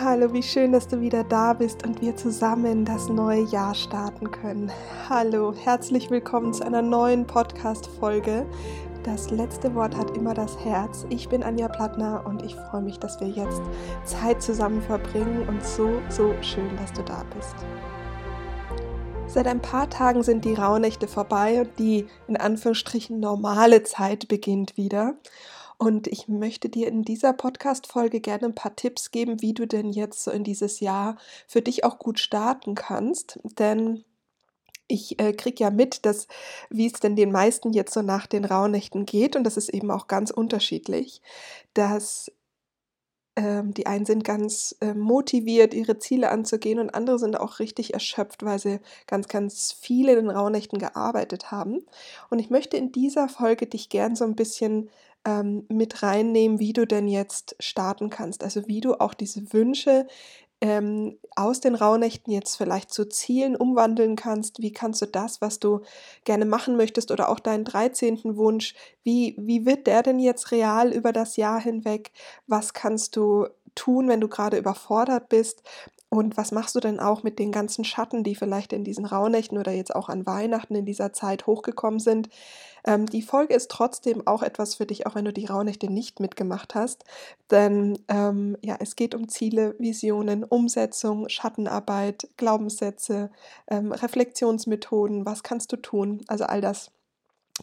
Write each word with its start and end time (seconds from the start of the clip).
Hallo, 0.00 0.32
wie 0.32 0.44
schön, 0.44 0.70
dass 0.70 0.86
du 0.86 1.00
wieder 1.00 1.24
da 1.24 1.54
bist 1.54 1.84
und 1.84 2.00
wir 2.00 2.14
zusammen 2.14 2.84
das 2.84 3.08
neue 3.08 3.42
Jahr 3.42 3.74
starten 3.74 4.30
können. 4.30 4.70
Hallo, 5.08 5.52
herzlich 5.52 6.08
willkommen 6.08 6.54
zu 6.54 6.64
einer 6.64 6.82
neuen 6.82 7.26
Podcast-Folge. 7.26 8.46
Das 9.02 9.32
letzte 9.32 9.74
Wort 9.74 9.96
hat 9.96 10.16
immer 10.16 10.34
das 10.34 10.56
Herz. 10.60 11.04
Ich 11.10 11.28
bin 11.28 11.42
Anja 11.42 11.66
Plattner 11.66 12.22
und 12.24 12.44
ich 12.44 12.54
freue 12.54 12.82
mich, 12.82 13.00
dass 13.00 13.18
wir 13.18 13.26
jetzt 13.26 13.60
Zeit 14.04 14.40
zusammen 14.40 14.82
verbringen 14.82 15.48
und 15.48 15.64
so, 15.64 16.00
so 16.10 16.32
schön, 16.42 16.76
dass 16.76 16.92
du 16.92 17.02
da 17.02 17.24
bist. 17.34 17.56
Seit 19.26 19.48
ein 19.48 19.60
paar 19.60 19.90
Tagen 19.90 20.22
sind 20.22 20.44
die 20.44 20.54
Rauhnächte 20.54 21.08
vorbei 21.08 21.62
und 21.62 21.76
die 21.76 22.06
in 22.28 22.36
Anführungsstrichen 22.36 23.18
normale 23.18 23.82
Zeit 23.82 24.28
beginnt 24.28 24.76
wieder. 24.76 25.16
Und 25.78 26.08
ich 26.08 26.26
möchte 26.26 26.68
dir 26.68 26.88
in 26.88 27.04
dieser 27.04 27.32
Podcast-Folge 27.32 28.20
gerne 28.20 28.46
ein 28.46 28.54
paar 28.54 28.74
Tipps 28.74 29.12
geben, 29.12 29.40
wie 29.40 29.54
du 29.54 29.64
denn 29.64 29.90
jetzt 29.90 30.24
so 30.24 30.32
in 30.32 30.42
dieses 30.42 30.80
Jahr 30.80 31.16
für 31.46 31.62
dich 31.62 31.84
auch 31.84 32.00
gut 32.00 32.18
starten 32.18 32.74
kannst. 32.74 33.38
Denn 33.44 34.04
ich 34.88 35.20
äh, 35.20 35.32
kriege 35.34 35.62
ja 35.62 35.70
mit, 35.70 36.04
dass 36.04 36.26
wie 36.68 36.86
es 36.86 36.94
denn 36.94 37.14
den 37.14 37.30
meisten 37.30 37.72
jetzt 37.72 37.94
so 37.94 38.02
nach 38.02 38.26
den 38.26 38.44
Rauhnächten 38.44 39.06
geht, 39.06 39.36
und 39.36 39.44
das 39.44 39.56
ist 39.56 39.68
eben 39.68 39.90
auch 39.92 40.08
ganz 40.08 40.32
unterschiedlich, 40.32 41.22
dass 41.74 42.32
ähm, 43.36 43.72
die 43.72 43.86
einen 43.86 44.06
sind 44.06 44.24
ganz 44.24 44.74
äh, 44.80 44.94
motiviert, 44.94 45.74
ihre 45.74 45.98
Ziele 45.98 46.30
anzugehen, 46.30 46.80
und 46.80 46.92
andere 46.92 47.20
sind 47.20 47.38
auch 47.38 47.60
richtig 47.60 47.94
erschöpft, 47.94 48.42
weil 48.44 48.58
sie 48.58 48.80
ganz, 49.06 49.28
ganz 49.28 49.72
viele 49.72 50.12
in 50.12 50.26
den 50.26 50.30
Rauhnächten 50.30 50.80
gearbeitet 50.80 51.52
haben. 51.52 51.86
Und 52.30 52.40
ich 52.40 52.50
möchte 52.50 52.76
in 52.76 52.90
dieser 52.90 53.28
Folge 53.28 53.66
dich 53.66 53.90
gern 53.90 54.16
so 54.16 54.24
ein 54.24 54.34
bisschen 54.34 54.90
ähm, 55.28 55.66
mit 55.68 56.02
reinnehmen, 56.02 56.58
wie 56.58 56.72
du 56.72 56.86
denn 56.86 57.06
jetzt 57.06 57.54
starten 57.60 58.08
kannst. 58.08 58.42
Also 58.42 58.66
wie 58.66 58.80
du 58.80 58.94
auch 58.94 59.12
diese 59.12 59.52
Wünsche 59.52 60.06
ähm, 60.60 61.18
aus 61.36 61.60
den 61.60 61.74
Rauhnächten 61.74 62.32
jetzt 62.32 62.56
vielleicht 62.56 62.90
zu 62.90 63.08
Zielen 63.08 63.54
umwandeln 63.54 64.16
kannst. 64.16 64.60
Wie 64.60 64.72
kannst 64.72 65.02
du 65.02 65.06
das, 65.06 65.40
was 65.42 65.60
du 65.60 65.82
gerne 66.24 66.46
machen 66.46 66.76
möchtest 66.76 67.10
oder 67.10 67.28
auch 67.28 67.40
deinen 67.40 67.64
13. 67.64 68.36
Wunsch, 68.36 68.74
wie, 69.04 69.36
wie 69.38 69.66
wird 69.66 69.86
der 69.86 70.02
denn 70.02 70.18
jetzt 70.18 70.50
real 70.50 70.92
über 70.92 71.12
das 71.12 71.36
Jahr 71.36 71.60
hinweg? 71.60 72.10
Was 72.46 72.72
kannst 72.72 73.14
du 73.14 73.46
tun, 73.78 74.08
wenn 74.08 74.20
du 74.20 74.28
gerade 74.28 74.58
überfordert 74.58 75.28
bist? 75.28 75.62
Und 76.10 76.38
was 76.38 76.52
machst 76.52 76.74
du 76.74 76.80
denn 76.80 77.00
auch 77.00 77.22
mit 77.22 77.38
den 77.38 77.52
ganzen 77.52 77.84
Schatten, 77.84 78.24
die 78.24 78.34
vielleicht 78.34 78.72
in 78.72 78.82
diesen 78.82 79.04
Rauhnächten 79.04 79.58
oder 79.58 79.72
jetzt 79.72 79.94
auch 79.94 80.08
an 80.08 80.26
Weihnachten 80.26 80.74
in 80.74 80.86
dieser 80.86 81.12
Zeit 81.12 81.46
hochgekommen 81.46 82.00
sind? 82.00 82.30
Ähm, 82.84 83.04
die 83.06 83.20
Folge 83.20 83.54
ist 83.54 83.70
trotzdem 83.70 84.26
auch 84.26 84.42
etwas 84.42 84.76
für 84.76 84.86
dich, 84.86 85.06
auch 85.06 85.14
wenn 85.14 85.26
du 85.26 85.32
die 85.32 85.44
Rauhnächte 85.44 85.92
nicht 85.92 86.18
mitgemacht 86.18 86.74
hast. 86.74 87.04
Denn 87.50 87.98
ähm, 88.08 88.56
ja, 88.62 88.76
es 88.80 88.96
geht 88.96 89.14
um 89.14 89.28
Ziele, 89.28 89.74
Visionen, 89.78 90.44
Umsetzung, 90.44 91.28
Schattenarbeit, 91.28 92.28
Glaubenssätze, 92.38 93.30
ähm, 93.68 93.92
Reflexionsmethoden. 93.92 95.26
Was 95.26 95.42
kannst 95.42 95.72
du 95.72 95.76
tun? 95.76 96.22
Also 96.26 96.44
all 96.44 96.62
das 96.62 96.90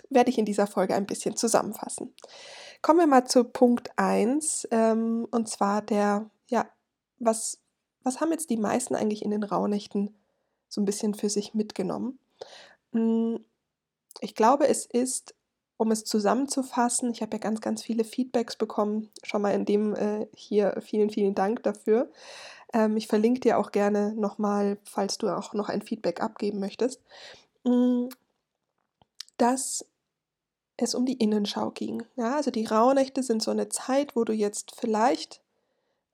werde 0.10 0.30
ich 0.30 0.38
in 0.38 0.46
dieser 0.46 0.68
Folge 0.68 0.96
ein 0.96 1.06
bisschen 1.06 1.36
zusammenfassen. 1.36 2.14
Kommen 2.82 3.00
wir 3.00 3.08
mal 3.08 3.26
zu 3.26 3.44
Punkt 3.44 3.92
1 3.96 4.68
ähm, 4.72 5.28
und 5.32 5.50
zwar 5.50 5.82
der, 5.82 6.30
ja, 6.50 6.68
was 7.20 7.60
was 8.06 8.22
haben 8.22 8.32
jetzt 8.32 8.52
die 8.52 8.58
meisten 8.58 8.96
eigentlich 8.96 9.26
in 9.26 9.32
den 9.32 9.44
Rauhnächten 9.44 10.16
so 10.70 10.80
ein 10.80 10.86
bisschen 10.86 11.16
für 11.16 11.30
sich 11.30 11.54
mitgenommen? 11.54 12.20
Hm, 12.94 13.44
ich 14.22 14.36
glaube, 14.36 14.68
es 14.68 14.86
ist, 14.86 15.36
um 15.78 15.92
es 15.92 16.06
zusammenzufassen, 16.06 17.12
ich 17.12 17.22
habe 17.22 17.36
ja 17.36 17.40
ganz, 17.40 17.60
ganz 17.60 17.82
viele 17.82 18.04
Feedbacks 18.06 18.56
bekommen, 18.56 19.10
schon 19.24 19.42
mal 19.42 19.54
in 19.54 19.66
dem 19.66 19.96
äh, 19.96 20.28
hier 20.36 20.78
vielen, 20.82 21.10
vielen 21.10 21.36
Dank 21.36 21.64
dafür. 21.64 22.12
Ähm, 22.74 22.96
ich 22.96 23.08
verlinke 23.08 23.40
dir 23.40 23.58
auch 23.58 23.72
gerne 23.72 24.14
nochmal, 24.14 24.78
falls 24.84 25.18
du 25.18 25.28
auch 25.28 25.54
noch 25.54 25.68
ein 25.68 25.82
Feedback 25.82 26.22
abgeben 26.22 26.60
möchtest, 26.60 27.02
hm, 27.66 28.10
dass 29.38 29.86
es 30.78 30.94
um 30.94 31.06
die 31.06 31.14
Innenschau 31.14 31.72
ging. 31.72 32.04
Ja, 32.16 32.36
also 32.36 32.52
die 32.52 32.66
Rauhnächte 32.66 33.24
sind 33.24 33.42
so 33.42 33.52
eine 33.52 33.70
Zeit, 33.70 34.16
wo 34.16 34.24
du 34.24 34.34
jetzt 34.34 34.76
vielleicht 34.76 35.42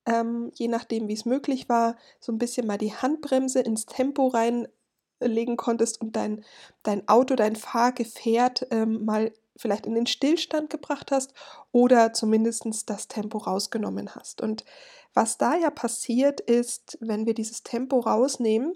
ähm, 0.05 0.51
je 0.55 0.67
nachdem, 0.67 1.07
wie 1.07 1.13
es 1.13 1.25
möglich 1.25 1.69
war, 1.69 1.95
so 2.19 2.31
ein 2.31 2.37
bisschen 2.37 2.67
mal 2.67 2.77
die 2.77 2.93
Handbremse 2.93 3.61
ins 3.61 3.85
Tempo 3.85 4.27
reinlegen 4.27 5.57
konntest 5.57 6.01
und 6.01 6.15
dein, 6.15 6.43
dein 6.83 7.07
Auto, 7.07 7.35
dein 7.35 7.55
Fahrgefährt 7.55 8.67
ähm, 8.71 9.05
mal 9.05 9.31
vielleicht 9.55 9.85
in 9.85 9.93
den 9.93 10.07
Stillstand 10.07 10.69
gebracht 10.69 11.11
hast 11.11 11.33
oder 11.71 12.13
zumindest 12.13 12.65
das 12.89 13.07
Tempo 13.07 13.37
rausgenommen 13.37 14.15
hast. 14.15 14.41
Und 14.41 14.65
was 15.13 15.37
da 15.37 15.55
ja 15.55 15.69
passiert 15.69 16.39
ist, 16.39 16.97
wenn 17.01 17.25
wir 17.25 17.33
dieses 17.33 17.61
Tempo 17.63 17.99
rausnehmen, 17.99 18.75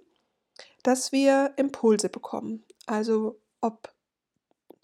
dass 0.84 1.12
wir 1.12 1.54
Impulse 1.56 2.10
bekommen. 2.10 2.64
Also 2.86 3.40
ob 3.62 3.95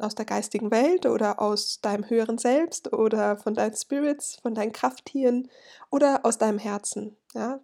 aus 0.02 0.16
der 0.16 0.26
geistigen 0.26 0.72
Welt 0.72 1.06
oder 1.06 1.42
aus 1.42 1.80
deinem 1.82 2.10
höheren 2.10 2.38
Selbst 2.38 2.94
oder 2.94 3.38
von 3.38 3.54
deinen 3.54 3.76
Spirits, 3.76 4.38
von 4.42 4.54
deinen 4.54 4.72
Krafttieren 4.72 5.50
oder 5.90 6.26
aus 6.26 6.38
deinem 6.38 6.60
Herzen. 6.60 7.16
Ja, 7.34 7.60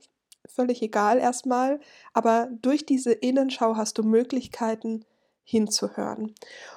völlig 0.45 0.81
egal 0.81 1.19
erstmal, 1.19 1.79
aber 2.13 2.49
durch 2.61 2.85
diese 2.85 3.11
Innenschau 3.11 3.75
hast 3.75 3.97
du 3.97 4.03
Möglichkeiten 4.03 5.05
hinzuhören. 5.43 6.35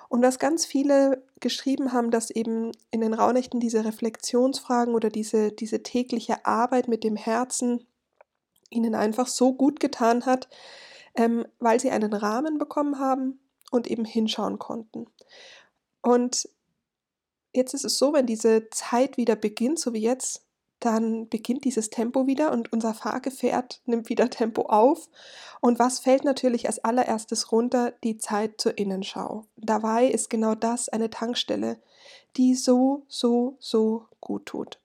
Und 0.09 0.23
was 0.23 0.39
ganz 0.39 0.65
viele 0.65 1.25
geschrieben 1.41 1.93
haben, 1.93 2.11
dass 2.13 2.31
eben 2.31 2.71
in 2.93 3.01
den 3.01 3.15
Raunächten 3.15 3.59
diese 3.59 3.85
Reflexionsfragen 3.85 4.95
oder 4.95 5.11
diese, 5.11 5.51
diese 5.51 5.83
tägliche 5.83 6.47
Arbeit 6.47 6.87
mit 6.87 7.03
dem 7.03 7.17
Herzen 7.17 7.85
ihnen 8.71 8.95
einfach 8.95 9.27
so 9.27 9.55
gut 9.55 9.81
getan 9.81 10.25
hat, 10.25 10.49
ähm, 11.17 11.45
weil 11.59 11.81
sie 11.81 11.91
einen 11.91 12.13
Rahmen 12.13 12.59
bekommen 12.59 13.01
haben, 13.01 13.41
und 13.71 13.91
eben 13.91 14.05
hinschauen 14.05 14.59
konnten. 14.59 15.07
Und 16.03 16.49
jetzt 17.53 17.75
ist 17.75 17.85
es 17.85 17.99
so, 17.99 18.13
wenn 18.13 18.27
diese 18.27 18.69
Zeit 18.71 19.17
wieder 19.17 19.37
beginnt, 19.37 19.79
so 19.79 19.93
wie 19.93 20.01
jetzt, 20.01 20.45
dann 20.81 21.29
beginnt 21.29 21.65
dieses 21.65 21.91
Tempo 21.91 22.27
wieder 22.27 22.53
und 22.53 22.73
unser 22.73 22.95
Fahrgefährt 22.95 23.83
nimmt 23.85 24.09
wieder 24.09 24.31
Tempo 24.31 24.63
auf. 24.63 25.09
Und 25.61 25.79
was 25.79 26.01
fällt 26.01 26.25
natürlich 26.25 26.67
als 26.67 26.83
allererstes 26.83 27.53
runter? 27.53 27.93
Die 28.03 28.17
Zeit 28.17 28.61
zur 28.61 28.79
Innenschau. 28.79 29.45
Dabei 29.57 30.07
ist 30.07 30.31
genau 30.31 30.55
das 30.55 30.89
eine 30.89 31.11
Tankstelle, 31.11 31.79
die 32.37 32.55
so, 32.55 33.05
so, 33.09 33.57
so 33.61 34.07
gut 34.21 34.47
tut. 34.47 34.79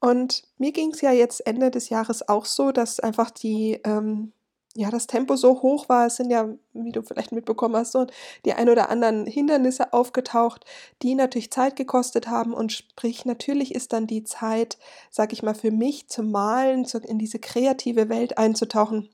Und 0.00 0.44
mir 0.58 0.70
ging 0.72 0.92
es 0.92 1.00
ja 1.00 1.12
jetzt 1.12 1.40
Ende 1.46 1.70
des 1.70 1.88
Jahres 1.88 2.28
auch 2.28 2.44
so, 2.44 2.72
dass 2.72 3.00
einfach 3.00 3.30
die 3.30 3.80
ähm, 3.84 4.32
ja, 4.76 4.90
das 4.90 5.06
Tempo 5.06 5.36
so 5.36 5.62
hoch 5.62 5.88
war, 5.88 6.06
es 6.06 6.16
sind 6.16 6.30
ja, 6.30 6.48
wie 6.72 6.90
du 6.90 7.02
vielleicht 7.02 7.30
mitbekommen 7.30 7.76
hast, 7.76 7.92
so 7.92 8.06
die 8.44 8.54
ein 8.54 8.68
oder 8.68 8.90
anderen 8.90 9.24
Hindernisse 9.26 9.92
aufgetaucht, 9.92 10.64
die 11.02 11.14
natürlich 11.14 11.52
Zeit 11.52 11.76
gekostet 11.76 12.26
haben. 12.28 12.52
Und 12.52 12.72
sprich, 12.72 13.24
natürlich 13.24 13.74
ist 13.74 13.92
dann 13.92 14.08
die 14.08 14.24
Zeit, 14.24 14.78
sag 15.10 15.32
ich 15.32 15.42
mal, 15.42 15.54
für 15.54 15.70
mich 15.70 16.08
zum 16.08 16.30
Malen, 16.32 16.86
in 17.06 17.18
diese 17.18 17.38
kreative 17.38 18.08
Welt 18.08 18.36
einzutauchen, 18.36 19.08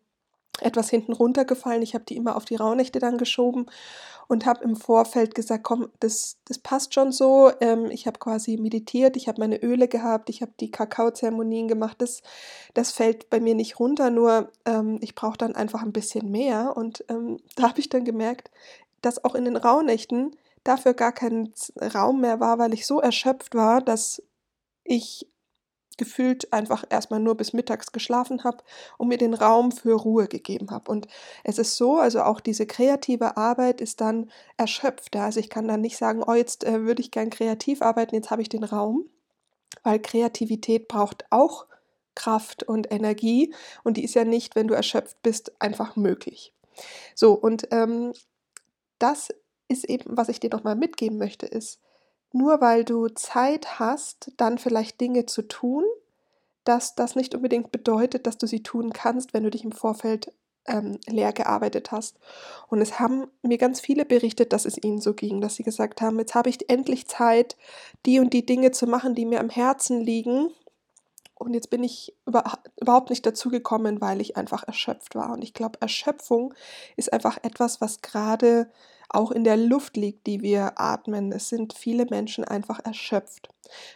etwas 0.61 0.91
hinten 0.91 1.13
runtergefallen. 1.13 1.83
Ich 1.83 1.95
habe 1.95 2.05
die 2.05 2.17
immer 2.17 2.37
auf 2.37 2.45
die 2.45 2.57
Rauhnächte 2.57 2.99
dann 2.99 3.19
geschoben 3.19 3.67
und 4.29 4.47
habe 4.47 4.63
im 4.63 4.77
Vorfeld 4.77 5.35
gesagt, 5.35 5.65
komm, 5.65 5.91
das, 5.99 6.37
das 6.45 6.59
passt 6.59 6.95
schon 6.95 7.11
so. 7.11 7.51
Ähm, 7.61 7.91
ich 7.91 8.07
habe 8.07 8.19
quasi 8.19 8.57
meditiert, 8.59 9.17
ich 9.17 9.27
habe 9.27 9.41
meine 9.41 9.61
Öle 9.61 9.89
gehabt, 9.89 10.31
ich 10.31 10.41
habe 10.41 10.53
die 10.61 10.71
Kakaozeremonien 10.71 11.67
gemacht. 11.67 11.97
Das, 11.99 12.23
das 12.75 12.93
fällt 12.93 13.29
bei 13.31 13.41
mir 13.41 13.55
nicht 13.55 13.81
runter, 13.81 14.11
nur 14.11 14.53
ähm, 14.67 14.99
ich 15.01 15.15
brauche 15.15 15.39
dann 15.39 15.57
einfach 15.57 15.83
ein 15.83 15.93
bisschen 15.93 16.31
mehr. 16.31 16.77
Und 16.77 17.05
ähm, 17.09 17.39
da 17.57 17.71
habe 17.71 17.81
ich 17.81 17.89
dann 17.89 18.05
gemerkt, 18.05 18.51
dass 19.03 19.25
auch 19.25 19.35
in 19.35 19.47
den 19.47 19.57
Rauhnächten 19.57 20.37
dafür 20.63 20.95
gar 20.95 21.13
kein 21.13 21.53
Raum 21.95 22.21
mehr 22.21 22.39
war, 22.39 22.59
weil 22.59 22.75
ich 22.75 22.87
so 22.87 23.01
erschöpft 23.01 23.55
war, 23.55 23.81
dass 23.81 24.23
ich 24.85 25.27
gefühlt 25.97 26.53
einfach 26.53 26.85
erstmal 26.89 27.21
nur 27.21 27.37
bis 27.37 27.53
mittags 27.53 27.93
geschlafen 27.93 28.45
habe 28.45 28.59
und 28.97 29.09
mir 29.09 29.19
den 29.19 29.35
Raum 29.35 29.73
für 29.73 29.95
Ruhe 29.95 30.29
gegeben 30.29 30.71
habe. 30.71 30.91
Und 30.91 31.09
es 31.45 31.59
ist 31.59 31.77
so, 31.77 31.99
also 31.99 32.23
auch 32.23 32.41
diese 32.41 32.67
kreative 32.67 33.37
Arbeit 33.37 33.81
ist 33.81 34.01
dann 34.01 34.31
erschöpft. 34.57 35.17
Also 35.17 35.41
ich 35.41 35.51
kann 35.51 35.69
dann 35.69 35.81
nicht 35.81 35.97
sagen, 35.97 36.23
oh, 36.27 36.35
jetzt 36.35 36.65
äh, 36.65 36.83
würde 36.83 37.03
ich 37.03 37.11
gern 37.11 37.31
kreativ 37.31 37.83
arbeiten, 37.83 38.15
jetzt 38.15 38.31
habe 38.31 38.43
ich 38.43 38.49
den 38.49 38.65
Raum, 38.65 39.11
weil 39.83 40.01
Kreativität 40.01 40.89
braucht 40.89 41.25
auch 41.31 41.67
Kraft 42.15 42.63
und 42.63 42.91
Energie 42.91 43.55
und 43.85 43.97
die 43.97 44.05
ist 44.05 44.15
ja 44.15 44.25
nicht, 44.25 44.57
wenn 44.57 44.69
du 44.69 44.75
erschöpft 44.75 45.23
bist, 45.23 45.53
einfach 45.61 45.97
möglich. 45.97 46.53
So, 47.15 47.33
und 47.35 47.69
ähm, 47.71 48.13
das 48.99 49.29
ist 49.69 49.85
eben, 49.85 50.17
was 50.17 50.29
ich 50.29 50.41
dir 50.41 50.51
nochmal 50.51 50.77
mitgeben 50.77 51.19
möchte, 51.19 51.47
ist, 51.47 51.81
nur 52.33 52.61
weil 52.61 52.85
du 52.85 53.09
Zeit 53.09 53.79
hast, 53.79 54.33
dann 54.37 54.59
vielleicht 54.59 55.01
Dinge 55.01 55.27
zu 55.27 55.43
tun, 55.43 55.85
dass 56.65 56.95
das 56.95 57.17
nicht 57.17 57.35
unbedingt 57.35 57.73
bedeutet, 57.73 58.27
dass 58.27 58.39
du 58.39 58.47
sie 58.47 58.63
tun 58.63 58.93
kannst, 58.93 59.35
wenn 59.35 59.45
du 59.45 59.51
dich 59.51 59.65
im 59.65 59.73
Vorfeld 59.73 60.33
ähm, 60.67 60.99
leer 61.07 61.33
gearbeitet 61.33 61.91
hast. 61.91 62.19
Und 62.69 62.81
es 62.81 63.01
haben 63.01 63.27
mir 63.43 63.59
ganz 63.59 63.81
viele 63.81 64.05
berichtet, 64.05 64.53
dass 64.53 64.67
es 64.67 64.83
ihnen 64.83 65.01
so 65.01 65.15
ging, 65.15 65.41
dass 65.41 65.57
sie 65.57 65.63
gesagt 65.63 66.01
haben, 66.01 66.19
jetzt 66.19 66.35
habe 66.35 66.51
ich 66.51 66.69
endlich 66.69 67.09
Zeit, 67.09 67.57
die 68.07 68.21
und 68.21 68.33
die 68.33 68.47
Dinge 68.47 68.71
zu 68.71 68.87
machen, 68.87 69.15
die 69.15 69.27
mir 69.27 69.41
am 69.41 69.51
Herzen 69.51 70.01
liegen. 70.01 70.51
Und 71.41 71.55
jetzt 71.55 71.71
bin 71.71 71.83
ich 71.83 72.15
über, 72.27 72.45
überhaupt 72.81 73.11
nicht 73.11 73.25
dazu 73.25 73.49
gekommen, 73.49 74.01
weil 74.01 74.21
ich 74.21 74.37
einfach 74.37 74.63
erschöpft 74.63 75.15
war. 75.15 75.33
Und 75.33 75.43
ich 75.43 75.55
glaube, 75.55 75.81
Erschöpfung 75.81 76.55
ist 76.97 77.13
einfach 77.13 77.39
etwas, 77.43 77.81
was 77.81 78.03
gerade 78.03 78.71
auch 79.09 79.31
in 79.31 79.43
der 79.43 79.57
Luft 79.57 79.97
liegt, 79.97 80.27
die 80.27 80.43
wir 80.43 80.79
atmen. 80.79 81.33
Es 81.33 81.49
sind 81.49 81.73
viele 81.73 82.05
Menschen 82.05 82.45
einfach 82.45 82.79
erschöpft. 82.85 83.49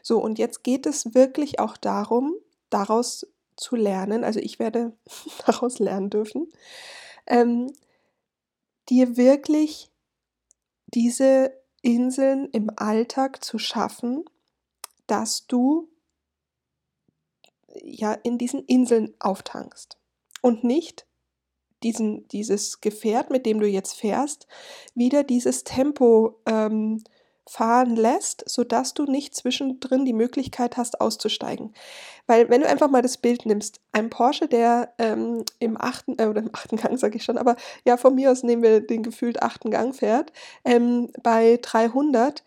So, 0.02 0.22
und 0.22 0.38
jetzt 0.38 0.64
geht 0.64 0.86
es 0.86 1.14
wirklich 1.14 1.60
auch 1.60 1.76
darum, 1.76 2.34
daraus 2.70 3.26
zu 3.56 3.76
lernen. 3.76 4.24
Also 4.24 4.40
ich 4.40 4.58
werde 4.58 4.92
daraus 5.46 5.78
lernen 5.78 6.08
dürfen, 6.08 6.48
ähm, 7.26 7.72
dir 8.88 9.18
wirklich 9.18 9.90
diese 10.86 11.52
Inseln 11.82 12.48
im 12.52 12.70
Alltag 12.74 13.44
zu 13.44 13.58
schaffen, 13.58 14.24
dass 15.06 15.46
du 15.46 15.88
ja 17.82 18.12
in 18.12 18.38
diesen 18.38 18.64
Inseln 18.64 19.14
auftankst 19.18 19.98
und 20.42 20.64
nicht 20.64 21.06
diesen, 21.82 22.26
dieses 22.28 22.80
Gefährt, 22.80 23.30
mit 23.30 23.46
dem 23.46 23.60
du 23.60 23.66
jetzt 23.66 23.94
fährst, 23.94 24.46
wieder 24.94 25.22
dieses 25.22 25.64
Tempo 25.64 26.40
ähm, 26.46 27.02
fahren 27.46 27.94
lässt, 27.94 28.42
sodass 28.48 28.94
du 28.94 29.04
nicht 29.04 29.34
zwischendrin 29.34 30.04
die 30.04 30.14
Möglichkeit 30.14 30.76
hast, 30.76 31.00
auszusteigen. 31.00 31.74
Weil 32.26 32.48
wenn 32.48 32.62
du 32.62 32.68
einfach 32.68 32.88
mal 32.88 33.02
das 33.02 33.18
Bild 33.18 33.44
nimmst, 33.44 33.80
ein 33.92 34.08
Porsche, 34.08 34.48
der 34.48 34.94
ähm, 34.98 35.44
im 35.58 35.78
achten, 35.78 36.18
äh, 36.18 36.26
oder 36.26 36.40
im 36.40 36.50
achten 36.54 36.76
Gang 36.76 36.98
sage 36.98 37.16
ich 37.16 37.24
schon, 37.24 37.36
aber 37.36 37.56
ja, 37.84 37.98
von 37.98 38.14
mir 38.14 38.32
aus 38.32 38.42
nehmen 38.42 38.62
wir 38.62 38.80
den 38.80 39.02
gefühlt 39.02 39.42
achten 39.42 39.70
Gang 39.70 39.94
fährt, 39.94 40.32
ähm, 40.64 41.10
bei 41.22 41.58
300, 41.60 42.42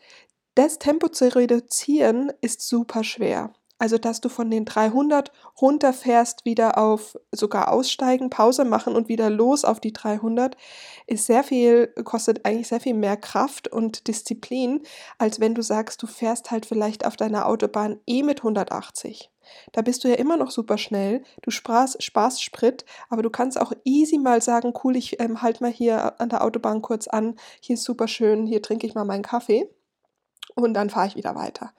das 0.55 0.79
Tempo 0.79 1.09
zu 1.09 1.35
reduzieren 1.35 2.33
ist 2.41 2.67
super 2.67 3.03
schwer. 3.03 3.53
Also, 3.79 3.97
dass 3.97 4.21
du 4.21 4.29
von 4.29 4.49
den 4.49 4.65
300 4.65 5.31
runterfährst, 5.61 6.45
wieder 6.45 6.77
auf 6.77 7.17
sogar 7.31 7.71
aussteigen, 7.71 8.29
Pause 8.29 8.65
machen 8.65 8.95
und 8.95 9.07
wieder 9.07 9.29
los 9.29 9.65
auf 9.65 9.79
die 9.79 9.93
300, 9.93 10.57
ist 11.05 11.27
sehr 11.27 11.43
viel, 11.43 11.87
kostet 12.03 12.45
eigentlich 12.45 12.67
sehr 12.67 12.79
viel 12.79 12.95
mehr 12.95 13.17
Kraft 13.17 13.67
und 13.67 14.07
Disziplin, 14.07 14.81
als 15.19 15.39
wenn 15.39 15.53
du 15.53 15.61
sagst, 15.61 16.01
du 16.01 16.07
fährst 16.07 16.49
halt 16.49 16.65
vielleicht 16.65 17.05
auf 17.05 17.17
deiner 17.17 17.45
Autobahn 17.45 17.99
eh 18.07 18.23
mit 18.23 18.39
180. 18.39 19.29
Da 19.71 19.81
bist 19.81 20.03
du 20.03 20.09
ja 20.09 20.15
immer 20.15 20.37
noch 20.37 20.51
super 20.51 20.77
schnell, 20.77 21.23
du 21.41 21.51
sparst, 21.51 22.01
sparst 22.03 22.43
Sprit, 22.43 22.85
aber 23.09 23.21
du 23.21 23.29
kannst 23.29 23.59
auch 23.59 23.73
easy 23.83 24.17
mal 24.17 24.41
sagen, 24.41 24.73
cool, 24.83 24.95
ich 24.95 25.19
ähm, 25.19 25.41
halt 25.41 25.61
mal 25.61 25.71
hier 25.71 26.19
an 26.19 26.29
der 26.29 26.43
Autobahn 26.43 26.81
kurz 26.81 27.07
an, 27.07 27.35
hier 27.61 27.75
ist 27.75 27.83
super 27.83 28.07
schön, 28.07 28.45
hier 28.45 28.61
trinke 28.61 28.87
ich 28.87 28.95
mal 28.95 29.05
meinen 29.05 29.23
Kaffee 29.23 29.69
und 30.55 30.73
dann 30.73 30.89
fahre 30.89 31.07
ich 31.07 31.15
wieder 31.15 31.35
weiter. 31.35 31.73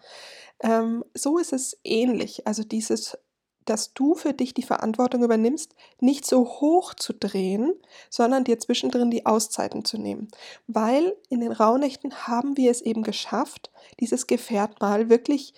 Ähm, 0.61 1.05
so 1.15 1.39
ist 1.39 1.53
es 1.53 1.79
ähnlich. 1.85 2.47
Also 2.47 2.63
dieses, 2.63 3.17
dass 3.65 3.93
du 3.93 4.15
für 4.15 4.33
dich 4.33 4.55
die 4.55 4.63
Verantwortung 4.63 5.23
übernimmst, 5.23 5.75
nicht 6.01 6.27
so 6.27 6.47
hoch 6.47 6.95
zu 6.95 7.13
drehen, 7.13 7.75
sondern 8.11 8.45
dir 8.45 8.59
zwischendrin 8.59 9.11
die 9.11 9.27
Auszeiten 9.27 9.85
zu 9.85 9.99
nehmen. 9.99 10.29
Weil 10.67 11.17
in 11.29 11.41
den 11.41 11.53
Rauhnächten 11.53 12.27
haben 12.27 12.57
wir 12.57 12.71
es 12.71 12.81
eben 12.81 13.03
geschafft, 13.03 13.71
dieses 14.01 14.27
Gefährt 14.27 14.81
mal 14.81 15.09
wirklich 15.11 15.55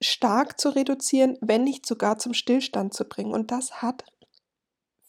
stark 0.00 0.60
zu 0.60 0.70
reduzieren, 0.70 1.38
wenn 1.40 1.64
nicht 1.64 1.86
sogar 1.86 2.18
zum 2.18 2.34
Stillstand 2.34 2.92
zu 2.94 3.04
bringen. 3.04 3.32
Und 3.32 3.50
das 3.52 3.80
hat 3.80 4.04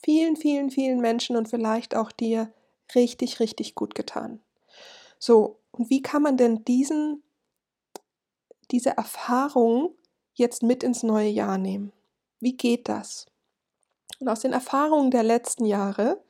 vielen, 0.03 0.35
vielen, 0.35 0.69
vielen 0.69 1.01
Menschen 1.01 1.35
und 1.35 1.49
vielleicht 1.49 1.95
auch 1.95 2.11
dir 2.11 2.53
richtig, 2.93 3.39
richtig 3.39 3.73
gut 3.73 3.95
getan. 3.95 4.41
So, 5.17 5.57
und 5.71 5.89
wie 5.89 6.01
kann 6.01 6.21
man 6.21 6.37
denn 6.37 6.63
diesen 6.65 7.22
diese 8.73 8.97
Erfahrung 8.97 9.95
jetzt 10.33 10.63
mit 10.63 10.83
ins 10.83 11.03
neue 11.03 11.29
Jahr 11.29 11.57
nehmen? 11.57 11.93
Wie 12.41 12.57
geht 12.57 12.89
das? 12.89 13.27
Und 14.19 14.27
aus 14.27 14.41
den 14.41 14.51
Erfahrungen 14.51 15.11
der 15.11 15.23
letzten 15.23 15.63
Jahre 15.63 16.21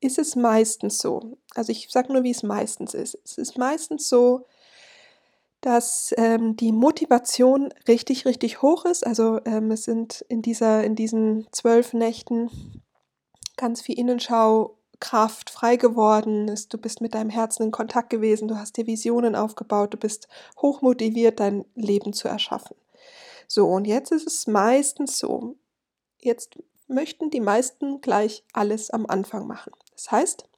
ist 0.00 0.18
es 0.18 0.36
meistens 0.36 0.98
so, 0.98 1.38
also 1.54 1.72
ich 1.72 1.88
sage 1.90 2.12
nur, 2.12 2.22
wie 2.22 2.30
es 2.30 2.42
meistens 2.42 2.94
ist. 2.94 3.18
Es 3.24 3.38
ist 3.38 3.58
meistens 3.58 4.08
so, 4.08 4.46
dass 5.60 6.14
ähm, 6.16 6.56
die 6.56 6.72
Motivation 6.72 7.72
richtig, 7.88 8.26
richtig 8.26 8.62
hoch 8.62 8.84
ist. 8.84 9.06
Also 9.06 9.40
ähm, 9.44 9.70
es 9.70 9.84
sind 9.84 10.24
in, 10.28 10.42
dieser, 10.42 10.84
in 10.84 10.94
diesen 10.94 11.48
zwölf 11.52 11.92
Nächten 11.92 12.50
ganz 13.56 13.80
viel 13.80 13.98
Innenschau 13.98 14.77
Kraft 15.00 15.50
frei 15.50 15.76
geworden 15.76 16.48
ist, 16.48 16.72
du 16.72 16.78
bist 16.78 17.00
mit 17.00 17.14
deinem 17.14 17.30
Herzen 17.30 17.64
in 17.64 17.70
Kontakt 17.70 18.10
gewesen, 18.10 18.48
du 18.48 18.56
hast 18.56 18.76
dir 18.76 18.86
Visionen 18.86 19.36
aufgebaut, 19.36 19.94
du 19.94 19.96
bist 19.96 20.28
hochmotiviert, 20.60 21.40
dein 21.40 21.64
Leben 21.74 22.12
zu 22.12 22.28
erschaffen. 22.28 22.76
So, 23.46 23.66
und 23.68 23.86
jetzt 23.86 24.12
ist 24.12 24.26
es 24.26 24.46
meistens 24.46 25.18
so, 25.18 25.56
jetzt 26.18 26.58
möchten 26.88 27.30
die 27.30 27.40
meisten 27.40 28.00
gleich 28.00 28.44
alles 28.52 28.90
am 28.90 29.06
Anfang 29.06 29.46
machen. 29.46 29.72
Das 29.92 30.10
heißt, 30.10 30.48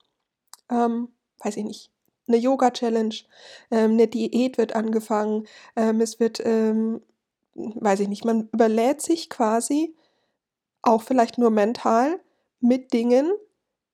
ähm, 0.70 1.08
weiß 1.38 1.56
ich 1.56 1.64
nicht, 1.64 1.90
eine 2.26 2.36
Yoga-Challenge, 2.36 3.14
ähm, 3.70 3.92
eine 3.92 4.08
Diät 4.08 4.56
wird 4.58 4.74
angefangen, 4.74 5.46
ähm, 5.76 6.00
es 6.00 6.20
wird, 6.20 6.40
ähm, 6.44 7.02
weiß 7.54 8.00
ich 8.00 8.08
nicht, 8.08 8.24
man 8.24 8.48
überlädt 8.52 9.02
sich 9.02 9.28
quasi, 9.28 9.94
auch 10.82 11.02
vielleicht 11.02 11.38
nur 11.38 11.50
mental, 11.50 12.20
mit 12.60 12.92
Dingen, 12.92 13.30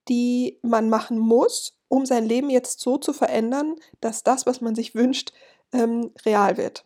die 0.09 0.59
man 0.63 0.89
machen 0.89 1.19
muss, 1.19 1.77
um 1.89 2.07
sein 2.07 2.27
Leben 2.27 2.51
jetzt 2.51 2.81
so 2.81 2.99
zu 2.99 3.13
verändern, 3.13 3.77
dass 4.01 4.23
das, 4.23 4.47
was 4.47 4.61
man 4.61 4.75
sich 4.75 4.95
wünscht, 4.95 5.33
ähm, 5.73 6.13
real 6.25 6.57
wird. 6.57 6.85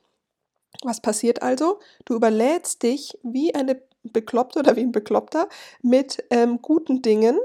Was 0.82 1.00
passiert 1.00 1.42
also? 1.42 1.80
Du 2.04 2.14
überlädst 2.14 2.82
dich 2.82 3.18
wie 3.22 3.54
eine 3.54 3.82
Bekloppte 4.02 4.60
oder 4.60 4.76
wie 4.76 4.80
ein 4.80 4.92
Bekloppter 4.92 5.48
mit 5.82 6.24
ähm, 6.30 6.60
guten 6.62 7.02
Dingen, 7.02 7.38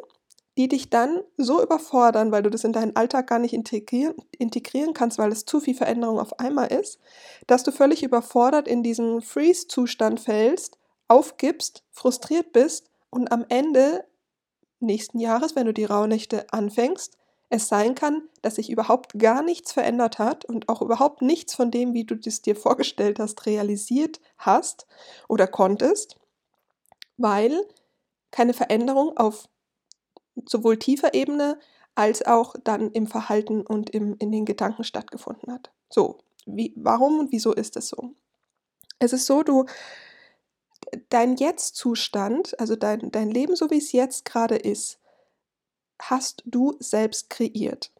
die 0.58 0.70
dich 0.70 0.90
dann 0.90 1.22
so 1.36 1.62
überfordern, 1.62 2.32
weil 2.32 2.44
du 2.44 2.50
das 2.50 2.64
in 2.64 2.72
deinen 2.72 2.96
Alltag 2.96 3.28
gar 3.28 3.40
nicht 3.40 3.54
integrieren, 3.54 4.16
integrieren 4.38 4.94
kannst, 4.94 5.18
weil 5.18 5.32
es 5.32 5.46
zu 5.46 5.60
viel 5.60 5.76
Veränderung 5.76 6.18
auf 6.18 6.40
einmal 6.40 6.72
ist, 6.72 6.98
dass 7.48 7.64
du 7.64 7.72
völlig 7.72 8.04
überfordert 8.04 8.68
in 8.68 8.82
diesen 8.82 9.22
Freeze-Zustand 9.22 10.22
fällst, 10.22 10.78
aufgibst, 11.10 11.84
frustriert 11.92 12.54
bist 12.54 12.90
und 13.10 13.32
am 13.34 13.46
Ende 13.50 14.06
nächsten 14.80 15.20
Jahres, 15.20 15.56
wenn 15.56 15.66
du 15.66 15.74
die 15.74 15.86
Rauhnächte 15.86 16.52
anfängst, 16.52 17.18
es 17.50 17.68
sein 17.68 17.96
kann, 17.96 18.24
dass 18.42 18.56
sich 18.56 18.70
überhaupt 18.70 19.18
gar 19.20 19.44
nichts 19.44 19.72
verändert 19.72 20.20
hat 20.20 20.46
und 20.46 20.68
auch 20.68 20.82
überhaupt 20.82 21.22
nichts 21.22 21.54
von 21.54 21.72
dem, 21.72 21.94
wie 21.94 22.04
du 22.04 22.16
es 22.26 22.42
dir 22.42 22.56
vorgestellt 22.56 23.20
hast, 23.20 23.46
realisiert 23.46 24.20
hast 24.38 24.88
oder 25.28 25.48
konntest, 25.48 26.18
weil 27.18 27.66
keine 28.32 28.54
Veränderung 28.54 29.16
auf 29.16 29.48
sowohl 30.46 30.78
tiefer 30.78 31.14
Ebene 31.14 31.60
als 31.94 32.26
auch 32.26 32.56
dann 32.64 32.92
im 32.92 33.08
Verhalten 33.08 33.62
und 33.66 33.90
im, 33.92 34.16
in 34.20 34.32
den 34.32 34.46
Gedanken 34.46 34.84
stattgefunden 34.84 35.54
hat. 35.54 35.72
So, 35.90 36.18
wie, 36.46 36.74
warum 36.76 37.20
und 37.20 37.32
wieso 37.32 37.54
ist 37.54 37.78
es 37.78 37.88
so? 37.88 38.14
Es 39.00 39.14
ist 39.14 39.26
so, 39.26 39.44
du 39.44 39.66
dein 41.10 41.36
Jetzt-Zustand, 41.36 42.60
also 42.60 42.76
dein, 42.76 43.12
dein 43.12 43.30
Leben, 43.30 43.56
so 43.56 43.70
wie 43.70 43.78
es 43.78 43.92
jetzt 43.92 44.26
gerade 44.26 44.56
ist, 44.56 45.00
hast 46.00 46.44
du 46.46 46.76
selbst 46.80 47.30
kreiert. 47.30 47.92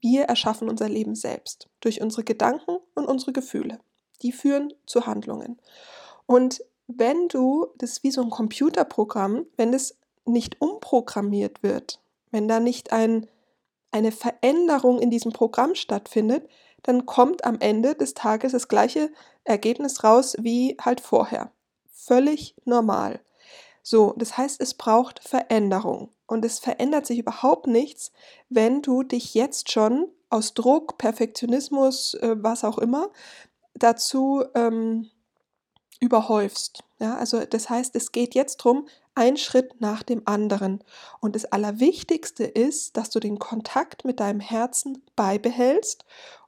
Wir 0.00 0.24
erschaffen 0.24 0.68
unser 0.68 0.88
Leben 0.88 1.14
selbst 1.14 1.68
durch 1.80 2.02
unsere 2.02 2.24
Gedanken 2.24 2.76
und 2.94 3.06
unsere 3.06 3.32
Gefühle. 3.32 3.80
Die 4.22 4.32
führen 4.32 4.74
zu 4.86 5.06
Handlungen. 5.06 5.58
Und 6.26 6.62
wenn 6.86 7.28
du, 7.28 7.68
das 7.78 7.92
ist 7.92 8.04
wie 8.04 8.10
so 8.10 8.22
ein 8.22 8.30
Computerprogramm, 8.30 9.46
wenn 9.56 9.72
es 9.72 9.96
nicht 10.26 10.60
umprogrammiert 10.60 11.62
wird, 11.62 12.00
wenn 12.30 12.48
da 12.48 12.60
nicht 12.60 12.92
ein, 12.92 13.26
eine 13.90 14.12
Veränderung 14.12 15.00
in 15.00 15.10
diesem 15.10 15.32
Programm 15.32 15.74
stattfindet, 15.74 16.48
dann 16.82 17.06
kommt 17.06 17.44
am 17.44 17.58
Ende 17.60 17.94
des 17.94 18.12
Tages 18.12 18.52
das 18.52 18.68
gleiche 18.68 19.10
Ergebnis 19.44 20.04
raus 20.04 20.36
wie 20.38 20.76
halt 20.80 21.00
vorher 21.00 21.50
völlig 22.06 22.54
normal. 22.64 23.20
So, 23.82 24.14
das 24.16 24.36
heißt, 24.38 24.60
es 24.60 24.74
braucht 24.74 25.22
Veränderung. 25.22 26.10
Und 26.26 26.44
es 26.44 26.58
verändert 26.58 27.06
sich 27.06 27.18
überhaupt 27.18 27.66
nichts, 27.66 28.10
wenn 28.48 28.80
du 28.80 29.02
dich 29.02 29.34
jetzt 29.34 29.70
schon 29.70 30.08
aus 30.30 30.54
Druck, 30.54 30.96
Perfektionismus, 30.96 32.14
äh, 32.14 32.34
was 32.38 32.64
auch 32.64 32.78
immer, 32.78 33.10
dazu 33.74 34.42
ähm, 34.54 35.10
überhäufst. 36.00 36.82
Ja, 36.98 37.16
also 37.16 37.44
das 37.44 37.68
heißt, 37.68 37.94
es 37.94 38.10
geht 38.10 38.34
jetzt 38.34 38.58
darum, 38.58 38.88
ein 39.14 39.36
Schritt 39.36 39.80
nach 39.80 40.02
dem 40.02 40.22
anderen. 40.24 40.82
Und 41.20 41.36
das 41.36 41.44
Allerwichtigste 41.44 42.44
ist, 42.44 42.96
dass 42.96 43.10
du 43.10 43.20
den 43.20 43.38
Kontakt 43.38 44.04
mit 44.04 44.18
deinem 44.18 44.40
Herzen 44.40 45.02
beibehältst 45.14 46.04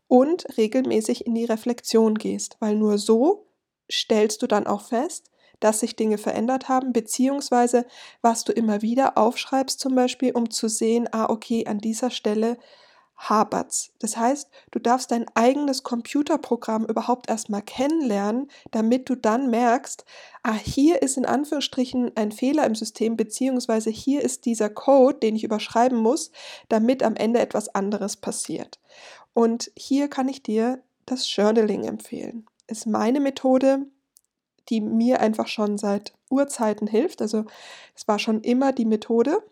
und 0.08 0.46
regelmäßig 0.56 1.26
in 1.26 1.34
die 1.34 1.44
Reflexion 1.44 2.14
gehst, 2.14 2.56
weil 2.60 2.76
nur 2.76 2.98
so 2.98 3.46
stellst 3.90 4.42
du 4.42 4.46
dann 4.46 4.66
auch 4.66 4.82
fest, 4.82 5.30
dass 5.60 5.80
sich 5.80 5.96
Dinge 5.96 6.18
verändert 6.18 6.68
haben, 6.68 6.92
beziehungsweise 6.92 7.86
was 8.22 8.44
du 8.44 8.52
immer 8.52 8.82
wieder 8.82 9.18
aufschreibst 9.18 9.80
zum 9.80 9.94
Beispiel, 9.94 10.32
um 10.32 10.50
zu 10.50 10.68
sehen, 10.68 11.08
ah 11.12 11.26
okay, 11.28 11.66
an 11.66 11.78
dieser 11.78 12.10
Stelle 12.10 12.58
hapert's. 13.16 13.92
Das 13.98 14.16
heißt, 14.16 14.50
du 14.70 14.78
darfst 14.78 15.10
dein 15.10 15.26
eigenes 15.34 15.82
Computerprogramm 15.82 16.84
überhaupt 16.84 17.28
erstmal 17.28 17.62
kennenlernen, 17.62 18.48
damit 18.70 19.08
du 19.08 19.14
dann 19.14 19.50
merkst, 19.50 20.04
ah, 20.42 20.52
hier 20.52 21.02
ist 21.02 21.16
in 21.16 21.26
Anführungsstrichen 21.26 22.12
ein 22.14 22.30
Fehler 22.32 22.66
im 22.66 22.74
System, 22.74 23.16
beziehungsweise 23.16 23.90
hier 23.90 24.22
ist 24.22 24.44
dieser 24.44 24.68
Code, 24.68 25.18
den 25.18 25.36
ich 25.36 25.44
überschreiben 25.44 25.98
muss, 25.98 26.30
damit 26.68 27.02
am 27.02 27.16
Ende 27.16 27.40
etwas 27.40 27.74
anderes 27.74 28.16
passiert. 28.16 28.78
Und 29.32 29.70
hier 29.76 30.08
kann 30.08 30.28
ich 30.28 30.42
dir 30.42 30.82
das 31.06 31.34
Journaling 31.34 31.84
empfehlen. 31.84 32.46
Ist 32.66 32.86
meine 32.86 33.20
Methode, 33.20 33.86
die 34.68 34.80
mir 34.80 35.20
einfach 35.20 35.46
schon 35.48 35.78
seit 35.78 36.12
Urzeiten 36.30 36.86
hilft. 36.86 37.22
Also 37.22 37.44
es 37.94 38.06
war 38.08 38.18
schon 38.18 38.40
immer 38.42 38.72
die 38.72 38.84
Methode. 38.84 39.42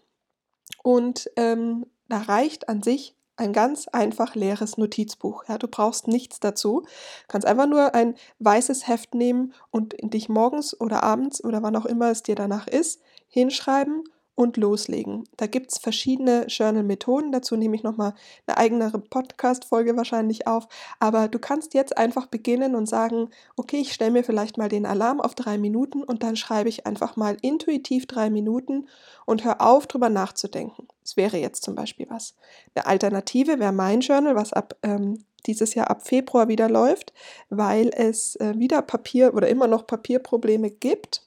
Und 0.82 1.30
ähm, 1.36 1.86
da 2.08 2.18
reicht 2.18 2.68
an 2.68 2.82
sich 2.82 3.14
ein 3.36 3.52
ganz 3.52 3.88
einfach 3.88 4.34
leeres 4.34 4.78
Notizbuch. 4.78 5.44
Ja, 5.48 5.58
du 5.58 5.66
brauchst 5.66 6.06
nichts 6.06 6.38
dazu. 6.40 6.82
Du 6.82 6.88
kannst 7.28 7.46
einfach 7.46 7.66
nur 7.66 7.94
ein 7.94 8.14
weißes 8.38 8.86
Heft 8.86 9.14
nehmen 9.14 9.54
und 9.70 9.96
dich 10.00 10.28
morgens 10.28 10.78
oder 10.80 11.02
abends 11.02 11.42
oder 11.42 11.62
wann 11.62 11.76
auch 11.76 11.86
immer 11.86 12.10
es 12.10 12.22
dir 12.22 12.36
danach 12.36 12.68
ist, 12.68 13.00
hinschreiben 13.28 14.04
und 14.36 14.56
loslegen. 14.56 15.24
Da 15.36 15.46
gibt 15.46 15.72
es 15.72 15.78
verschiedene 15.78 16.46
Journal-Methoden. 16.48 17.30
Dazu 17.30 17.56
nehme 17.56 17.76
ich 17.76 17.82
nochmal 17.82 18.14
eine 18.46 18.56
eigene 18.56 18.90
Podcast-Folge 18.90 19.96
wahrscheinlich 19.96 20.46
auf. 20.46 20.66
Aber 20.98 21.28
du 21.28 21.38
kannst 21.38 21.74
jetzt 21.74 21.96
einfach 21.96 22.26
beginnen 22.26 22.74
und 22.74 22.86
sagen, 22.86 23.30
okay, 23.56 23.76
ich 23.76 23.92
stelle 23.92 24.10
mir 24.10 24.24
vielleicht 24.24 24.58
mal 24.58 24.68
den 24.68 24.86
Alarm 24.86 25.20
auf 25.20 25.34
drei 25.34 25.56
Minuten 25.56 26.02
und 26.02 26.22
dann 26.22 26.36
schreibe 26.36 26.68
ich 26.68 26.86
einfach 26.86 27.16
mal 27.16 27.36
intuitiv 27.42 28.06
drei 28.06 28.28
Minuten 28.28 28.88
und 29.24 29.44
hör 29.44 29.60
auf, 29.60 29.86
drüber 29.86 30.08
nachzudenken. 30.08 30.88
Das 31.02 31.16
wäre 31.16 31.36
jetzt 31.36 31.62
zum 31.62 31.76
Beispiel 31.76 32.06
was. 32.10 32.34
Eine 32.74 32.86
Alternative 32.86 33.60
wäre 33.60 33.72
mein 33.72 34.00
Journal, 34.00 34.34
was 34.34 34.52
ab 34.52 34.76
ähm, 34.82 35.24
dieses 35.46 35.74
Jahr 35.74 35.90
ab 35.90 36.06
Februar 36.06 36.48
wieder 36.48 36.68
läuft, 36.68 37.12
weil 37.50 37.90
es 37.94 38.36
äh, 38.36 38.54
wieder 38.56 38.82
Papier 38.82 39.34
oder 39.34 39.48
immer 39.48 39.66
noch 39.66 39.86
Papierprobleme 39.86 40.70
gibt 40.70 41.22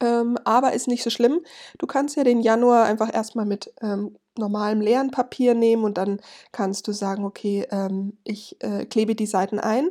ähm, 0.00 0.38
aber 0.44 0.72
ist 0.72 0.88
nicht 0.88 1.02
so 1.02 1.10
schlimm. 1.10 1.40
Du 1.78 1.86
kannst 1.86 2.16
ja 2.16 2.24
den 2.24 2.40
Januar 2.40 2.84
einfach 2.84 3.12
erstmal 3.12 3.46
mit 3.46 3.72
ähm, 3.80 4.16
normalem 4.36 4.80
leeren 4.80 5.10
Papier 5.10 5.54
nehmen 5.54 5.84
und 5.84 5.98
dann 5.98 6.20
kannst 6.52 6.86
du 6.86 6.92
sagen, 6.92 7.24
okay, 7.24 7.66
ähm, 7.70 8.16
ich 8.24 8.56
äh, 8.62 8.84
klebe 8.86 9.14
die 9.14 9.26
Seiten 9.26 9.58
ein. 9.58 9.90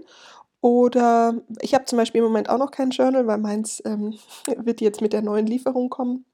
Oder 0.61 1.35
ich 1.61 1.75
habe 1.75 1.85
zum 1.85 1.97
Beispiel 1.97 2.19
im 2.19 2.25
Moment 2.25 2.49
auch 2.49 2.57
noch 2.57 2.71
kein 2.71 2.89
Journal, 2.89 3.27
weil 3.27 3.37
meins 3.37 3.81
ähm, 3.85 4.17
wird 4.57 4.81
jetzt 4.81 5.01
mit 5.01 5.13
der 5.13 5.21
neuen 5.21 5.47
Lieferung 5.47 5.89
kommen. 5.89 6.25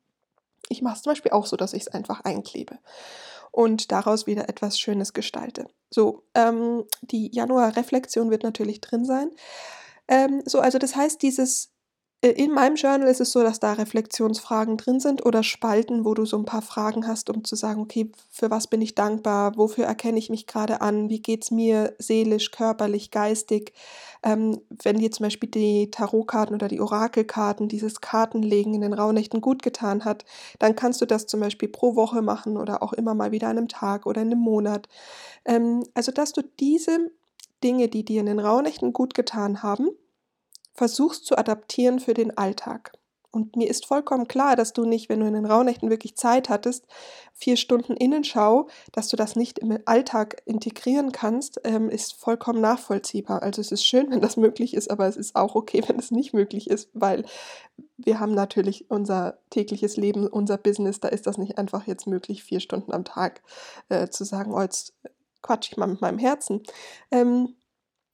Ich 0.70 0.82
mache 0.82 0.96
es 0.96 1.02
zum 1.02 1.12
Beispiel 1.12 1.32
auch 1.32 1.46
so, 1.46 1.58
dass 1.58 1.74
ich 1.74 1.84
es 1.84 1.88
einfach 1.90 2.22
einklebe 2.22 2.80
und 3.52 3.92
daraus 3.92 4.26
wieder 4.26 4.50
etwas 4.50 4.80
Schönes 4.80 5.14
gestalte. 5.14 5.68
So, 5.90 6.24
ähm, 6.34 6.86
die 7.02 7.30
Januar-Reflexion 7.36 8.32
wird 8.32 8.44
natürlich 8.44 8.82
drin 8.82 9.06
sein. 9.06 9.30
Ähm, 10.08 10.42
so, 10.46 10.60
also 10.60 10.80
das 10.80 10.96
heißt, 10.96 11.22
dieses 11.22 11.73
in 12.30 12.52
meinem 12.52 12.76
Journal 12.76 13.10
ist 13.10 13.20
es 13.20 13.32
so, 13.32 13.44
dass 13.44 13.60
da 13.60 13.74
Reflexionsfragen 13.74 14.78
drin 14.78 15.02
sind 15.02 15.26
oder 15.26 15.44
Spalten, 15.44 16.06
wo 16.06 16.14
du 16.14 16.26
so 16.26 16.38
ein 16.38 16.46
paar 16.46 16.62
Fragen 16.62 17.06
hast, 17.06 17.30
um 17.30 17.44
zu 17.44 17.56
sagen, 17.58 17.82
okay, 17.82 18.12
für 18.30 18.50
was 18.50 18.68
bin 18.68 18.82
ich 18.82 18.96
dankbar, 18.96 19.58
wofür 19.58 19.84
erkenne 19.84 20.20
ich 20.20 20.30
mich 20.30 20.48
gerade 20.48 20.80
an, 20.80 21.10
wie 21.10 21.22
geht 21.22 21.44
es 21.44 21.52
mir 21.52 21.94
seelisch, 22.00 22.52
körperlich, 22.52 23.12
geistig. 23.12 23.74
Ähm, 24.24 24.62
wenn 24.84 25.00
dir 25.00 25.12
zum 25.12 25.26
Beispiel 25.26 25.50
die 25.50 25.92
Tarotkarten 25.92 26.56
oder 26.56 26.70
die 26.70 26.80
Orakelkarten 26.80 27.68
dieses 27.68 28.00
Kartenlegen 28.00 28.74
in 28.74 28.82
den 28.82 28.94
Rauhnächten 28.94 29.42
gut 29.42 29.62
getan 29.62 30.06
hat, 30.06 30.24
dann 30.60 30.78
kannst 30.78 31.02
du 31.02 31.06
das 31.06 31.28
zum 31.28 31.42
Beispiel 31.42 31.68
pro 31.68 31.98
Woche 31.98 32.22
machen 32.22 32.56
oder 32.56 32.82
auch 32.82 32.94
immer 32.94 33.16
mal 33.16 33.34
wieder 33.34 33.50
an 33.50 33.58
einem 33.58 33.68
Tag 33.68 34.06
oder 34.06 34.22
in 34.22 34.32
einem 34.32 34.40
Monat. 34.40 34.88
Ähm, 35.44 35.84
also, 35.94 36.14
dass 36.14 36.32
du 36.32 36.42
diese 36.60 37.12
Dinge, 37.66 37.90
die 37.90 38.06
dir 38.06 38.22
in 38.22 38.28
den 38.28 38.40
Rauhnächten 38.40 38.94
gut 38.94 39.14
getan 39.14 39.62
haben, 39.62 39.90
versuchst 40.74 41.26
zu 41.26 41.38
adaptieren 41.38 42.00
für 42.00 42.14
den 42.14 42.38
Alltag. 42.38 42.94
Und 43.36 43.56
mir 43.56 43.68
ist 43.68 43.88
vollkommen 43.88 44.28
klar, 44.28 44.56
dass 44.56 44.74
du 44.74 44.86
nicht, 44.86 45.10
wenn 45.10 45.20
du 45.20 45.26
in 45.26 45.34
den 45.34 45.48
Rauhnächten 45.48 45.90
wirklich 45.90 46.16
Zeit 46.16 46.50
hattest, 46.50 46.86
vier 47.34 47.58
Stunden 47.58 47.98
Innenschau, 47.98 48.68
dass 48.92 49.08
du 49.08 49.18
das 49.18 49.36
nicht 49.36 49.58
im 49.58 49.76
Alltag 49.86 50.44
integrieren 50.46 51.12
kannst, 51.12 51.60
ähm, 51.64 51.90
ist 51.90 52.14
vollkommen 52.14 52.62
nachvollziehbar. 52.62 53.42
Also 53.42 53.60
es 53.60 53.72
ist 53.72 53.84
schön, 53.84 54.12
wenn 54.12 54.22
das 54.22 54.38
möglich 54.38 54.76
ist, 54.76 54.92
aber 54.92 55.08
es 55.08 55.18
ist 55.18 55.36
auch 55.36 55.56
okay, 55.56 55.82
wenn 55.88 55.98
es 55.98 56.12
nicht 56.12 56.34
möglich 56.34 56.70
ist, 56.70 56.90
weil 56.94 57.26
wir 57.98 58.20
haben 58.20 58.36
natürlich 58.36 58.92
unser 58.92 59.40
tägliches 59.50 59.98
Leben, 59.98 60.28
unser 60.28 60.60
Business, 60.60 61.00
da 61.00 61.08
ist 61.08 61.26
das 61.26 61.40
nicht 61.40 61.58
einfach 61.58 61.88
jetzt 61.88 62.06
möglich, 62.06 62.44
vier 62.44 62.60
Stunden 62.60 62.94
am 62.94 63.04
Tag 63.04 63.42
äh, 63.90 64.10
zu 64.10 64.26
sagen, 64.26 64.54
oh, 64.54 64.62
jetzt 64.62 64.94
quatsch 65.42 65.72
ich 65.72 65.78
mal 65.78 65.88
mit 65.88 66.02
meinem 66.02 66.20
Herzen. 66.20 66.62
Ähm, 67.10 67.56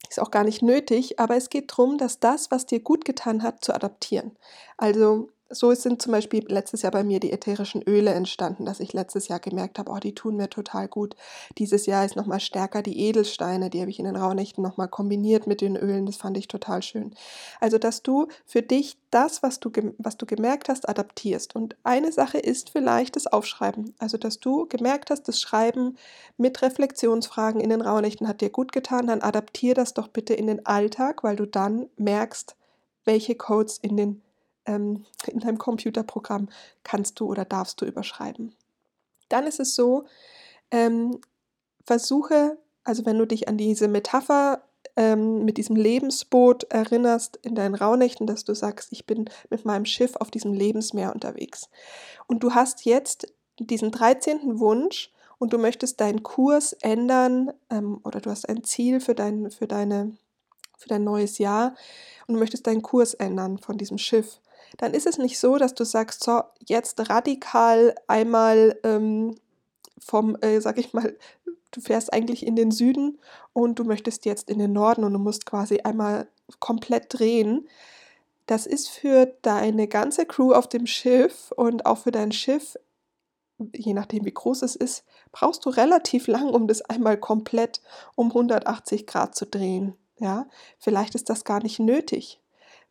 ist 0.08 0.20
auch 0.20 0.30
gar 0.30 0.44
nicht 0.44 0.62
nötig, 0.62 1.18
aber 1.20 1.36
es 1.36 1.50
geht 1.50 1.70
darum, 1.72 1.98
dass 1.98 2.20
das, 2.20 2.50
was 2.50 2.66
dir 2.66 2.80
gut 2.80 3.04
getan 3.04 3.42
hat, 3.42 3.64
zu 3.64 3.74
adaptieren. 3.74 4.36
Also 4.76 5.30
so 5.50 5.74
sind 5.74 6.00
zum 6.00 6.12
Beispiel 6.12 6.44
letztes 6.46 6.82
Jahr 6.82 6.92
bei 6.92 7.02
mir 7.02 7.18
die 7.18 7.32
ätherischen 7.32 7.82
Öle 7.82 8.12
entstanden, 8.14 8.64
dass 8.64 8.78
ich 8.78 8.92
letztes 8.92 9.26
Jahr 9.26 9.40
gemerkt 9.40 9.78
habe, 9.78 9.90
oh, 9.90 9.98
die 9.98 10.14
tun 10.14 10.36
mir 10.36 10.48
total 10.48 10.86
gut. 10.86 11.16
Dieses 11.58 11.86
Jahr 11.86 12.04
ist 12.04 12.14
nochmal 12.14 12.38
stärker 12.38 12.82
die 12.82 13.00
Edelsteine, 13.00 13.68
die 13.68 13.80
habe 13.80 13.90
ich 13.90 13.98
in 13.98 14.04
den 14.04 14.14
Rauhnächten 14.14 14.62
nochmal 14.62 14.88
kombiniert 14.88 15.48
mit 15.48 15.60
den 15.60 15.76
Ölen, 15.76 16.06
das 16.06 16.16
fand 16.16 16.36
ich 16.38 16.46
total 16.46 16.82
schön. 16.82 17.14
Also, 17.58 17.78
dass 17.78 18.02
du 18.02 18.28
für 18.46 18.62
dich 18.62 18.96
das, 19.10 19.42
was 19.42 19.58
du, 19.58 19.72
was 19.98 20.16
du 20.16 20.24
gemerkt 20.24 20.68
hast, 20.68 20.88
adaptierst. 20.88 21.56
Und 21.56 21.76
eine 21.82 22.12
Sache 22.12 22.38
ist 22.38 22.70
vielleicht 22.70 23.16
das 23.16 23.26
Aufschreiben. 23.26 23.94
Also, 23.98 24.18
dass 24.18 24.38
du 24.38 24.66
gemerkt 24.68 25.10
hast, 25.10 25.24
das 25.24 25.40
Schreiben 25.40 25.96
mit 26.36 26.62
Reflexionsfragen 26.62 27.60
in 27.60 27.70
den 27.70 27.82
Rauhnächten 27.82 28.28
hat 28.28 28.40
dir 28.40 28.50
gut 28.50 28.70
getan, 28.70 29.08
dann 29.08 29.20
adaptier 29.20 29.74
das 29.74 29.94
doch 29.94 30.06
bitte 30.06 30.34
in 30.34 30.46
den 30.46 30.64
Alltag, 30.64 31.24
weil 31.24 31.34
du 31.34 31.46
dann 31.46 31.86
merkst, 31.96 32.54
welche 33.04 33.34
Codes 33.34 33.78
in 33.78 33.96
den 33.96 34.22
ähm, 34.70 35.04
in 35.26 35.40
deinem 35.40 35.58
Computerprogramm 35.58 36.48
kannst 36.84 37.20
du 37.20 37.26
oder 37.26 37.44
darfst 37.44 37.80
du 37.80 37.84
überschreiben. 37.84 38.54
Dann 39.28 39.46
ist 39.46 39.60
es 39.60 39.74
so, 39.74 40.04
ähm, 40.70 41.20
versuche, 41.84 42.58
also 42.84 43.04
wenn 43.06 43.18
du 43.18 43.26
dich 43.26 43.48
an 43.48 43.56
diese 43.56 43.88
Metapher 43.88 44.62
ähm, 44.96 45.44
mit 45.44 45.56
diesem 45.56 45.76
Lebensboot 45.76 46.64
erinnerst 46.64 47.38
in 47.42 47.54
deinen 47.54 47.74
Rauhnächten, 47.74 48.26
dass 48.26 48.44
du 48.44 48.54
sagst, 48.54 48.92
ich 48.92 49.06
bin 49.06 49.28
mit 49.50 49.64
meinem 49.64 49.84
Schiff 49.84 50.16
auf 50.16 50.30
diesem 50.30 50.52
Lebensmeer 50.52 51.14
unterwegs. 51.14 51.68
Und 52.26 52.42
du 52.42 52.54
hast 52.54 52.84
jetzt 52.84 53.32
diesen 53.58 53.90
13. 53.90 54.58
Wunsch 54.58 55.12
und 55.38 55.52
du 55.52 55.58
möchtest 55.58 56.00
deinen 56.00 56.22
Kurs 56.22 56.72
ändern 56.74 57.52
ähm, 57.70 58.00
oder 58.04 58.20
du 58.20 58.30
hast 58.30 58.48
ein 58.48 58.64
Ziel 58.64 59.00
für 59.00 59.14
dein, 59.14 59.50
für, 59.50 59.66
deine, 59.66 60.16
für 60.76 60.88
dein 60.88 61.04
neues 61.04 61.38
Jahr 61.38 61.74
und 62.26 62.34
du 62.34 62.40
möchtest 62.40 62.66
deinen 62.66 62.82
Kurs 62.82 63.14
ändern 63.14 63.58
von 63.58 63.78
diesem 63.78 63.98
Schiff 63.98 64.40
dann 64.78 64.94
ist 64.94 65.06
es 65.06 65.18
nicht 65.18 65.38
so, 65.38 65.56
dass 65.56 65.74
du 65.74 65.84
sagst, 65.84 66.24
so, 66.24 66.42
jetzt 66.66 67.08
radikal 67.10 67.94
einmal 68.06 68.78
ähm, 68.84 69.34
vom, 69.98 70.36
äh, 70.40 70.60
sag 70.60 70.78
ich 70.78 70.92
mal, 70.92 71.16
du 71.70 71.80
fährst 71.80 72.12
eigentlich 72.12 72.46
in 72.46 72.56
den 72.56 72.70
Süden 72.70 73.18
und 73.52 73.78
du 73.78 73.84
möchtest 73.84 74.24
jetzt 74.24 74.50
in 74.50 74.58
den 74.58 74.72
Norden 74.72 75.04
und 75.04 75.12
du 75.12 75.18
musst 75.18 75.46
quasi 75.46 75.80
einmal 75.80 76.28
komplett 76.58 77.06
drehen. 77.08 77.68
Das 78.46 78.66
ist 78.66 78.88
für 78.88 79.26
deine 79.42 79.86
ganze 79.86 80.26
Crew 80.26 80.52
auf 80.52 80.68
dem 80.68 80.86
Schiff 80.86 81.52
und 81.56 81.86
auch 81.86 81.98
für 81.98 82.10
dein 82.10 82.32
Schiff, 82.32 82.76
je 83.74 83.94
nachdem 83.94 84.24
wie 84.24 84.34
groß 84.34 84.62
es 84.62 84.74
ist, 84.74 85.04
brauchst 85.32 85.64
du 85.64 85.70
relativ 85.70 86.26
lang, 86.26 86.48
um 86.48 86.66
das 86.66 86.82
einmal 86.82 87.18
komplett 87.18 87.80
um 88.16 88.28
180 88.28 89.06
Grad 89.06 89.34
zu 89.34 89.46
drehen. 89.46 89.94
Ja, 90.18 90.48
vielleicht 90.78 91.14
ist 91.14 91.30
das 91.30 91.44
gar 91.44 91.62
nicht 91.62 91.78
nötig. 91.78 92.39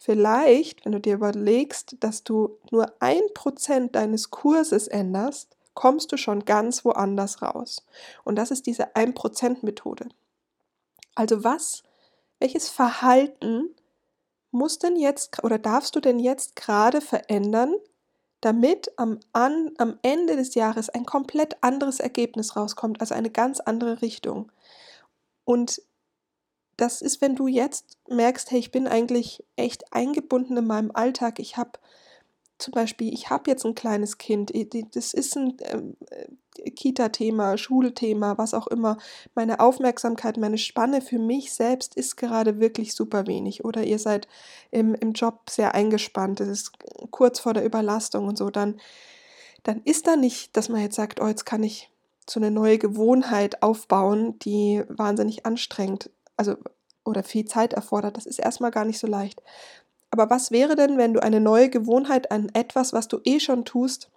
Vielleicht, 0.01 0.85
wenn 0.85 0.93
du 0.93 1.01
dir 1.01 1.15
überlegst, 1.15 1.97
dass 1.99 2.23
du 2.23 2.57
nur 2.71 2.93
ein 2.99 3.21
Prozent 3.33 3.95
deines 3.95 4.31
Kurses 4.31 4.87
änderst, 4.87 5.57
kommst 5.73 6.11
du 6.13 6.17
schon 6.17 6.45
ganz 6.45 6.85
woanders 6.85 7.41
raus. 7.41 7.85
Und 8.23 8.37
das 8.37 8.49
ist 8.49 8.65
diese 8.65 8.95
1%-Methode. 8.95 10.07
Also 11.15 11.43
was, 11.43 11.83
welches 12.39 12.69
Verhalten 12.69 13.75
muss 14.51 14.79
denn 14.79 14.95
jetzt 14.95 15.43
oder 15.43 15.59
darfst 15.59 15.95
du 15.97 15.99
denn 15.99 16.17
jetzt 16.17 16.55
gerade 16.55 17.01
verändern, 17.01 17.75
damit 18.39 18.93
am, 18.97 19.19
an, 19.33 19.71
am 19.79 19.99
Ende 20.01 20.37
des 20.37 20.55
Jahres 20.55 20.89
ein 20.89 21.05
komplett 21.05 21.61
anderes 21.61 21.99
Ergebnis 21.99 22.55
rauskommt, 22.55 23.01
also 23.01 23.13
eine 23.15 23.29
ganz 23.29 23.59
andere 23.59 24.01
Richtung. 24.01 24.49
Und 25.43 25.81
das 26.79 27.01
ist, 27.01 27.21
wenn 27.21 27.35
du 27.35 27.47
jetzt 27.47 27.97
merkst, 28.09 28.51
hey, 28.51 28.59
ich 28.59 28.71
bin 28.71 28.87
eigentlich 28.87 29.43
echt 29.55 29.93
eingebunden 29.93 30.57
in 30.57 30.67
meinem 30.67 30.91
Alltag. 30.93 31.39
Ich 31.39 31.57
habe 31.57 31.71
zum 32.57 32.73
Beispiel, 32.73 33.13
ich 33.13 33.29
habe 33.29 33.49
jetzt 33.49 33.65
ein 33.65 33.75
kleines 33.75 34.17
Kind, 34.17 34.51
das 34.93 35.13
ist 35.13 35.37
ein 35.37 35.57
ähm, 35.61 35.95
äh, 36.09 36.71
Kita-Thema, 36.71 37.57
Schulthema, 37.57 38.37
was 38.37 38.53
auch 38.53 38.67
immer. 38.67 38.97
Meine 39.33 39.61
Aufmerksamkeit, 39.61 40.37
meine 40.37 40.57
Spanne 40.57 41.01
für 41.01 41.19
mich 41.19 41.53
selbst 41.53 41.95
ist 41.95 42.17
gerade 42.17 42.59
wirklich 42.59 42.93
super 42.95 43.27
wenig. 43.27 43.63
Oder 43.63 43.83
ihr 43.83 43.97
seid 43.97 44.27
im, 44.71 44.93
im 44.93 45.13
Job 45.13 45.49
sehr 45.49 45.73
eingespannt, 45.73 46.41
es 46.41 46.49
ist 46.49 46.71
kurz 47.11 47.39
vor 47.39 47.53
der 47.53 47.65
Überlastung 47.65 48.27
und 48.27 48.37
so, 48.37 48.49
dann, 48.49 48.79
dann 49.63 49.81
ist 49.83 50.07
da 50.07 50.17
nicht, 50.17 50.57
dass 50.57 50.67
man 50.67 50.81
jetzt 50.81 50.95
sagt, 50.95 51.21
oh, 51.21 51.27
jetzt 51.27 51.45
kann 51.45 51.63
ich 51.63 51.89
so 52.29 52.39
eine 52.39 52.51
neue 52.51 52.77
Gewohnheit 52.77 53.63
aufbauen, 53.63 54.37
die 54.39 54.83
wahnsinnig 54.87 55.45
anstrengend, 55.45 56.11
also 56.39 56.55
oder 57.05 57.23
viel 57.23 57.45
Zeit 57.45 57.73
erfordert. 57.73 58.17
Das 58.17 58.25
ist 58.25 58.39
erstmal 58.39 58.71
gar 58.71 58.85
nicht 58.85 58.99
so 58.99 59.07
leicht. 59.07 59.41
Aber 60.11 60.29
was 60.29 60.51
wäre 60.51 60.75
denn, 60.75 60.97
wenn 60.97 61.13
du 61.13 61.21
eine 61.21 61.39
neue 61.39 61.69
Gewohnheit 61.69 62.31
an 62.31 62.49
etwas, 62.53 62.93
was 62.93 63.07
du 63.07 63.19
eh 63.25 63.39
schon 63.39 63.65
tust, 63.65 64.09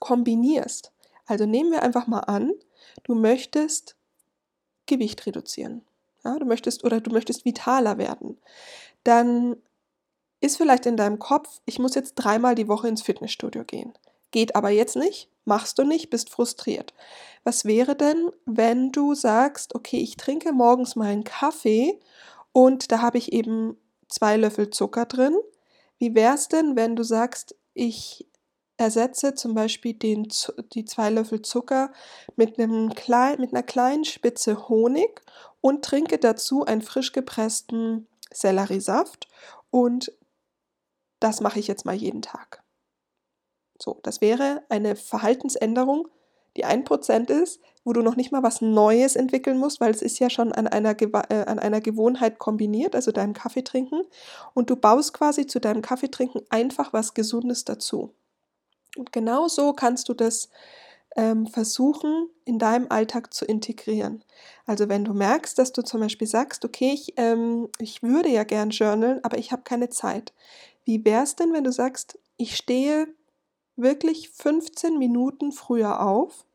kombinierst? 0.00 0.92
Also 1.26 1.46
nehmen 1.46 1.72
wir 1.72 1.82
einfach 1.82 2.06
mal 2.06 2.20
an, 2.20 2.52
du 3.02 3.14
möchtest 3.14 3.96
Gewicht 4.86 5.26
reduzieren. 5.26 5.82
Ja, 6.24 6.38
du 6.38 6.46
möchtest 6.46 6.84
oder 6.84 7.00
du 7.00 7.10
möchtest 7.10 7.44
vitaler 7.44 7.98
werden. 7.98 8.38
Dann 9.02 9.56
ist 10.40 10.56
vielleicht 10.56 10.86
in 10.86 10.96
deinem 10.96 11.18
Kopf, 11.18 11.60
ich 11.64 11.78
muss 11.78 11.94
jetzt 11.94 12.14
dreimal 12.14 12.54
die 12.54 12.68
Woche 12.68 12.88
ins 12.88 13.02
Fitnessstudio 13.02 13.64
gehen. 13.64 13.92
Geht 14.34 14.56
aber 14.56 14.70
jetzt 14.70 14.96
nicht, 14.96 15.30
machst 15.44 15.78
du 15.78 15.84
nicht, 15.84 16.10
bist 16.10 16.28
frustriert. 16.28 16.92
Was 17.44 17.66
wäre 17.66 17.94
denn, 17.94 18.32
wenn 18.46 18.90
du 18.90 19.14
sagst, 19.14 19.76
okay, 19.76 19.98
ich 19.98 20.16
trinke 20.16 20.52
morgens 20.52 20.96
meinen 20.96 21.22
Kaffee 21.22 22.00
und 22.50 22.90
da 22.90 23.00
habe 23.00 23.16
ich 23.16 23.32
eben 23.32 23.76
zwei 24.08 24.36
Löffel 24.36 24.70
Zucker 24.70 25.06
drin. 25.06 25.36
Wie 25.98 26.16
wäre 26.16 26.34
es 26.34 26.48
denn, 26.48 26.74
wenn 26.74 26.96
du 26.96 27.04
sagst, 27.04 27.54
ich 27.74 28.26
ersetze 28.76 29.36
zum 29.36 29.54
Beispiel 29.54 29.94
den, 29.94 30.26
die 30.72 30.84
zwei 30.84 31.10
Löffel 31.10 31.42
Zucker 31.42 31.92
mit, 32.34 32.58
einem 32.58 32.92
klein, 32.92 33.40
mit 33.40 33.52
einer 33.52 33.62
kleinen 33.62 34.04
Spitze 34.04 34.68
Honig 34.68 35.22
und 35.60 35.84
trinke 35.84 36.18
dazu 36.18 36.64
einen 36.64 36.82
frisch 36.82 37.12
gepressten 37.12 38.08
Selleriesaft 38.32 39.28
und 39.70 40.10
das 41.20 41.40
mache 41.40 41.60
ich 41.60 41.68
jetzt 41.68 41.86
mal 41.86 41.94
jeden 41.94 42.20
Tag. 42.20 42.63
So, 43.84 44.00
das 44.02 44.22
wäre 44.22 44.62
eine 44.70 44.96
Verhaltensänderung, 44.96 46.08
die 46.56 46.64
ein 46.64 46.84
Prozent 46.84 47.28
ist, 47.28 47.60
wo 47.84 47.92
du 47.92 48.00
noch 48.00 48.16
nicht 48.16 48.32
mal 48.32 48.42
was 48.42 48.62
Neues 48.62 49.14
entwickeln 49.14 49.58
musst, 49.58 49.78
weil 49.78 49.90
es 49.90 50.00
ist 50.00 50.18
ja 50.20 50.30
schon 50.30 50.52
an 50.52 50.66
einer, 50.66 50.98
äh, 51.02 51.44
an 51.44 51.58
einer 51.58 51.82
Gewohnheit 51.82 52.38
kombiniert, 52.38 52.94
also 52.94 53.12
deinem 53.12 53.34
Kaffee 53.34 53.62
trinken. 53.62 54.00
Und 54.54 54.70
du 54.70 54.76
baust 54.76 55.12
quasi 55.12 55.46
zu 55.46 55.60
deinem 55.60 55.82
Kaffeetrinken 55.82 56.40
einfach 56.48 56.94
was 56.94 57.12
Gesundes 57.12 57.66
dazu. 57.66 58.14
Und 58.96 59.12
genau 59.12 59.48
so 59.48 59.74
kannst 59.74 60.08
du 60.08 60.14
das 60.14 60.48
ähm, 61.14 61.46
versuchen, 61.46 62.30
in 62.46 62.58
deinem 62.58 62.86
Alltag 62.88 63.34
zu 63.34 63.44
integrieren. 63.44 64.24
Also 64.64 64.88
wenn 64.88 65.04
du 65.04 65.12
merkst, 65.12 65.58
dass 65.58 65.72
du 65.72 65.82
zum 65.82 66.00
Beispiel 66.00 66.26
sagst, 66.26 66.64
okay, 66.64 66.92
ich, 66.94 67.12
ähm, 67.18 67.68
ich 67.78 68.02
würde 68.02 68.30
ja 68.30 68.44
gern 68.44 68.70
journalen, 68.70 69.22
aber 69.24 69.36
ich 69.36 69.52
habe 69.52 69.62
keine 69.62 69.90
Zeit. 69.90 70.32
Wie 70.86 71.04
wäre 71.04 71.24
es 71.24 71.36
denn, 71.36 71.52
wenn 71.52 71.64
du 71.64 71.72
sagst, 71.72 72.18
ich 72.38 72.56
stehe 72.56 73.08
wirklich 73.76 74.30
15 74.30 74.98
Minuten 74.98 75.52
früher 75.52 76.00
auf 76.00 76.46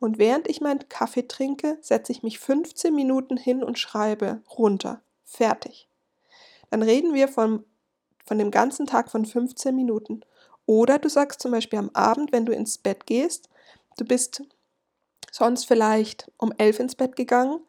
und 0.00 0.18
während 0.18 0.48
ich 0.48 0.60
meinen 0.60 0.88
Kaffee 0.88 1.26
trinke, 1.26 1.78
setze 1.80 2.12
ich 2.12 2.22
mich 2.22 2.38
15 2.38 2.94
Minuten 2.94 3.36
hin 3.36 3.64
und 3.64 3.78
schreibe 3.78 4.42
runter. 4.56 5.02
Fertig. 5.24 5.88
Dann 6.70 6.82
reden 6.82 7.14
wir 7.14 7.28
von, 7.28 7.64
von 8.24 8.38
dem 8.38 8.50
ganzen 8.50 8.86
Tag 8.86 9.10
von 9.10 9.24
15 9.24 9.74
Minuten. 9.74 10.20
Oder 10.66 10.98
du 10.98 11.08
sagst 11.08 11.40
zum 11.40 11.50
Beispiel 11.50 11.78
am 11.78 11.90
Abend, 11.94 12.30
wenn 12.30 12.46
du 12.46 12.52
ins 12.52 12.78
Bett 12.78 13.06
gehst, 13.06 13.48
du 13.96 14.04
bist 14.04 14.42
sonst 15.32 15.64
vielleicht 15.64 16.30
um 16.36 16.52
11 16.56 16.80
ins 16.80 16.94
Bett 16.94 17.16
gegangen, 17.16 17.60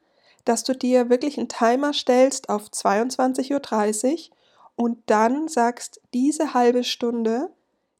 dass 0.45 0.63
du 0.63 0.73
dir 0.73 1.09
wirklich 1.09 1.37
einen 1.37 1.49
Timer 1.49 1.93
stellst 1.93 2.49
auf 2.49 2.67
22.30 2.67 4.29
Uhr 4.29 4.35
und 4.75 4.99
dann 5.07 5.47
sagst, 5.47 6.01
diese 6.13 6.53
halbe 6.53 6.83
Stunde 6.83 7.51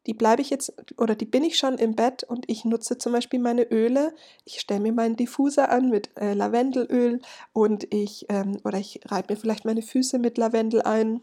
die 0.10 0.16
bleibe 0.16 0.42
ich 0.42 0.50
jetzt 0.50 0.74
oder 0.98 1.14
die 1.14 1.28
bin 1.28 1.44
ich 1.44 1.60
schon 1.60 1.78
im 1.78 1.96
Bett 1.96 2.24
und 2.24 2.50
ich 2.50 2.66
nutze 2.66 2.98
zum 2.98 3.12
Beispiel 3.12 3.40
meine 3.40 3.62
Öle. 3.72 4.16
Ich 4.44 4.60
stelle 4.60 4.80
mir 4.80 4.92
meinen 4.92 5.16
Diffuser 5.16 5.70
an 5.70 5.92
mit 5.92 6.10
äh, 6.18 6.34
Lavendelöl 6.34 7.22
und 7.54 7.94
ich 7.94 8.26
ähm, 8.28 8.58
oder 8.64 8.80
ich 8.80 9.02
reibe 9.06 9.32
mir 9.32 9.40
vielleicht 9.40 9.66
meine 9.66 9.84
Füße 9.84 10.18
mit 10.18 10.40
Lavendel 10.40 10.82
ein 10.82 11.22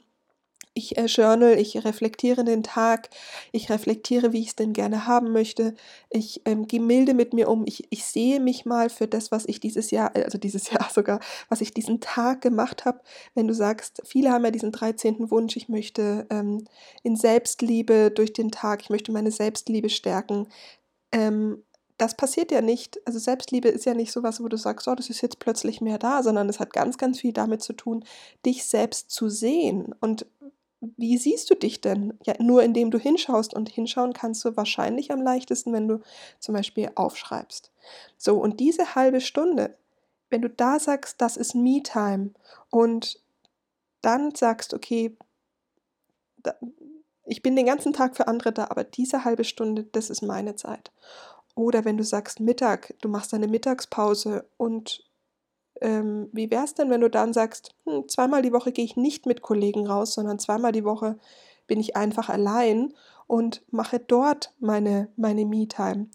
ich 0.76 0.96
äh, 0.98 1.06
journal, 1.06 1.58
ich 1.58 1.84
reflektiere 1.84 2.44
den 2.44 2.62
Tag, 2.62 3.08
ich 3.50 3.70
reflektiere, 3.70 4.32
wie 4.32 4.40
ich 4.40 4.48
es 4.48 4.56
denn 4.56 4.74
gerne 4.74 5.06
haben 5.06 5.32
möchte, 5.32 5.74
ich 6.10 6.42
ähm, 6.44 6.66
gehe 6.66 6.80
milde 6.80 7.14
mit 7.14 7.32
mir 7.32 7.48
um, 7.48 7.64
ich, 7.66 7.86
ich 7.90 8.04
sehe 8.04 8.40
mich 8.40 8.66
mal 8.66 8.90
für 8.90 9.08
das, 9.08 9.32
was 9.32 9.46
ich 9.46 9.58
dieses 9.58 9.90
Jahr, 9.90 10.14
äh, 10.14 10.24
also 10.24 10.38
dieses 10.38 10.70
Jahr 10.70 10.88
sogar, 10.92 11.20
was 11.48 11.62
ich 11.62 11.72
diesen 11.72 12.00
Tag 12.00 12.42
gemacht 12.42 12.84
habe. 12.84 13.00
Wenn 13.34 13.48
du 13.48 13.54
sagst, 13.54 14.02
viele 14.04 14.30
haben 14.30 14.44
ja 14.44 14.50
diesen 14.50 14.70
13. 14.70 15.30
Wunsch, 15.30 15.56
ich 15.56 15.68
möchte 15.68 16.26
ähm, 16.30 16.64
in 17.02 17.16
Selbstliebe 17.16 18.10
durch 18.10 18.32
den 18.34 18.50
Tag, 18.50 18.82
ich 18.82 18.90
möchte 18.90 19.12
meine 19.12 19.30
Selbstliebe 19.30 19.88
stärken. 19.88 20.48
Ähm, 21.10 21.62
das 21.98 22.14
passiert 22.14 22.52
ja 22.52 22.60
nicht, 22.60 23.00
also 23.06 23.18
Selbstliebe 23.18 23.68
ist 23.68 23.86
ja 23.86 23.94
nicht 23.94 24.12
so 24.12 24.22
was, 24.22 24.42
wo 24.42 24.48
du 24.48 24.58
sagst, 24.58 24.86
oh, 24.86 24.94
das 24.94 25.08
ist 25.08 25.22
jetzt 25.22 25.38
plötzlich 25.38 25.80
mehr 25.80 25.98
da, 25.98 26.22
sondern 26.22 26.48
es 26.48 26.60
hat 26.60 26.72
ganz, 26.72 26.98
ganz 26.98 27.20
viel 27.20 27.32
damit 27.32 27.62
zu 27.62 27.72
tun, 27.72 28.04
dich 28.44 28.64
selbst 28.64 29.10
zu 29.10 29.28
sehen. 29.30 29.94
Und 30.00 30.26
wie 30.80 31.16
siehst 31.16 31.50
du 31.50 31.54
dich 31.54 31.80
denn? 31.80 32.18
Ja, 32.24 32.34
nur 32.38 32.62
indem 32.62 32.90
du 32.90 32.98
hinschaust 32.98 33.54
und 33.54 33.68
hinschauen 33.68 34.12
kannst 34.12 34.44
du 34.44 34.56
wahrscheinlich 34.56 35.10
am 35.10 35.22
leichtesten, 35.22 35.72
wenn 35.72 35.88
du 35.88 36.00
zum 36.38 36.54
Beispiel 36.54 36.90
aufschreibst. 36.94 37.72
So, 38.18 38.38
und 38.38 38.60
diese 38.60 38.94
halbe 38.94 39.20
Stunde, 39.20 39.76
wenn 40.30 40.42
du 40.42 40.50
da 40.50 40.78
sagst, 40.78 41.20
das 41.20 41.36
ist 41.36 41.54
Me-Time 41.54 42.30
und 42.70 43.20
dann 44.02 44.34
sagst, 44.34 44.74
okay, 44.74 45.16
da, 46.42 46.54
ich 47.24 47.42
bin 47.42 47.56
den 47.56 47.66
ganzen 47.66 47.92
Tag 47.92 48.16
für 48.16 48.28
andere 48.28 48.52
da, 48.52 48.64
aber 48.70 48.84
diese 48.84 49.24
halbe 49.24 49.44
Stunde, 49.44 49.84
das 49.84 50.10
ist 50.10 50.22
meine 50.22 50.56
Zeit. 50.56 50.92
Oder 51.54 51.84
wenn 51.84 51.96
du 51.96 52.04
sagst 52.04 52.38
Mittag, 52.38 52.94
du 53.00 53.08
machst 53.08 53.32
eine 53.32 53.48
Mittagspause 53.48 54.46
und 54.58 55.05
ähm, 55.80 56.28
wie 56.32 56.50
wäre 56.50 56.64
es 56.64 56.74
denn, 56.74 56.90
wenn 56.90 57.00
du 57.00 57.10
dann 57.10 57.32
sagst, 57.32 57.74
hm, 57.84 58.08
zweimal 58.08 58.42
die 58.42 58.52
Woche 58.52 58.72
gehe 58.72 58.84
ich 58.84 58.96
nicht 58.96 59.26
mit 59.26 59.42
Kollegen 59.42 59.86
raus, 59.86 60.14
sondern 60.14 60.38
zweimal 60.38 60.72
die 60.72 60.84
Woche 60.84 61.18
bin 61.66 61.80
ich 61.80 61.96
einfach 61.96 62.28
allein 62.28 62.94
und 63.26 63.62
mache 63.70 63.98
dort 63.98 64.52
meine, 64.60 65.08
meine 65.16 65.44
Me-Time. 65.44 66.08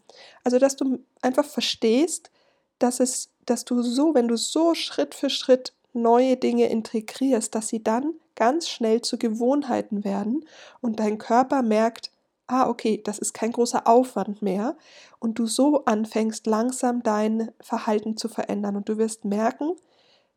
Also, 0.44 0.58
dass 0.58 0.76
du 0.76 1.00
einfach 1.20 1.44
verstehst, 1.44 2.30
dass 2.78 3.00
es, 3.00 3.30
dass 3.46 3.64
du 3.64 3.82
so, 3.82 4.14
wenn 4.14 4.28
du 4.28 4.36
so 4.36 4.74
Schritt 4.74 5.14
für 5.14 5.30
Schritt 5.30 5.74
neue 5.92 6.36
Dinge 6.36 6.68
integrierst, 6.68 7.54
dass 7.54 7.68
sie 7.68 7.82
dann 7.82 8.14
ganz 8.34 8.68
schnell 8.68 9.02
zu 9.02 9.18
Gewohnheiten 9.18 10.04
werden 10.04 10.46
und 10.80 11.00
dein 11.00 11.18
Körper 11.18 11.62
merkt, 11.62 12.11
ah, 12.52 12.68
okay, 12.68 13.00
das 13.02 13.18
ist 13.18 13.32
kein 13.32 13.52
großer 13.52 13.86
Aufwand 13.86 14.42
mehr 14.42 14.76
und 15.18 15.38
du 15.38 15.46
so 15.46 15.84
anfängst 15.86 16.46
langsam 16.46 17.02
dein 17.02 17.50
Verhalten 17.60 18.16
zu 18.16 18.28
verändern 18.28 18.76
und 18.76 18.88
du 18.88 18.98
wirst 18.98 19.24
merken, 19.24 19.72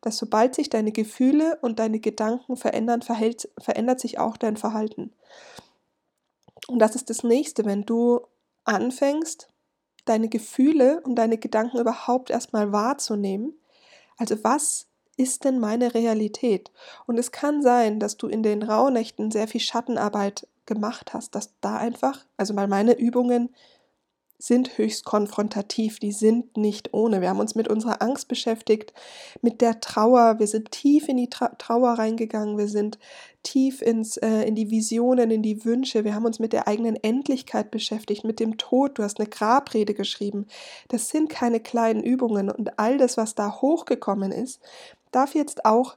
dass 0.00 0.16
sobald 0.16 0.54
sich 0.54 0.70
deine 0.70 0.92
Gefühle 0.92 1.58
und 1.62 1.78
deine 1.78 2.00
Gedanken 2.00 2.56
verändern, 2.56 3.02
verhält, 3.02 3.48
verändert 3.58 4.00
sich 4.00 4.18
auch 4.18 4.36
dein 4.36 4.56
Verhalten. 4.56 5.12
Und 6.68 6.78
das 6.78 6.94
ist 6.94 7.10
das 7.10 7.22
nächste, 7.22 7.64
wenn 7.64 7.84
du 7.84 8.20
anfängst, 8.64 9.48
deine 10.04 10.28
Gefühle 10.28 11.00
und 11.02 11.16
deine 11.16 11.38
Gedanken 11.38 11.78
überhaupt 11.78 12.30
erstmal 12.30 12.72
wahrzunehmen. 12.72 13.58
Also 14.16 14.42
was 14.42 14.86
ist 15.16 15.44
denn 15.44 15.58
meine 15.58 15.94
Realität? 15.94 16.70
Und 17.06 17.18
es 17.18 17.32
kann 17.32 17.62
sein, 17.62 18.00
dass 18.00 18.16
du 18.16 18.28
in 18.28 18.42
den 18.42 18.62
Rauhnächten 18.62 19.30
sehr 19.30 19.48
viel 19.48 19.60
Schattenarbeit 19.60 20.46
gemacht 20.66 21.14
hast, 21.14 21.34
dass 21.34 21.54
da 21.60 21.76
einfach, 21.76 22.26
also 22.36 22.54
weil 22.56 22.68
meine 22.68 22.98
Übungen 22.98 23.50
sind 24.38 24.76
höchst 24.76 25.04
konfrontativ, 25.04 25.98
die 25.98 26.12
sind 26.12 26.56
nicht 26.56 26.92
ohne. 26.92 27.20
Wir 27.20 27.30
haben 27.30 27.40
uns 27.40 27.54
mit 27.54 27.68
unserer 27.68 28.02
Angst 28.02 28.28
beschäftigt, 28.28 28.92
mit 29.40 29.60
der 29.60 29.80
Trauer, 29.80 30.38
wir 30.38 30.46
sind 30.46 30.70
tief 30.70 31.08
in 31.08 31.16
die 31.16 31.30
Tra 31.30 31.48
Trauer 31.56 31.92
reingegangen, 31.92 32.58
wir 32.58 32.68
sind 32.68 32.98
tief 33.42 33.80
ins, 33.80 34.18
äh, 34.18 34.42
in 34.42 34.54
die 34.54 34.70
Visionen, 34.70 35.30
in 35.30 35.42
die 35.42 35.64
Wünsche, 35.64 36.04
wir 36.04 36.14
haben 36.14 36.26
uns 36.26 36.38
mit 36.38 36.52
der 36.52 36.68
eigenen 36.68 36.96
Endlichkeit 36.96 37.70
beschäftigt, 37.70 38.24
mit 38.24 38.40
dem 38.40 38.58
Tod, 38.58 38.98
du 38.98 39.02
hast 39.02 39.18
eine 39.18 39.28
Grabrede 39.28 39.94
geschrieben. 39.94 40.46
Das 40.88 41.08
sind 41.08 41.30
keine 41.30 41.60
kleinen 41.60 42.02
Übungen. 42.02 42.50
Und 42.50 42.78
all 42.78 42.98
das, 42.98 43.16
was 43.16 43.34
da 43.34 43.60
hochgekommen 43.62 44.32
ist, 44.32 44.60
darf 45.12 45.34
jetzt 45.34 45.64
auch 45.64 45.96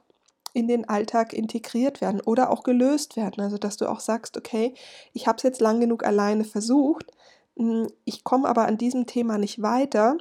in 0.52 0.68
den 0.68 0.88
Alltag 0.88 1.32
integriert 1.32 2.00
werden 2.00 2.20
oder 2.20 2.50
auch 2.50 2.62
gelöst 2.62 3.16
werden. 3.16 3.42
Also 3.42 3.58
dass 3.58 3.76
du 3.76 3.88
auch 3.88 4.00
sagst, 4.00 4.36
okay, 4.36 4.74
ich 5.12 5.26
habe 5.26 5.36
es 5.36 5.42
jetzt 5.42 5.60
lang 5.60 5.80
genug 5.80 6.04
alleine 6.04 6.44
versucht, 6.44 7.12
hm, 7.56 7.88
ich 8.04 8.24
komme 8.24 8.48
aber 8.48 8.66
an 8.66 8.78
diesem 8.78 9.06
Thema 9.06 9.38
nicht 9.38 9.62
weiter. 9.62 10.16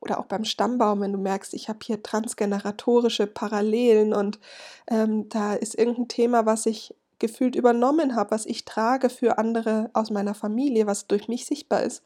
Oder 0.00 0.18
auch 0.18 0.26
beim 0.26 0.44
Stammbaum, 0.44 1.00
wenn 1.00 1.12
du 1.12 1.18
merkst, 1.18 1.52
ich 1.52 1.68
habe 1.68 1.80
hier 1.82 2.02
transgeneratorische 2.02 3.26
Parallelen 3.26 4.14
und 4.14 4.38
ähm, 4.88 5.28
da 5.28 5.54
ist 5.54 5.74
irgendein 5.74 6.08
Thema, 6.08 6.46
was 6.46 6.66
ich 6.66 6.94
gefühlt 7.18 7.54
übernommen 7.54 8.16
habe, 8.16 8.30
was 8.30 8.46
ich 8.46 8.64
trage 8.64 9.10
für 9.10 9.38
andere 9.38 9.90
aus 9.92 10.10
meiner 10.10 10.34
Familie, 10.34 10.86
was 10.86 11.06
durch 11.06 11.28
mich 11.28 11.44
sichtbar 11.46 11.82
ist. 11.82 12.02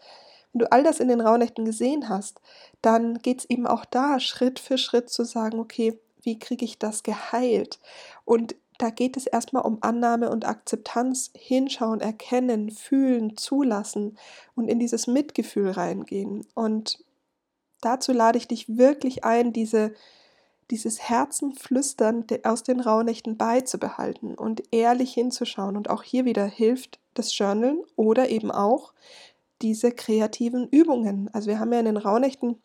Wenn 0.52 0.60
du 0.60 0.72
all 0.72 0.82
das 0.82 1.00
in 1.00 1.08
den 1.08 1.20
Rauhnächten 1.20 1.64
gesehen 1.64 2.08
hast, 2.08 2.40
dann 2.82 3.18
geht 3.18 3.40
es 3.40 3.50
eben 3.50 3.66
auch 3.66 3.84
da 3.84 4.20
Schritt 4.20 4.60
für 4.60 4.78
Schritt 4.78 5.08
zu 5.10 5.24
sagen, 5.24 5.58
okay, 5.58 5.98
wie 6.24 6.38
kriege 6.38 6.64
ich 6.64 6.78
das 6.78 7.02
geheilt? 7.02 7.78
Und 8.24 8.56
da 8.78 8.90
geht 8.90 9.16
es 9.16 9.26
erstmal 9.26 9.64
um 9.64 9.78
Annahme 9.82 10.30
und 10.30 10.46
Akzeptanz, 10.46 11.30
hinschauen, 11.36 12.00
erkennen, 12.00 12.70
fühlen, 12.70 13.36
zulassen 13.36 14.18
und 14.56 14.68
in 14.68 14.78
dieses 14.78 15.06
Mitgefühl 15.06 15.70
reingehen. 15.70 16.44
Und 16.54 17.04
dazu 17.80 18.12
lade 18.12 18.38
ich 18.38 18.48
dich 18.48 18.76
wirklich 18.76 19.24
ein, 19.24 19.52
diese, 19.52 19.94
dieses 20.70 21.08
Herzenflüstern 21.08 22.26
aus 22.42 22.64
den 22.64 22.80
Rauhnächten 22.80 23.36
beizubehalten 23.36 24.34
und 24.34 24.64
ehrlich 24.72 25.14
hinzuschauen. 25.14 25.76
Und 25.76 25.88
auch 25.88 26.02
hier 26.02 26.24
wieder 26.24 26.46
hilft 26.46 26.98
das 27.14 27.36
Journalen 27.36 27.82
oder 27.94 28.28
eben 28.28 28.50
auch 28.50 28.92
diese 29.62 29.92
kreativen 29.92 30.68
Übungen. 30.68 31.30
Also 31.32 31.48
wir 31.48 31.60
haben 31.60 31.72
ja 31.72 31.78
in 31.78 31.84
den 31.84 31.96
Rauhnächten 31.96 32.60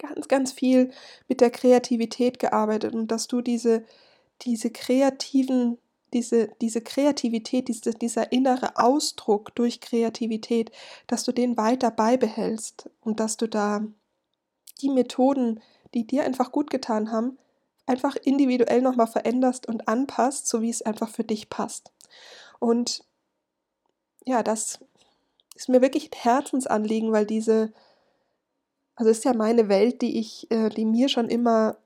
ganz, 0.00 0.26
ganz 0.26 0.50
viel 0.50 0.90
mit 1.28 1.40
der 1.40 1.50
Kreativität 1.50 2.40
gearbeitet 2.40 2.94
und 2.94 3.08
dass 3.08 3.28
du 3.28 3.40
diese, 3.40 3.84
diese 4.42 4.70
kreativen 4.70 5.78
diese, 6.12 6.48
diese 6.60 6.80
Kreativität, 6.80 7.68
diese, 7.68 7.92
dieser 7.92 8.32
innere 8.32 8.76
Ausdruck 8.76 9.54
durch 9.54 9.80
Kreativität, 9.80 10.72
dass 11.06 11.22
du 11.24 11.30
den 11.32 11.56
weiter 11.56 11.92
beibehältst 11.92 12.90
und 13.00 13.20
dass 13.20 13.36
du 13.36 13.48
da 13.48 13.84
die 14.80 14.88
Methoden, 14.88 15.60
die 15.94 16.06
dir 16.06 16.24
einfach 16.24 16.52
gut 16.52 16.70
getan 16.70 17.12
haben, 17.12 17.38
einfach 17.86 18.16
individuell 18.16 18.82
nochmal 18.82 19.06
veränderst 19.06 19.68
und 19.68 19.88
anpasst, 19.88 20.48
so 20.48 20.62
wie 20.62 20.70
es 20.70 20.82
einfach 20.82 21.08
für 21.08 21.24
dich 21.24 21.48
passt. 21.48 21.92
Und 22.58 23.04
ja, 24.26 24.42
das 24.42 24.80
ist 25.54 25.68
mir 25.68 25.80
wirklich 25.80 26.10
ein 26.10 26.18
Herzensanliegen, 26.18 27.12
weil 27.12 27.26
diese, 27.26 27.72
also 29.00 29.10
ist 29.10 29.24
ja 29.24 29.32
meine 29.32 29.70
Welt, 29.70 30.02
die 30.02 30.18
ich, 30.18 30.50
äh, 30.50 30.68
die 30.68 30.84
mir 30.84 31.08
schon 31.08 31.30
immer 31.30 31.78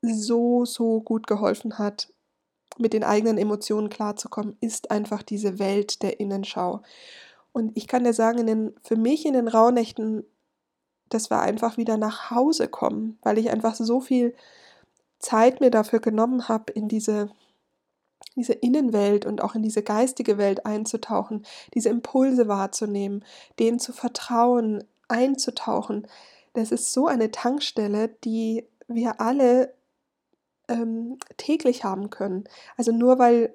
so, 0.00 0.64
so 0.64 1.02
gut 1.02 1.26
geholfen 1.26 1.76
hat, 1.76 2.10
mit 2.78 2.94
den 2.94 3.04
eigenen 3.04 3.36
Emotionen 3.36 3.90
klarzukommen, 3.90 4.56
ist 4.62 4.90
einfach 4.90 5.22
diese 5.22 5.58
Welt 5.58 6.02
der 6.02 6.20
Innenschau. 6.20 6.80
Und 7.52 7.76
ich 7.76 7.86
kann 7.86 8.04
dir 8.04 8.14
sagen, 8.14 8.46
den, 8.46 8.74
für 8.82 8.96
mich 8.96 9.26
in 9.26 9.34
den 9.34 9.46
Rauhnächten, 9.46 10.24
das 11.10 11.30
war 11.30 11.42
einfach 11.42 11.76
wieder 11.76 11.98
nach 11.98 12.30
Hause 12.30 12.66
kommen, 12.66 13.18
weil 13.20 13.36
ich 13.36 13.50
einfach 13.50 13.74
so 13.74 14.00
viel 14.00 14.34
Zeit 15.18 15.60
mir 15.60 15.70
dafür 15.70 16.00
genommen 16.00 16.48
habe, 16.48 16.72
in 16.72 16.88
diese, 16.88 17.28
diese 18.36 18.54
Innenwelt 18.54 19.26
und 19.26 19.42
auch 19.42 19.54
in 19.54 19.62
diese 19.62 19.82
geistige 19.82 20.38
Welt 20.38 20.64
einzutauchen, 20.64 21.44
diese 21.74 21.90
Impulse 21.90 22.48
wahrzunehmen, 22.48 23.22
denen 23.58 23.78
zu 23.78 23.92
vertrauen, 23.92 24.82
einzutauchen. 25.12 26.08
Das 26.54 26.72
ist 26.72 26.92
so 26.92 27.06
eine 27.06 27.30
Tankstelle, 27.30 28.08
die 28.24 28.66
wir 28.88 29.20
alle 29.20 29.72
ähm, 30.68 31.18
täglich 31.36 31.84
haben 31.84 32.10
können. 32.10 32.44
Also 32.76 32.92
nur 32.92 33.18
weil 33.18 33.54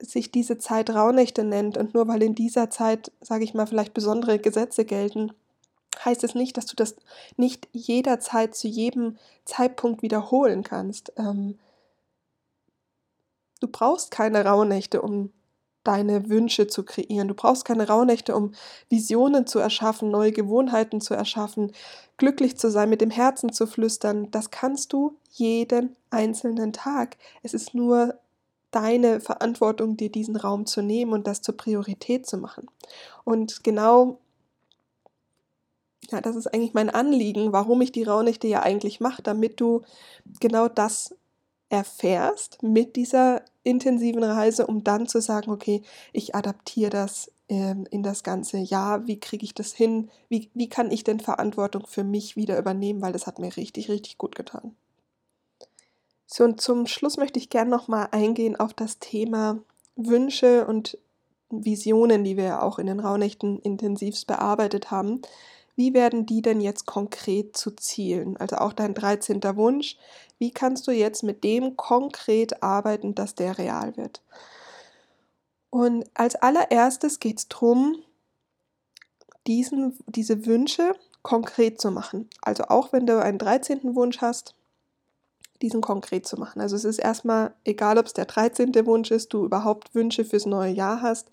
sich 0.00 0.30
diese 0.30 0.58
Zeit 0.58 0.90
Rauhnächte 0.90 1.44
nennt 1.44 1.76
und 1.76 1.94
nur 1.94 2.08
weil 2.08 2.22
in 2.22 2.34
dieser 2.34 2.70
Zeit, 2.70 3.12
sage 3.20 3.44
ich 3.44 3.54
mal, 3.54 3.66
vielleicht 3.66 3.94
besondere 3.94 4.38
Gesetze 4.38 4.84
gelten, 4.84 5.32
heißt 6.04 6.24
es 6.24 6.34
nicht, 6.34 6.56
dass 6.56 6.66
du 6.66 6.76
das 6.76 6.96
nicht 7.36 7.68
jederzeit 7.72 8.54
zu 8.54 8.68
jedem 8.68 9.18
Zeitpunkt 9.44 10.02
wiederholen 10.02 10.62
kannst. 10.62 11.12
Ähm, 11.16 11.58
du 13.60 13.68
brauchst 13.68 14.10
keine 14.10 14.44
Rauhnächte, 14.44 15.02
um 15.02 15.32
deine 15.88 16.28
Wünsche 16.28 16.66
zu 16.66 16.84
kreieren. 16.84 17.28
Du 17.28 17.34
brauchst 17.34 17.64
keine 17.64 17.88
Rauhnächte, 17.88 18.36
um 18.36 18.52
Visionen 18.90 19.46
zu 19.46 19.58
erschaffen, 19.58 20.10
neue 20.10 20.32
Gewohnheiten 20.32 21.00
zu 21.00 21.14
erschaffen, 21.14 21.72
glücklich 22.18 22.58
zu 22.58 22.70
sein, 22.70 22.90
mit 22.90 23.00
dem 23.00 23.10
Herzen 23.10 23.54
zu 23.54 23.66
flüstern. 23.66 24.30
Das 24.30 24.50
kannst 24.50 24.92
du 24.92 25.16
jeden 25.30 25.96
einzelnen 26.10 26.74
Tag. 26.74 27.16
Es 27.42 27.54
ist 27.54 27.72
nur 27.72 28.18
deine 28.70 29.22
Verantwortung, 29.22 29.96
dir 29.96 30.12
diesen 30.12 30.36
Raum 30.36 30.66
zu 30.66 30.82
nehmen 30.82 31.14
und 31.14 31.26
das 31.26 31.40
zur 31.40 31.56
Priorität 31.56 32.26
zu 32.26 32.36
machen. 32.36 32.66
Und 33.24 33.64
genau, 33.64 34.18
ja, 36.10 36.20
das 36.20 36.36
ist 36.36 36.48
eigentlich 36.48 36.74
mein 36.74 36.90
Anliegen, 36.90 37.54
warum 37.54 37.80
ich 37.80 37.92
die 37.92 38.04
Rauhnächte 38.04 38.46
ja 38.46 38.60
eigentlich 38.60 39.00
mache, 39.00 39.22
damit 39.22 39.58
du 39.58 39.80
genau 40.38 40.68
das 40.68 41.14
erfährst 41.70 42.62
mit 42.62 42.94
dieser 42.96 43.42
intensiven 43.68 44.24
Reise, 44.24 44.66
um 44.66 44.82
dann 44.82 45.06
zu 45.06 45.20
sagen, 45.20 45.50
okay, 45.50 45.82
ich 46.12 46.34
adaptiere 46.34 46.90
das 46.90 47.30
ähm, 47.48 47.86
in 47.90 48.02
das 48.02 48.22
ganze 48.22 48.58
Jahr, 48.58 49.06
wie 49.06 49.20
kriege 49.20 49.44
ich 49.44 49.54
das 49.54 49.72
hin, 49.72 50.10
wie, 50.28 50.50
wie 50.54 50.68
kann 50.68 50.90
ich 50.90 51.04
denn 51.04 51.20
Verantwortung 51.20 51.86
für 51.86 52.04
mich 52.04 52.36
wieder 52.36 52.58
übernehmen, 52.58 53.02
weil 53.02 53.12
das 53.12 53.26
hat 53.26 53.38
mir 53.38 53.56
richtig, 53.56 53.88
richtig 53.88 54.18
gut 54.18 54.34
getan. 54.34 54.74
So, 56.26 56.44
und 56.44 56.60
zum 56.60 56.86
Schluss 56.86 57.16
möchte 57.16 57.38
ich 57.38 57.48
gerne 57.48 57.70
nochmal 57.70 58.08
eingehen 58.10 58.56
auf 58.56 58.74
das 58.74 58.98
Thema 58.98 59.58
Wünsche 59.96 60.66
und 60.66 60.98
Visionen, 61.50 62.24
die 62.24 62.36
wir 62.36 62.62
auch 62.62 62.78
in 62.78 62.86
den 62.86 63.00
Rauhnächten 63.00 63.58
intensivst 63.60 64.26
bearbeitet 64.26 64.90
haben. 64.90 65.22
Wie 65.74 65.94
werden 65.94 66.26
die 66.26 66.42
denn 66.42 66.60
jetzt 66.60 66.86
konkret 66.86 67.56
zu 67.56 67.70
Zielen? 67.70 68.36
Also 68.36 68.56
auch 68.56 68.72
dein 68.72 68.94
13. 68.94 69.40
Wunsch. 69.56 69.96
Wie 70.38 70.50
kannst 70.50 70.86
du 70.86 70.92
jetzt 70.92 71.22
mit 71.22 71.42
dem 71.44 71.76
konkret 71.76 72.62
arbeiten, 72.62 73.14
dass 73.14 73.34
der 73.34 73.58
real 73.58 73.96
wird? 73.96 74.22
Und 75.70 76.04
als 76.14 76.36
allererstes 76.36 77.20
geht 77.20 77.38
es 77.38 77.48
darum, 77.48 78.02
diese 79.46 80.46
Wünsche 80.46 80.94
konkret 81.22 81.80
zu 81.80 81.90
machen. 81.90 82.28
Also 82.42 82.64
auch 82.64 82.92
wenn 82.92 83.06
du 83.06 83.22
einen 83.22 83.38
13. 83.38 83.94
Wunsch 83.94 84.18
hast, 84.20 84.54
diesen 85.60 85.80
konkret 85.80 86.26
zu 86.26 86.36
machen. 86.36 86.60
Also 86.60 86.76
es 86.76 86.84
ist 86.84 86.98
erstmal 86.98 87.52
egal, 87.64 87.98
ob 87.98 88.06
es 88.06 88.12
der 88.12 88.26
13. 88.26 88.74
Wunsch 88.86 89.10
ist, 89.10 89.32
du 89.32 89.44
überhaupt 89.44 89.94
Wünsche 89.94 90.24
fürs 90.24 90.46
neue 90.46 90.72
Jahr 90.72 91.02
hast, 91.02 91.30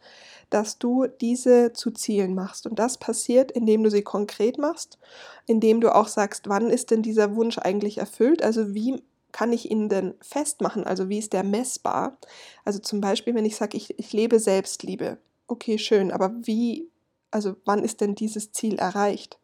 dass 0.56 0.80
du 0.80 1.06
diese 1.08 1.74
zu 1.74 1.92
Zielen 1.92 2.34
machst. 2.34 2.66
Und 2.66 2.80
das 2.80 2.98
passiert, 2.98 3.52
indem 3.52 3.84
du 3.84 3.92
sie 3.92 4.04
konkret 4.04 4.58
machst, 4.58 4.98
indem 5.46 5.82
du 5.82 5.94
auch 5.94 6.08
sagst, 6.08 6.48
wann 6.48 6.70
ist 6.70 6.92
denn 6.92 7.02
dieser 7.02 7.36
Wunsch 7.36 7.58
eigentlich 7.58 7.98
erfüllt? 7.98 8.42
Also 8.42 8.74
wie 8.74 9.04
kann 9.34 9.52
ich 9.52 9.70
ihn 9.70 9.90
denn 9.90 10.14
festmachen? 10.22 10.86
Also 10.86 11.10
wie 11.10 11.20
ist 11.20 11.34
der 11.34 11.44
messbar? 11.44 12.18
Also 12.64 12.80
zum 12.80 13.02
Beispiel, 13.02 13.36
wenn 13.36 13.44
ich 13.44 13.58
sage, 13.58 13.76
ich, 13.76 14.00
ich 14.00 14.14
lebe 14.14 14.40
Selbstliebe. 14.40 15.18
Okay, 15.48 15.78
schön, 15.78 16.10
aber 16.10 16.34
wie, 16.42 16.90
also 17.32 17.58
wann 17.66 17.84
ist 17.84 18.00
denn 18.00 18.16
dieses 18.16 18.54
Ziel 18.54 18.76
erreicht? 18.76 19.38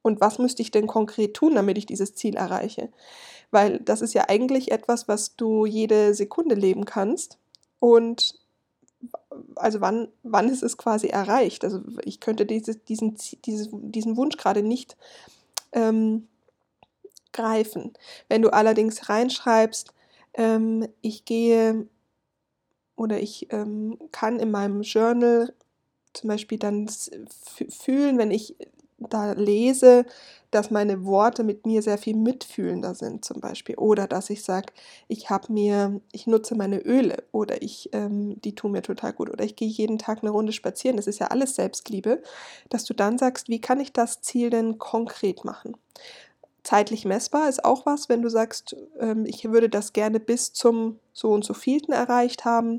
Und 0.00 0.22
was 0.22 0.38
müsste 0.38 0.62
ich 0.62 0.70
denn 0.70 0.86
konkret 0.86 1.34
tun, 1.34 1.56
damit 1.56 1.76
ich 1.76 1.84
dieses 1.84 2.14
Ziel 2.14 2.36
erreiche? 2.36 2.88
Weil 3.50 3.80
das 3.80 4.00
ist 4.00 4.14
ja 4.14 4.30
eigentlich 4.30 4.72
etwas, 4.72 5.08
was 5.08 5.36
du 5.36 5.66
jede 5.66 6.14
Sekunde 6.14 6.54
leben 6.54 6.86
kannst. 6.86 7.38
Und 7.80 8.43
also 9.56 9.80
wann, 9.80 10.08
wann 10.22 10.48
ist 10.48 10.62
es 10.62 10.76
quasi 10.76 11.08
erreicht? 11.08 11.64
Also 11.64 11.82
ich 12.04 12.20
könnte 12.20 12.46
diese, 12.46 12.76
diesen, 12.76 13.16
diese, 13.44 13.68
diesen 13.72 14.16
Wunsch 14.16 14.36
gerade 14.36 14.62
nicht 14.62 14.96
ähm, 15.72 16.28
greifen. 17.32 17.92
Wenn 18.28 18.42
du 18.42 18.50
allerdings 18.50 19.08
reinschreibst, 19.08 19.92
ähm, 20.34 20.88
ich 21.00 21.24
gehe 21.24 21.86
oder 22.96 23.20
ich 23.20 23.52
ähm, 23.52 23.98
kann 24.12 24.38
in 24.38 24.50
meinem 24.50 24.82
Journal 24.82 25.52
zum 26.12 26.28
Beispiel 26.28 26.58
dann 26.58 26.88
fühlen, 26.88 28.18
wenn 28.18 28.30
ich 28.30 28.56
da 28.98 29.32
lese, 29.32 30.06
dass 30.50 30.70
meine 30.70 31.04
Worte 31.04 31.42
mit 31.44 31.66
mir 31.66 31.82
sehr 31.82 31.98
viel 31.98 32.16
mitfühlender 32.16 32.94
sind 32.94 33.24
zum 33.24 33.40
Beispiel. 33.40 33.76
Oder 33.76 34.06
dass 34.06 34.30
ich 34.30 34.44
sage, 34.44 34.72
ich 35.08 35.30
habe 35.30 35.52
mir, 35.52 36.00
ich 36.12 36.26
nutze 36.26 36.54
meine 36.54 36.78
Öle 36.80 37.24
oder 37.32 37.62
ich, 37.62 37.90
ähm, 37.92 38.40
die 38.42 38.54
tun 38.54 38.72
mir 38.72 38.82
total 38.82 39.12
gut. 39.12 39.30
Oder 39.30 39.44
ich 39.44 39.56
gehe 39.56 39.68
jeden 39.68 39.98
Tag 39.98 40.18
eine 40.22 40.30
Runde 40.30 40.52
spazieren. 40.52 40.96
Das 40.96 41.06
ist 41.08 41.18
ja 41.18 41.28
alles 41.28 41.56
Selbstliebe. 41.56 42.22
Dass 42.70 42.84
du 42.84 42.94
dann 42.94 43.18
sagst, 43.18 43.48
wie 43.48 43.60
kann 43.60 43.80
ich 43.80 43.92
das 43.92 44.20
Ziel 44.22 44.50
denn 44.50 44.78
konkret 44.78 45.44
machen? 45.44 45.76
Zeitlich 46.64 47.04
messbar 47.04 47.50
ist 47.50 47.62
auch 47.62 47.84
was, 47.84 48.08
wenn 48.08 48.22
du 48.22 48.30
sagst, 48.30 48.74
ähm, 48.98 49.26
ich 49.26 49.44
würde 49.44 49.68
das 49.68 49.92
gerne 49.92 50.18
bis 50.18 50.54
zum 50.54 50.98
so 51.12 51.30
und 51.30 51.44
so 51.44 51.52
vielten 51.52 51.92
erreicht 51.92 52.46
haben. 52.46 52.78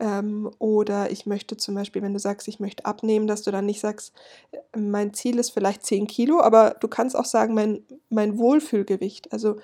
Ähm, 0.00 0.50
oder 0.58 1.12
ich 1.12 1.26
möchte 1.26 1.56
zum 1.56 1.76
Beispiel, 1.76 2.02
wenn 2.02 2.12
du 2.12 2.18
sagst, 2.18 2.48
ich 2.48 2.58
möchte 2.58 2.84
abnehmen, 2.84 3.28
dass 3.28 3.42
du 3.42 3.52
dann 3.52 3.66
nicht 3.66 3.78
sagst, 3.78 4.12
äh, 4.50 4.78
mein 4.78 5.14
Ziel 5.14 5.38
ist 5.38 5.50
vielleicht 5.50 5.86
10 5.86 6.08
Kilo, 6.08 6.40
aber 6.40 6.76
du 6.80 6.88
kannst 6.88 7.14
auch 7.14 7.24
sagen, 7.24 7.54
mein, 7.54 7.84
mein 8.08 8.36
Wohlfühlgewicht. 8.36 9.32
Also 9.32 9.58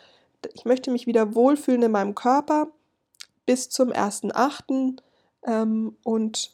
ich 0.55 0.65
möchte 0.65 0.93
mich 0.93 1.09
wieder 1.09 1.35
wohlfühlen 1.35 1.83
in 1.83 1.91
meinem 1.91 2.15
Körper 2.15 2.69
bis 3.47 3.69
zum 3.69 3.91
1.8. 3.91 5.01
Ähm, 5.45 5.97
und 6.05 6.53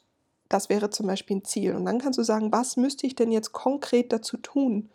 das 0.49 0.71
wäre 0.71 0.89
zum 0.89 1.09
Beispiel 1.09 1.37
ein 1.37 1.45
Ziel. 1.45 1.75
Und 1.75 1.85
dann 1.85 1.99
kannst 1.99 2.19
du 2.19 2.23
sagen, 2.23 2.53
was 2.53 2.79
müsste 2.79 3.07
ich 3.07 3.15
denn 3.15 3.31
jetzt 3.31 3.53
konkret 3.53 4.15
dazu 4.15 4.39
tun? 4.39 4.89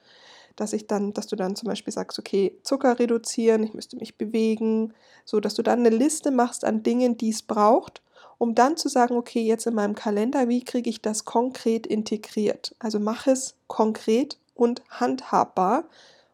Dass 0.58 0.74
ich 0.74 0.88
dann, 0.88 1.14
dass 1.14 1.28
du 1.28 1.38
dann 1.38 1.56
zum 1.56 1.68
Beispiel 1.68 1.94
sagst, 1.94 2.20
okay, 2.20 2.58
Zucker 2.64 3.00
reduzieren, 3.00 3.64
ich 3.64 3.74
müsste 3.74 3.96
mich 3.96 4.18
bewegen, 4.18 4.94
so 5.24 5.40
dass 5.40 5.54
du 5.54 5.62
dann 5.62 5.80
eine 5.80 5.96
Liste 5.96 6.32
machst 6.32 6.66
an 6.66 6.84
Dingen, 6.84 7.16
die 7.16 7.30
es 7.30 7.44
braucht, 7.44 8.02
um 8.38 8.56
dann 8.56 8.76
zu 8.76 8.90
sagen, 8.90 9.16
okay, 9.16 9.42
jetzt 9.42 9.68
in 9.68 9.76
meinem 9.76 9.96
Kalender, 9.96 10.50
wie 10.50 10.64
kriege 10.64 10.90
ich 10.90 11.02
das 11.02 11.26
konkret 11.26 11.88
integriert? 11.88 12.76
Also 12.80 13.00
mach 13.00 13.28
es 13.28 13.56
konkret 13.68 14.38
und 14.54 14.84
handhabbar 14.90 15.86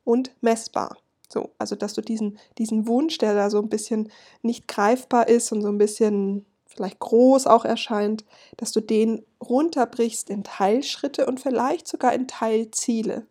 und 0.04 0.32
messbar. 0.42 0.98
So, 1.30 1.52
also 1.58 1.76
dass 1.76 1.94
du 1.94 2.02
diesen, 2.02 2.40
diesen 2.58 2.88
Wunsch, 2.88 3.18
der 3.18 3.36
da 3.36 3.50
so 3.50 3.60
ein 3.60 3.70
bisschen 3.70 4.12
nicht 4.42 4.68
greifbar 4.68 5.28
ist 5.28 5.52
und 5.52 5.62
so 5.62 5.70
ein 5.70 5.78
bisschen 5.78 6.46
vielleicht 6.68 7.00
groß 7.00 7.48
auch 7.48 7.66
erscheint, 7.66 8.26
dass 8.58 8.72
du 8.72 8.82
den 8.82 9.24
runterbrichst 9.42 10.30
in 10.30 10.44
Teilschritte 10.44 11.26
und 11.26 11.40
vielleicht 11.40 11.88
sogar 11.88 12.14
in 12.14 12.28
Teilziele. 12.28 13.28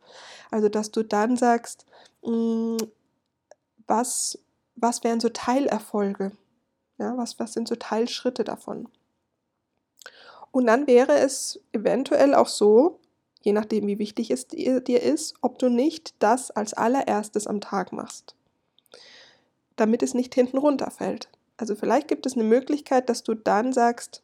Also 0.52 0.68
dass 0.68 0.90
du 0.90 1.02
dann 1.02 1.36
sagst, 1.36 1.86
hm, 2.22 2.76
was, 3.86 4.38
was 4.76 5.02
wären 5.02 5.18
so 5.18 5.30
Teilerfolge? 5.30 6.32
Ja, 6.98 7.16
was, 7.16 7.40
was 7.40 7.54
sind 7.54 7.66
so 7.66 7.74
Teilschritte 7.74 8.44
davon? 8.44 8.88
Und 10.50 10.66
dann 10.66 10.86
wäre 10.86 11.18
es 11.18 11.58
eventuell 11.72 12.34
auch 12.34 12.48
so, 12.48 13.00
je 13.40 13.52
nachdem, 13.52 13.86
wie 13.86 13.98
wichtig 13.98 14.30
es 14.30 14.46
dir, 14.46 14.80
dir 14.80 15.02
ist, 15.02 15.34
ob 15.40 15.58
du 15.58 15.70
nicht 15.70 16.14
das 16.18 16.50
als 16.50 16.74
allererstes 16.74 17.46
am 17.46 17.62
Tag 17.62 17.92
machst, 17.92 18.36
damit 19.76 20.02
es 20.02 20.12
nicht 20.12 20.34
hinten 20.34 20.58
runterfällt. 20.58 21.30
Also 21.56 21.74
vielleicht 21.74 22.08
gibt 22.08 22.26
es 22.26 22.34
eine 22.34 22.44
Möglichkeit, 22.44 23.08
dass 23.08 23.22
du 23.22 23.34
dann 23.34 23.72
sagst, 23.72 24.22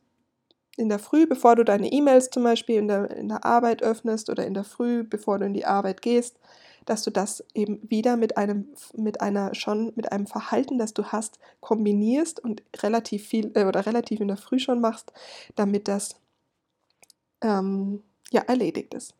in 0.78 0.88
der 0.88 0.98
Früh, 0.98 1.26
bevor 1.26 1.56
du 1.56 1.64
deine 1.64 1.92
E-Mails 1.92 2.30
zum 2.30 2.44
Beispiel 2.44 2.76
in 2.76 2.88
der, 2.88 3.10
in 3.10 3.28
der 3.28 3.44
Arbeit 3.44 3.82
öffnest 3.82 4.30
oder 4.30 4.46
in 4.46 4.54
der 4.54 4.64
Früh, 4.64 5.02
bevor 5.02 5.38
du 5.38 5.46
in 5.46 5.54
die 5.54 5.66
Arbeit 5.66 6.02
gehst, 6.02 6.38
dass 6.86 7.02
du 7.02 7.10
das 7.10 7.44
eben 7.54 7.80
wieder 7.88 8.16
mit 8.16 8.38
einem, 8.38 8.68
mit 8.94 9.20
einer 9.20 9.54
schon, 9.54 9.92
mit 9.94 10.10
einem 10.10 10.26
Verhalten, 10.26 10.78
das 10.78 10.94
du 10.94 11.04
hast, 11.04 11.38
kombinierst 11.60 12.40
und 12.40 12.62
relativ 12.82 13.26
viel 13.26 13.50
äh, 13.54 13.64
oder 13.64 13.84
relativ 13.84 14.20
in 14.20 14.28
der 14.28 14.38
Früh 14.38 14.58
schon 14.58 14.80
machst, 14.80 15.12
damit 15.54 15.86
das 15.86 16.16
ähm, 17.42 18.02
ja 18.30 18.42
erledigt 18.42 18.94
ist. 18.94 19.14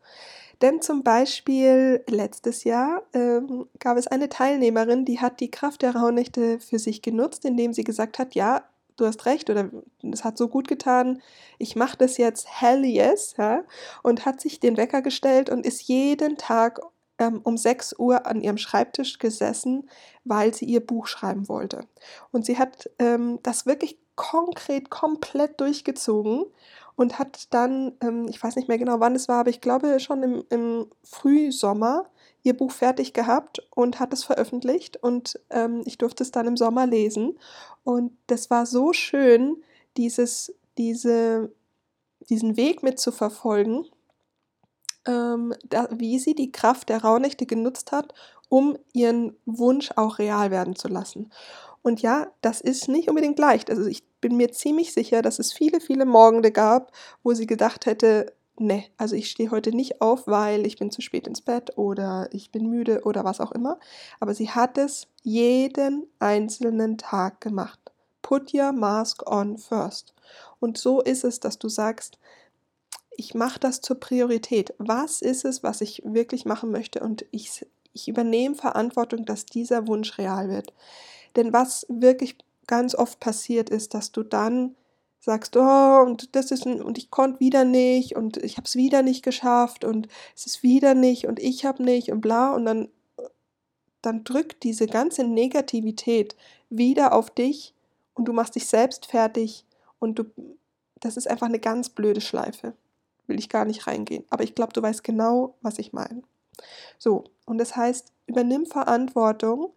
Denn 0.61 0.81
zum 0.81 1.03
Beispiel 1.03 2.03
letztes 2.07 2.63
Jahr 2.63 3.03
ähm, 3.13 3.67
gab 3.79 3.97
es 3.97 4.07
eine 4.07 4.29
Teilnehmerin, 4.29 5.05
die 5.05 5.19
hat 5.19 5.39
die 5.39 5.51
Kraft 5.51 5.83
der 5.83 5.95
Rauhnächte 5.95 6.59
für 6.59 6.79
sich 6.79 7.01
genutzt, 7.01 7.45
indem 7.45 7.71
sie 7.71 7.83
gesagt 7.83 8.19
hat, 8.19 8.35
ja, 8.35 8.63
du 8.99 9.05
hast 9.05 9.25
recht 9.25 9.49
oder 9.49 9.69
es 10.11 10.23
hat 10.23 10.37
so 10.37 10.47
gut 10.47 10.67
getan, 10.67 11.21
ich 11.57 11.75
mache 11.75 11.97
das 11.97 12.17
jetzt, 12.17 12.47
hell 12.49 12.85
yes, 12.85 13.35
ja, 13.37 13.63
und 14.03 14.25
hat 14.25 14.41
sich 14.41 14.59
den 14.59 14.77
Wecker 14.77 15.01
gestellt 15.01 15.49
und 15.49 15.65
ist 15.65 15.83
jeden 15.83 16.37
Tag 16.37 16.79
ähm, 17.19 17.41
um 17.43 17.57
6 17.57 17.99
Uhr 17.99 18.25
an 18.25 18.41
ihrem 18.41 18.57
Schreibtisch 18.57 19.19
gesessen, 19.19 19.89
weil 20.23 20.53
sie 20.53 20.65
ihr 20.65 20.85
Buch 20.85 21.07
schreiben 21.07 21.47
wollte. 21.49 21.81
Und 22.31 22.45
sie 22.45 22.57
hat 22.57 22.89
ähm, 22.97 23.39
das 23.43 23.65
wirklich 23.65 23.99
konkret 24.15 24.89
komplett 24.89 25.61
durchgezogen 25.61 26.45
und 26.95 27.19
hat 27.19 27.53
dann, 27.53 27.93
ähm, 28.01 28.27
ich 28.27 28.43
weiß 28.43 28.57
nicht 28.57 28.67
mehr 28.67 28.77
genau, 28.77 28.99
wann 28.99 29.15
es 29.15 29.29
war, 29.29 29.39
aber 29.39 29.49
ich 29.49 29.61
glaube 29.61 29.99
schon 30.01 30.23
im, 30.23 30.43
im 30.49 30.87
Frühsommer 31.03 32.09
ihr 32.43 32.55
Buch 32.55 32.71
fertig 32.71 33.13
gehabt 33.13 33.65
und 33.73 33.99
hat 33.99 34.13
es 34.13 34.23
veröffentlicht 34.23 34.97
und 34.97 35.39
ähm, 35.49 35.83
ich 35.85 35.97
durfte 35.97 36.23
es 36.23 36.31
dann 36.31 36.47
im 36.47 36.57
Sommer 36.57 36.85
lesen 36.85 37.37
und 37.89 38.11
das 38.27 38.51
war 38.51 38.67
so 38.67 38.93
schön, 38.93 39.63
dieses, 39.97 40.53
diese, 40.77 41.51
diesen 42.29 42.55
Weg 42.55 42.83
mitzuverfolgen, 42.83 43.83
ähm, 45.07 45.55
da, 45.67 45.87
wie 45.91 46.19
sie 46.19 46.35
die 46.35 46.51
Kraft 46.51 46.89
der 46.89 47.01
Rauhnächte 47.01 47.47
genutzt 47.47 47.91
hat, 47.91 48.13
um 48.47 48.77
ihren 48.93 49.35
Wunsch 49.47 49.89
auch 49.95 50.19
real 50.19 50.51
werden 50.51 50.75
zu 50.75 50.87
lassen. 50.87 51.31
Und 51.81 52.03
ja, 52.03 52.27
das 52.41 52.61
ist 52.61 52.89
nicht 52.89 53.09
unbedingt 53.09 53.39
leicht. 53.39 53.71
Also 53.71 53.87
ich 53.87 54.07
bin 54.21 54.37
mir 54.37 54.51
ziemlich 54.51 54.93
sicher, 54.93 55.23
dass 55.23 55.39
es 55.39 55.51
viele, 55.51 55.79
viele 55.79 56.05
Morgende 56.05 56.51
gab, 56.51 56.91
wo 57.23 57.33
sie 57.33 57.47
gedacht 57.47 57.87
hätte, 57.87 58.35
ne, 58.59 58.85
also 58.97 59.15
ich 59.15 59.29
stehe 59.29 59.51
heute 59.51 59.71
nicht 59.71 60.01
auf, 60.01 60.27
weil 60.27 60.65
ich 60.65 60.77
bin 60.77 60.91
zu 60.91 61.01
spät 61.01 61.27
ins 61.27 61.41
Bett 61.41 61.77
oder 61.77 62.29
ich 62.31 62.51
bin 62.51 62.69
müde 62.69 63.01
oder 63.03 63.23
was 63.23 63.39
auch 63.39 63.51
immer. 63.51 63.79
Aber 64.19 64.33
sie 64.33 64.49
hat 64.49 64.77
es 64.77 65.07
jeden 65.23 66.07
einzelnen 66.19 66.97
Tag 66.97 67.41
gemacht. 67.41 67.79
Put 68.21 68.53
your 68.53 68.71
mask 68.71 69.29
on 69.29 69.57
first. 69.57 70.13
Und 70.59 70.77
so 70.77 71.01
ist 71.01 71.23
es, 71.23 71.39
dass 71.39 71.57
du 71.57 71.69
sagst, 71.69 72.19
ich 73.11 73.33
mache 73.33 73.59
das 73.59 73.81
zur 73.81 73.99
Priorität. 73.99 74.73
Was 74.77 75.21
ist 75.21 75.45
es, 75.45 75.63
was 75.63 75.81
ich 75.81 76.01
wirklich 76.05 76.45
machen 76.45 76.71
möchte? 76.71 77.01
Und 77.01 77.25
ich, 77.31 77.65
ich 77.93 78.07
übernehme 78.07 78.55
Verantwortung, 78.55 79.25
dass 79.25 79.45
dieser 79.45 79.87
Wunsch 79.87 80.17
real 80.17 80.49
wird. 80.49 80.73
Denn 81.35 81.51
was 81.51 81.85
wirklich 81.89 82.37
ganz 82.67 82.95
oft 82.95 83.19
passiert 83.19 83.69
ist, 83.69 83.93
dass 83.93 84.11
du 84.11 84.23
dann 84.23 84.75
sagst, 85.19 85.55
oh, 85.57 86.03
und 86.05 86.35
das 86.35 86.51
ist 86.51 86.65
und 86.65 86.97
ich 86.97 87.11
konnte 87.11 87.39
wieder 87.39 87.65
nicht 87.65 88.15
und 88.15 88.37
ich 88.37 88.57
habe 88.57 88.65
es 88.65 88.75
wieder 88.75 89.01
nicht 89.01 89.23
geschafft 89.23 89.83
und 89.83 90.07
es 90.35 90.45
ist 90.45 90.63
wieder 90.63 90.93
nicht 90.93 91.27
und 91.27 91.39
ich 91.39 91.65
habe 91.65 91.83
nicht 91.83 92.11
und 92.11 92.21
bla 92.21 92.53
und 92.53 92.65
dann 92.65 92.89
dann 94.01 94.23
drückt 94.23 94.63
diese 94.63 94.87
ganze 94.87 95.25
Negativität 95.25 96.37
wieder 96.69 97.13
auf 97.13 97.29
dich 97.29 97.73
und 98.13 98.25
du 98.25 98.33
machst 98.33 98.55
dich 98.55 98.67
selbst 98.67 99.07
fertig 99.07 99.65
und 99.99 100.19
du 100.19 100.25
das 101.01 101.17
ist 101.17 101.29
einfach 101.29 101.47
eine 101.47 101.59
ganz 101.59 101.89
blöde 101.89 102.21
Schleife. 102.21 102.73
Will 103.27 103.39
ich 103.39 103.49
gar 103.49 103.65
nicht 103.65 103.87
reingehen, 103.87 104.25
aber 104.29 104.43
ich 104.43 104.55
glaube, 104.55 104.73
du 104.73 104.81
weißt 104.81 105.03
genau, 105.03 105.55
was 105.61 105.79
ich 105.79 105.93
meine. 105.93 106.23
So, 106.97 107.25
und 107.45 107.57
das 107.57 107.75
heißt, 107.75 108.11
übernimm 108.25 108.65
Verantwortung 108.65 109.71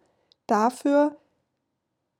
dafür, 0.47 1.17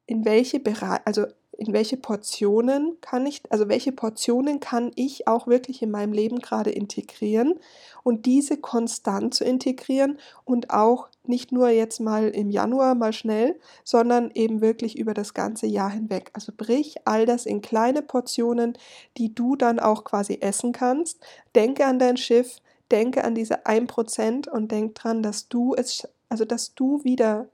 in 0.06 0.26
welche 0.26 0.60
Bereich, 0.60 1.02
also 1.06 1.26
in 1.58 1.74
welche 1.74 1.98
Portionen 1.98 2.98
kann 3.02 3.26
ich, 3.26 3.42
also 3.50 3.70
welche 3.70 3.92
Portionen 3.92 4.60
kann 4.60 4.92
ich 4.96 5.28
auch 5.28 5.48
wirklich 5.48 5.82
in 5.82 5.92
meinem 5.92 6.14
Leben 6.14 6.40
gerade 6.40 6.72
integrieren 6.72 7.60
und 8.04 8.26
diese 8.26 8.58
konstant 8.58 9.34
zu 9.34 9.44
integrieren 9.44 10.18
und 10.46 10.72
auch 10.72 11.10
nicht 11.26 11.52
nur 11.52 11.70
jetzt 11.70 12.00
mal 12.00 12.30
im 12.30 12.50
Januar 12.50 12.96
mal 12.96 13.14
schnell, 13.14 13.60
sondern 13.84 14.32
eben 14.34 14.62
wirklich 14.62 14.98
über 14.98 15.14
das 15.14 15.34
ganze 15.34 15.68
Jahr 15.68 15.90
hinweg. 15.90 16.32
Also 16.34 16.52
brich 16.56 16.96
all 17.06 17.26
das 17.26 17.46
in 17.46 17.62
kleine 17.62 18.02
Portionen, 18.02 18.78
die 19.18 19.34
du 19.34 19.56
dann 19.56 19.80
auch 19.80 20.04
quasi 20.04 20.40
essen 20.42 20.74
kannst. 20.74 21.20
Denke 21.56 21.86
an 21.86 22.00
dein 22.00 22.18
Schiff, 22.18 22.58
denke 22.92 23.24
an 23.24 23.36
diese 23.36 23.66
1% 23.66 24.50
und 24.50 24.72
denk 24.72 24.96
dran, 24.96 25.24
dass 25.24 25.48
du 25.48 25.74
es, 25.76 26.08
also 26.30 26.46
dass 26.46 26.76
du 26.76 27.04
wieder 27.04 27.48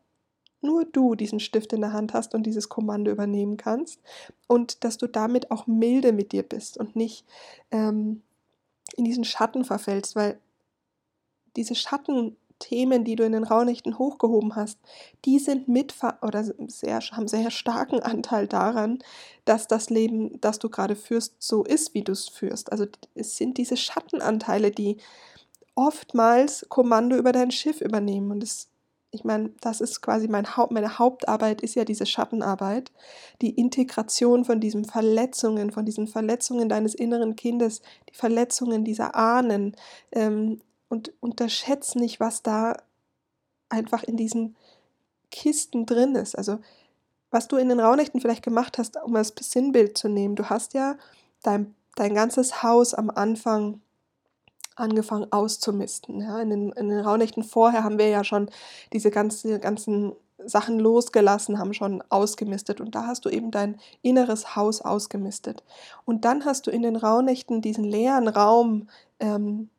nur 0.61 0.85
du 0.85 1.15
diesen 1.15 1.39
Stift 1.39 1.73
in 1.73 1.81
der 1.81 1.93
Hand 1.93 2.13
hast 2.13 2.33
und 2.33 2.43
dieses 2.43 2.69
Kommando 2.69 3.11
übernehmen 3.11 3.57
kannst 3.57 3.99
und 4.47 4.83
dass 4.83 4.97
du 4.97 5.07
damit 5.07 5.51
auch 5.51 5.67
milde 5.67 6.11
mit 6.11 6.31
dir 6.31 6.43
bist 6.43 6.77
und 6.77 6.95
nicht 6.95 7.25
ähm, 7.71 8.21
in 8.95 9.05
diesen 9.05 9.23
Schatten 9.23 9.63
verfällst, 9.63 10.15
weil 10.15 10.39
diese 11.55 11.75
Schattenthemen, 11.75 13.03
die 13.03 13.15
du 13.15 13.23
in 13.23 13.31
den 13.31 13.43
Rauhnächten 13.43 13.97
hochgehoben 13.97 14.55
hast, 14.55 14.79
die 15.25 15.39
sind 15.39 15.67
mit 15.67 15.95
oder 16.21 16.43
sehr, 16.67 16.99
haben 16.99 17.27
sehr 17.27 17.51
starken 17.51 18.01
Anteil 18.01 18.47
daran, 18.47 18.99
dass 19.45 19.67
das 19.67 19.89
Leben, 19.89 20.39
das 20.41 20.59
du 20.59 20.69
gerade 20.69 20.95
führst, 20.95 21.35
so 21.39 21.63
ist, 21.63 21.93
wie 21.93 22.03
du 22.03 22.11
es 22.11 22.27
führst. 22.27 22.71
Also 22.71 22.85
es 23.15 23.37
sind 23.37 23.57
diese 23.57 23.77
Schattenanteile, 23.77 24.71
die 24.71 24.97
oftmals 25.75 26.65
Kommando 26.67 27.15
über 27.15 27.31
dein 27.31 27.51
Schiff 27.51 27.79
übernehmen 27.79 28.31
und 28.31 28.43
es 28.43 28.67
ich 29.11 29.23
meine, 29.23 29.49
das 29.61 29.81
ist 29.81 30.01
quasi 30.01 30.27
mein 30.27 30.55
Haupt, 30.55 30.71
meine 30.71 30.99
Hauptarbeit 30.99 31.61
ist 31.61 31.75
ja 31.75 31.83
diese 31.83 32.05
Schattenarbeit, 32.05 32.91
die 33.41 33.51
Integration 33.51 34.45
von 34.45 34.59
diesen 34.59 34.85
Verletzungen, 34.85 35.71
von 35.71 35.85
diesen 35.85 36.07
Verletzungen 36.07 36.69
deines 36.69 36.93
inneren 36.93 37.35
Kindes, 37.35 37.81
die 38.09 38.15
Verletzungen 38.15 38.83
dieser 38.83 39.15
Ahnen 39.15 39.75
ähm, 40.11 40.61
und 40.89 41.11
unterschätzt 41.21 41.95
nicht, 41.95 42.19
was 42.19 42.43
da 42.43 42.77
einfach 43.69 44.03
in 44.03 44.15
diesen 44.15 44.55
Kisten 45.31 45.85
drin 45.85 46.15
ist. 46.15 46.37
Also 46.37 46.59
was 47.31 47.47
du 47.47 47.57
in 47.57 47.69
den 47.69 47.79
Raunächten 47.79 48.21
vielleicht 48.21 48.43
gemacht 48.43 48.77
hast, 48.77 48.97
um 49.03 49.13
das 49.13 49.33
Sinnbild 49.39 49.97
zu 49.97 50.07
nehmen, 50.07 50.35
du 50.35 50.49
hast 50.49 50.73
ja 50.73 50.97
dein, 51.43 51.75
dein 51.95 52.13
ganzes 52.13 52.63
Haus 52.63 52.93
am 52.93 53.09
Anfang 53.09 53.81
angefangen 54.79 55.31
auszumisten. 55.31 56.21
Ja, 56.21 56.39
in, 56.39 56.49
den, 56.49 56.71
in 56.71 56.89
den 56.89 56.99
Raunächten 56.99 57.43
vorher 57.43 57.83
haben 57.83 57.97
wir 57.97 58.07
ja 58.07 58.23
schon 58.23 58.49
diese 58.93 59.11
ganze, 59.11 59.59
ganzen 59.59 60.13
Sachen 60.45 60.79
losgelassen, 60.79 61.59
haben 61.59 61.73
schon 61.73 62.03
ausgemistet 62.09 62.79
und 62.79 62.95
da 62.95 63.05
hast 63.07 63.25
du 63.25 63.29
eben 63.29 63.51
dein 63.51 63.79
inneres 64.01 64.55
Haus 64.55 64.81
ausgemistet. 64.81 65.63
Und 66.05 66.25
dann 66.25 66.45
hast 66.45 66.67
du 66.67 66.71
in 66.71 66.81
den 66.81 66.95
Raunächten 66.95 67.61
diesen 67.61 67.83
leeren 67.83 68.27
Raum 68.27 68.87
ähm, 69.19 69.69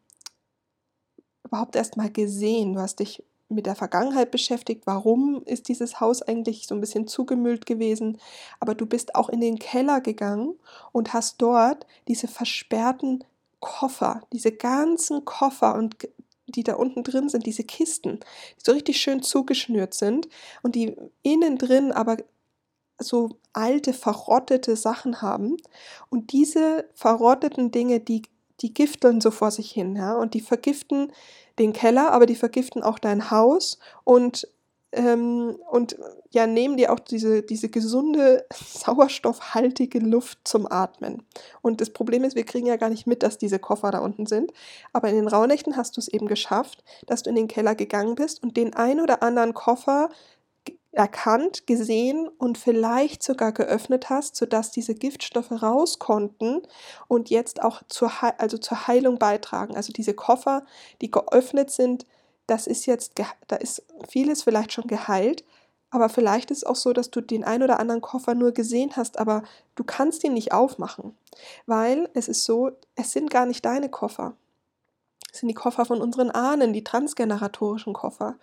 überhaupt 1.44 1.76
erst 1.76 1.96
mal 1.96 2.10
gesehen. 2.10 2.74
Du 2.74 2.80
hast 2.80 3.00
dich 3.00 3.24
mit 3.48 3.66
der 3.66 3.74
Vergangenheit 3.74 4.30
beschäftigt. 4.30 4.82
Warum 4.86 5.42
ist 5.44 5.68
dieses 5.68 6.00
Haus 6.00 6.22
eigentlich 6.22 6.66
so 6.66 6.74
ein 6.74 6.80
bisschen 6.80 7.08
zugemüllt 7.08 7.66
gewesen? 7.66 8.18
Aber 8.60 8.74
du 8.74 8.86
bist 8.86 9.14
auch 9.14 9.28
in 9.28 9.40
den 9.40 9.58
Keller 9.58 10.00
gegangen 10.00 10.54
und 10.92 11.12
hast 11.12 11.42
dort 11.42 11.86
diese 12.06 12.28
versperrten 12.28 13.24
Koffer, 13.60 14.22
diese 14.32 14.52
ganzen 14.52 15.24
Koffer 15.24 15.74
und 15.74 15.96
die 16.46 16.64
da 16.64 16.74
unten 16.74 17.04
drin 17.04 17.28
sind, 17.28 17.46
diese 17.46 17.64
Kisten, 17.64 18.20
die 18.58 18.64
so 18.64 18.72
richtig 18.72 19.00
schön 19.00 19.22
zugeschnürt 19.22 19.94
sind 19.94 20.28
und 20.62 20.74
die 20.74 20.96
innen 21.22 21.58
drin 21.58 21.92
aber 21.92 22.16
so 22.98 23.38
alte, 23.52 23.92
verrottete 23.92 24.76
Sachen 24.76 25.22
haben. 25.22 25.56
Und 26.10 26.32
diese 26.32 26.88
verrotteten 26.94 27.70
Dinge, 27.70 28.00
die, 28.00 28.22
die 28.60 28.74
gifteln 28.74 29.20
so 29.20 29.30
vor 29.30 29.50
sich 29.50 29.70
hin, 29.70 29.96
ja, 29.96 30.14
und 30.14 30.34
die 30.34 30.40
vergiften 30.40 31.12
den 31.58 31.72
Keller, 31.72 32.12
aber 32.12 32.26
die 32.26 32.36
vergiften 32.36 32.82
auch 32.82 32.98
dein 32.98 33.30
Haus 33.30 33.78
und 34.04 34.48
ähm, 34.92 35.56
und 35.70 35.96
ja, 36.30 36.46
nehmen 36.46 36.76
dir 36.76 36.92
auch 36.92 36.98
diese, 36.98 37.42
diese 37.42 37.68
gesunde, 37.68 38.44
sauerstoffhaltige 38.52 39.98
Luft 39.98 40.38
zum 40.44 40.70
Atmen. 40.70 41.22
Und 41.62 41.80
das 41.80 41.90
Problem 41.90 42.24
ist, 42.24 42.36
wir 42.36 42.44
kriegen 42.44 42.66
ja 42.66 42.76
gar 42.76 42.88
nicht 42.88 43.06
mit, 43.06 43.22
dass 43.22 43.38
diese 43.38 43.58
Koffer 43.58 43.90
da 43.90 43.98
unten 43.98 44.26
sind. 44.26 44.52
Aber 44.92 45.08
in 45.08 45.16
den 45.16 45.28
Rauhnächten 45.28 45.76
hast 45.76 45.96
du 45.96 46.00
es 46.00 46.08
eben 46.08 46.26
geschafft, 46.26 46.82
dass 47.06 47.22
du 47.22 47.30
in 47.30 47.36
den 47.36 47.48
Keller 47.48 47.74
gegangen 47.74 48.14
bist 48.14 48.42
und 48.42 48.56
den 48.56 48.74
ein 48.74 49.00
oder 49.00 49.22
anderen 49.22 49.54
Koffer 49.54 50.10
erkannt, 50.92 51.68
gesehen 51.68 52.28
und 52.38 52.58
vielleicht 52.58 53.22
sogar 53.22 53.52
geöffnet 53.52 54.10
hast, 54.10 54.34
sodass 54.34 54.72
diese 54.72 54.94
Giftstoffe 54.94 55.62
raus 55.62 56.00
konnten 56.00 56.62
und 57.06 57.30
jetzt 57.30 57.62
auch 57.62 57.82
zur, 57.88 58.10
also 58.38 58.58
zur 58.58 58.88
Heilung 58.88 59.18
beitragen. 59.18 59.76
Also 59.76 59.92
diese 59.92 60.14
Koffer, 60.14 60.64
die 61.00 61.10
geöffnet 61.10 61.70
sind, 61.70 62.06
das 62.50 62.66
ist 62.66 62.86
jetzt, 62.86 63.12
da 63.46 63.56
ist 63.56 63.84
vieles 64.08 64.42
vielleicht 64.42 64.72
schon 64.72 64.86
geheilt, 64.86 65.44
aber 65.90 66.08
vielleicht 66.08 66.50
ist 66.50 66.58
es 66.58 66.64
auch 66.64 66.76
so, 66.76 66.92
dass 66.92 67.10
du 67.10 67.20
den 67.20 67.44
ein 67.44 67.62
oder 67.62 67.78
anderen 67.78 68.00
Koffer 68.00 68.34
nur 68.34 68.52
gesehen 68.52 68.92
hast, 68.96 69.18
aber 69.18 69.42
du 69.74 69.84
kannst 69.84 70.24
ihn 70.24 70.34
nicht 70.34 70.52
aufmachen, 70.52 71.16
weil 71.66 72.08
es 72.14 72.28
ist 72.28 72.44
so, 72.44 72.72
es 72.96 73.12
sind 73.12 73.30
gar 73.30 73.46
nicht 73.46 73.64
deine 73.64 73.88
Koffer. 73.88 74.34
Es 75.32 75.40
sind 75.40 75.48
die 75.48 75.54
Koffer 75.54 75.84
von 75.84 76.00
unseren 76.00 76.30
Ahnen, 76.30 76.72
die 76.72 76.82
transgeneratorischen 76.82 77.92
Koffer. 77.92 78.36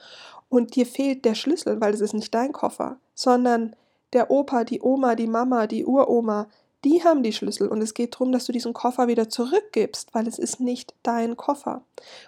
Und 0.48 0.76
dir 0.76 0.86
fehlt 0.86 1.26
der 1.26 1.36
Schlüssel, 1.36 1.82
weil 1.82 1.94
es 1.94 2.00
ist 2.00 2.14
nicht 2.14 2.34
dein 2.34 2.54
Koffer, 2.54 2.98
sondern 3.14 3.76
der 4.14 4.32
Opa, 4.32 4.64
die 4.64 4.82
Oma, 4.82 5.16
die 5.16 5.28
Mama, 5.28 5.68
die 5.68 5.86
Uroma, 5.86 6.48
die 6.86 7.04
haben 7.04 7.24
die 7.24 7.34
Schlüssel 7.34 7.68
und 7.68 7.82
es 7.82 7.94
geht 7.94 8.14
darum, 8.14 8.32
dass 8.32 8.46
du 8.46 8.54
diesen 8.54 8.74
Koffer 8.74 9.08
wieder 9.08 9.28
zurückgibst, 9.28 10.14
weil 10.14 10.28
es 10.28 10.40
ist 10.40 10.62
nicht 10.62 10.94
dein 11.04 11.36
Koffer. 11.36 11.82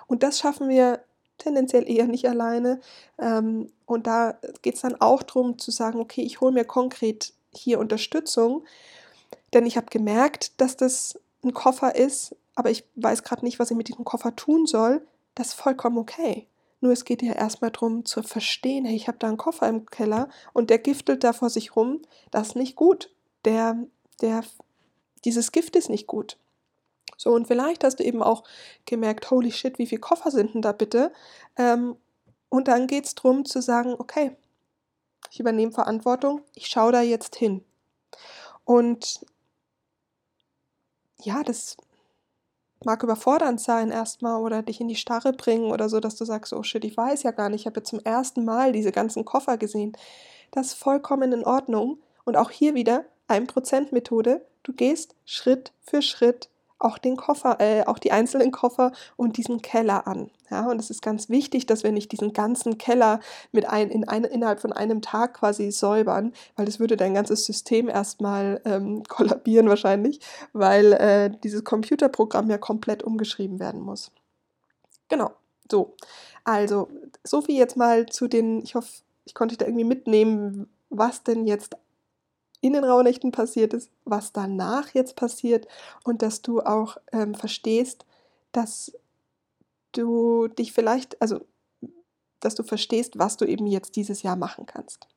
Und 0.07 0.23
das 0.23 0.39
schaffen 0.39 0.67
wir 0.67 0.99
tendenziell 1.39 1.89
eher 1.89 2.07
nicht 2.07 2.27
alleine. 2.27 2.79
Ähm, 3.17 3.71
und 3.85 4.07
da 4.07 4.37
geht 4.61 4.75
es 4.75 4.81
dann 4.81 4.99
auch 5.01 5.23
darum 5.23 5.57
zu 5.57 5.71
sagen, 5.71 5.99
okay, 5.99 6.21
ich 6.21 6.41
hole 6.41 6.51
mir 6.51 6.65
konkret 6.65 7.33
hier 7.51 7.79
Unterstützung, 7.79 8.63
denn 9.53 9.65
ich 9.65 9.77
habe 9.77 9.87
gemerkt, 9.89 10.59
dass 10.61 10.77
das 10.77 11.19
ein 11.43 11.53
Koffer 11.53 11.95
ist, 11.95 12.35
aber 12.55 12.69
ich 12.69 12.83
weiß 12.95 13.23
gerade 13.23 13.45
nicht, 13.45 13.59
was 13.59 13.71
ich 13.71 13.77
mit 13.77 13.87
diesem 13.87 14.05
Koffer 14.05 14.35
tun 14.35 14.65
soll. 14.65 15.05
Das 15.33 15.47
ist 15.47 15.53
vollkommen 15.53 15.97
okay. 15.97 16.47
Nur 16.81 16.93
es 16.93 17.05
geht 17.05 17.21
ja 17.21 17.33
erstmal 17.33 17.71
darum 17.71 18.05
zu 18.05 18.23
verstehen, 18.23 18.85
hey, 18.85 18.95
ich 18.95 19.07
habe 19.07 19.17
da 19.17 19.27
einen 19.27 19.37
Koffer 19.37 19.67
im 19.67 19.85
Keller 19.85 20.29
und 20.53 20.69
der 20.69 20.77
giftelt 20.77 21.23
da 21.23 21.33
vor 21.33 21.49
sich 21.49 21.75
rum. 21.75 22.01
Das 22.31 22.49
ist 22.49 22.55
nicht 22.55 22.75
gut. 22.75 23.11
Der, 23.45 23.77
der, 24.21 24.43
dieses 25.25 25.51
Gift 25.51 25.75
ist 25.75 25.89
nicht 25.89 26.07
gut. 26.07 26.37
So, 27.19 27.33
und 27.33 27.47
vielleicht 27.47 27.83
hast 27.83 27.99
du 27.99 28.03
eben 28.05 28.23
auch 28.23 28.45
gemerkt, 28.85 29.29
holy 29.29 29.51
shit, 29.51 29.77
wie 29.77 29.87
viele 29.87 29.99
Koffer 29.99 30.31
sind 30.31 30.53
denn 30.53 30.61
da 30.61 30.71
bitte? 30.71 31.11
Ähm, 31.57 31.97
und 32.47 32.69
dann 32.69 32.87
geht 32.87 33.05
es 33.05 33.13
darum 33.13 33.43
zu 33.43 33.61
sagen, 33.61 33.93
okay, 33.99 34.37
ich 35.29 35.41
übernehme 35.41 35.73
Verantwortung, 35.73 36.43
ich 36.55 36.67
schaue 36.67 36.93
da 36.93 37.01
jetzt 37.01 37.35
hin. 37.35 37.65
Und 38.63 39.25
ja, 41.21 41.43
das 41.43 41.75
mag 42.85 43.03
überfordernd 43.03 43.59
sein 43.59 43.91
erstmal 43.91 44.41
oder 44.41 44.61
dich 44.63 44.79
in 44.79 44.87
die 44.87 44.95
Starre 44.95 45.33
bringen 45.33 45.73
oder 45.73 45.89
so, 45.89 45.99
dass 45.99 46.15
du 46.15 46.23
sagst, 46.23 46.53
oh 46.53 46.63
shit, 46.63 46.85
ich 46.85 46.95
weiß 46.95 47.23
ja 47.23 47.31
gar 47.31 47.49
nicht, 47.49 47.63
ich 47.63 47.67
habe 47.67 47.81
jetzt 47.81 47.89
zum 47.89 47.99
ersten 47.99 48.45
Mal 48.45 48.71
diese 48.71 48.93
ganzen 48.93 49.25
Koffer 49.25 49.57
gesehen. 49.57 49.91
Das 50.51 50.67
ist 50.67 50.75
vollkommen 50.75 51.33
in 51.33 51.43
Ordnung. 51.43 51.99
Und 52.23 52.37
auch 52.37 52.49
hier 52.49 52.75
wieder 52.75 53.03
1%-Methode. 53.27 54.45
Du 54.63 54.71
gehst 54.71 55.15
Schritt 55.25 55.73
für 55.81 56.01
Schritt 56.01 56.49
auch 56.79 56.97
den 56.97 57.17
Koffer, 57.17 57.57
äh, 57.59 57.85
auch 57.85 57.99
die 57.99 58.11
einzelnen 58.11 58.51
Koffer 58.51 58.93
und 59.17 59.37
diesen 59.37 59.61
Keller 59.61 60.07
an. 60.07 60.31
Ja, 60.49 60.67
und 60.67 60.79
es 60.79 60.89
ist 60.89 61.01
ganz 61.01 61.29
wichtig, 61.29 61.67
dass 61.67 61.83
wir 61.83 61.91
nicht 61.91 62.11
diesen 62.11 62.33
ganzen 62.33 62.77
Keller 62.77 63.19
mit 63.51 63.69
ein, 63.69 63.91
in 63.91 64.07
ein, 64.07 64.23
innerhalb 64.23 64.61
von 64.61 64.73
einem 64.73 65.01
Tag 65.01 65.35
quasi 65.35 65.71
säubern, 65.71 66.33
weil 66.55 66.65
das 66.65 66.79
würde 66.79 66.97
dein 66.97 67.13
ganzes 67.13 67.45
System 67.45 67.89
erstmal 67.89 68.61
ähm, 68.65 69.03
kollabieren 69.07 69.69
wahrscheinlich, 69.69 70.21
weil 70.53 70.93
äh, 70.93 71.29
dieses 71.43 71.63
Computerprogramm 71.63 72.49
ja 72.49 72.57
komplett 72.57 73.03
umgeschrieben 73.03 73.59
werden 73.59 73.81
muss. 73.81 74.11
Genau, 75.09 75.31
so. 75.69 75.95
Also, 76.45 76.87
so 77.23 77.41
viel 77.41 77.57
jetzt 77.57 77.77
mal 77.77 78.07
zu 78.07 78.27
den, 78.27 78.63
ich 78.63 78.75
hoffe, 78.75 78.89
ich 79.25 79.35
konnte 79.35 79.53
dich 79.53 79.59
da 79.59 79.65
irgendwie 79.65 79.83
mitnehmen, 79.83 80.67
was 80.89 81.23
denn 81.23 81.45
jetzt 81.45 81.75
in 82.61 82.73
den 82.73 82.83
Rauhnächten 82.83 83.31
passiert 83.31 83.73
ist, 83.73 83.89
was 84.05 84.33
danach 84.33 84.93
jetzt 84.93 85.15
passiert 85.15 85.67
und 86.03 86.21
dass 86.21 86.41
du 86.41 86.61
auch 86.61 86.97
ähm, 87.11 87.35
verstehst, 87.35 88.05
dass 88.51 88.91
du 89.91 90.47
dich 90.47 90.73
vielleicht, 90.73 91.21
also 91.21 91.45
dass 92.39 92.55
du 92.55 92.63
verstehst, 92.63 93.17
was 93.17 93.37
du 93.37 93.45
eben 93.45 93.67
jetzt 93.67 93.95
dieses 93.95 94.23
Jahr 94.23 94.35
machen 94.35 94.65
kannst. 94.65 95.07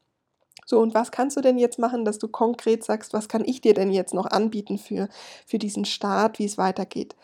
So, 0.64 0.78
und 0.80 0.94
was 0.94 1.10
kannst 1.10 1.36
du 1.36 1.40
denn 1.40 1.58
jetzt 1.58 1.78
machen, 1.78 2.04
dass 2.04 2.18
du 2.18 2.28
konkret 2.28 2.84
sagst, 2.84 3.12
was 3.12 3.28
kann 3.28 3.44
ich 3.44 3.60
dir 3.60 3.74
denn 3.74 3.90
jetzt 3.90 4.14
noch 4.14 4.26
anbieten 4.26 4.78
für, 4.78 5.08
für 5.46 5.58
diesen 5.58 5.84
Start, 5.84 6.38
wie 6.38 6.44
es 6.44 6.58
weitergeht? 6.58 7.16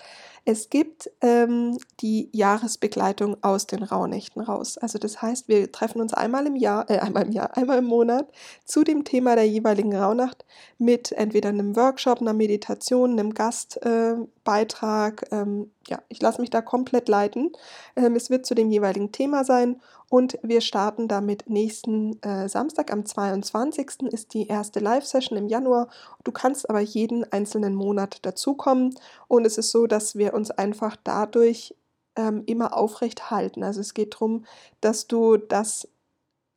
Es 0.51 0.71
gibt 0.71 1.11
ähm, 1.21 1.77
die 2.01 2.31
Jahresbegleitung 2.33 3.37
aus 3.43 3.67
den 3.67 3.83
Rauhnächten 3.83 4.41
raus. 4.41 4.79
Also 4.79 4.99
das 4.99 5.21
heißt, 5.21 5.47
wir 5.47 5.71
treffen 5.71 6.01
uns 6.01 6.15
einmal 6.15 6.47
im 6.47 6.57
Jahr, 6.57 6.89
äh, 6.89 7.01
einmal 7.01 7.27
im 7.27 7.33
Jahr, 7.33 7.55
einmal 7.55 7.77
im 7.77 7.85
Monat 7.85 8.33
zu 8.65 8.83
dem 8.83 9.05
Thema 9.05 9.35
der 9.35 9.47
jeweiligen 9.47 9.95
Rauhnacht 9.95 10.47
mit 10.79 11.13
entweder 11.13 11.51
einem 11.51 11.77
Workshop, 11.77 12.23
einer 12.23 12.33
Meditation, 12.33 13.13
einem 13.13 13.35
Gastbeitrag. 13.35 15.27
Äh, 15.31 15.37
ähm, 15.37 15.71
ja, 15.87 16.01
ich 16.09 16.23
lasse 16.23 16.41
mich 16.41 16.49
da 16.49 16.63
komplett 16.63 17.11
leiten. 17.11 17.53
Ähm, 17.95 18.17
es 18.17 18.31
wird 18.31 18.47
zu 18.47 18.55
dem 18.55 18.71
jeweiligen 18.71 19.13
Thema 19.13 19.45
sein 19.45 19.83
und 20.11 20.39
wir 20.43 20.63
starten 20.63 21.07
damit 21.07 21.51
nächsten 21.51 22.21
äh, 22.23 22.49
Samstag 22.49 22.91
am 22.93 23.05
22. 23.05 24.05
ist 24.11 24.33
die 24.33 24.47
erste 24.47 24.81
Live-Session 24.81 25.37
im 25.37 25.49
Januar. 25.49 25.89
Du 26.25 26.33
kannst 26.33 26.71
aber 26.71 26.81
jeden 26.81 27.31
einzelnen 27.31 27.75
Monat 27.75 28.25
dazukommen. 28.25 28.95
Und 29.29 29.45
es 29.45 29.59
ist 29.59 29.71
so, 29.71 29.87
dass 29.87 30.17
wir 30.17 30.33
uns 30.33 30.51
einfach 30.51 30.97
dadurch 31.05 31.75
ähm, 32.17 32.43
immer 32.47 32.75
aufrecht 32.75 33.31
halten. 33.31 33.63
Also 33.63 33.81
es 33.81 33.93
geht 33.93 34.15
darum, 34.15 34.47
dass 34.81 35.09
du 35.09 35.37
das 35.37 35.89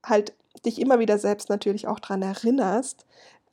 halt 0.05 0.33
dich 0.65 0.79
immer 0.79 0.99
wieder 0.99 1.17
selbst 1.17 1.49
natürlich 1.49 1.87
auch 1.87 1.99
daran 1.99 2.21
erinnerst, 2.21 3.05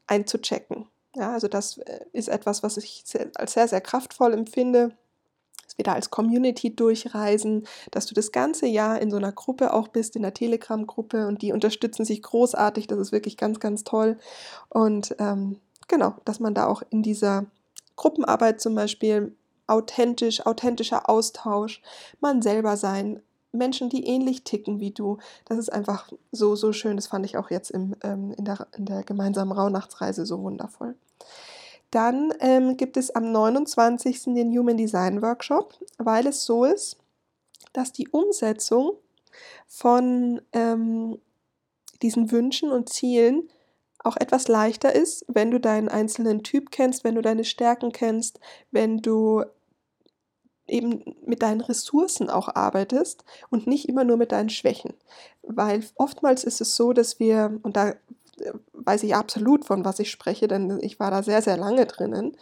einzuchecken. 0.06 0.86
Ja, 1.16 1.32
also 1.32 1.48
das 1.48 1.78
äh, 1.78 2.04
ist 2.12 2.28
etwas, 2.28 2.62
was 2.62 2.76
ich 2.76 3.02
als 3.34 3.54
sehr, 3.54 3.66
sehr 3.66 3.80
kraftvoll 3.80 4.32
empfinde 4.32 4.96
wir 5.76 5.84
da 5.84 5.92
als 5.92 6.10
Community 6.10 6.74
durchreisen, 6.74 7.66
dass 7.90 8.06
du 8.06 8.14
das 8.14 8.32
ganze 8.32 8.66
Jahr 8.66 9.00
in 9.00 9.10
so 9.10 9.16
einer 9.16 9.32
Gruppe 9.32 9.72
auch 9.72 9.88
bist, 9.88 10.16
in 10.16 10.22
der 10.22 10.34
Telegram-Gruppe 10.34 11.26
und 11.26 11.42
die 11.42 11.52
unterstützen 11.52 12.04
sich 12.04 12.22
großartig. 12.22 12.86
Das 12.86 12.98
ist 12.98 13.12
wirklich 13.12 13.36
ganz, 13.36 13.60
ganz 13.60 13.84
toll. 13.84 14.18
Und 14.68 15.14
ähm, 15.18 15.58
genau, 15.88 16.14
dass 16.24 16.40
man 16.40 16.54
da 16.54 16.66
auch 16.66 16.82
in 16.90 17.02
dieser 17.02 17.46
Gruppenarbeit 17.96 18.60
zum 18.60 18.74
Beispiel 18.74 19.36
authentisch, 19.66 20.46
authentischer 20.46 21.08
Austausch, 21.10 21.82
man 22.20 22.42
selber 22.42 22.76
sein, 22.76 23.20
Menschen, 23.52 23.88
die 23.88 24.06
ähnlich 24.06 24.44
ticken 24.44 24.80
wie 24.80 24.90
du. 24.90 25.18
Das 25.46 25.58
ist 25.58 25.72
einfach 25.72 26.12
so, 26.32 26.54
so 26.54 26.72
schön. 26.72 26.96
Das 26.96 27.06
fand 27.06 27.24
ich 27.24 27.36
auch 27.36 27.50
jetzt 27.50 27.70
im, 27.70 27.94
ähm, 28.02 28.32
in, 28.36 28.44
der, 28.44 28.66
in 28.76 28.84
der 28.84 29.02
gemeinsamen 29.02 29.52
Rauhnachtsreise 29.52 30.26
so 30.26 30.42
wundervoll. 30.42 30.96
Dann 31.90 32.34
ähm, 32.40 32.76
gibt 32.76 32.96
es 32.96 33.10
am 33.10 33.32
29. 33.32 34.24
den 34.34 34.56
Human 34.56 34.76
Design 34.76 35.22
Workshop, 35.22 35.74
weil 35.96 36.26
es 36.26 36.44
so 36.44 36.64
ist, 36.64 36.98
dass 37.72 37.92
die 37.92 38.08
Umsetzung 38.08 38.92
von 39.66 40.40
ähm, 40.52 41.18
diesen 42.02 42.30
Wünschen 42.30 42.70
und 42.70 42.88
Zielen 42.88 43.48
auch 44.04 44.16
etwas 44.16 44.48
leichter 44.48 44.94
ist, 44.94 45.24
wenn 45.28 45.50
du 45.50 45.58
deinen 45.58 45.88
einzelnen 45.88 46.42
Typ 46.42 46.70
kennst, 46.70 47.04
wenn 47.04 47.14
du 47.14 47.22
deine 47.22 47.44
Stärken 47.44 47.92
kennst, 47.92 48.38
wenn 48.70 48.98
du 48.98 49.44
eben 50.68 51.16
mit 51.24 51.42
deinen 51.42 51.62
Ressourcen 51.62 52.30
auch 52.30 52.54
arbeitest 52.54 53.24
und 53.50 53.66
nicht 53.66 53.88
immer 53.88 54.04
nur 54.04 54.16
mit 54.16 54.32
deinen 54.32 54.50
Schwächen. 54.50 54.94
Weil 55.42 55.84
oftmals 55.96 56.44
ist 56.44 56.60
es 56.60 56.76
so, 56.76 56.92
dass 56.92 57.18
wir, 57.18 57.58
und 57.62 57.76
da 57.76 57.94
weiß 58.72 59.02
ich 59.02 59.14
absolut, 59.14 59.64
von 59.64 59.84
was 59.84 59.98
ich 59.98 60.10
spreche, 60.10 60.48
denn 60.48 60.78
ich 60.80 60.98
war 61.00 61.10
da 61.10 61.22
sehr, 61.22 61.42
sehr 61.42 61.56
lange 61.56 61.86
drinnen, 61.86 62.36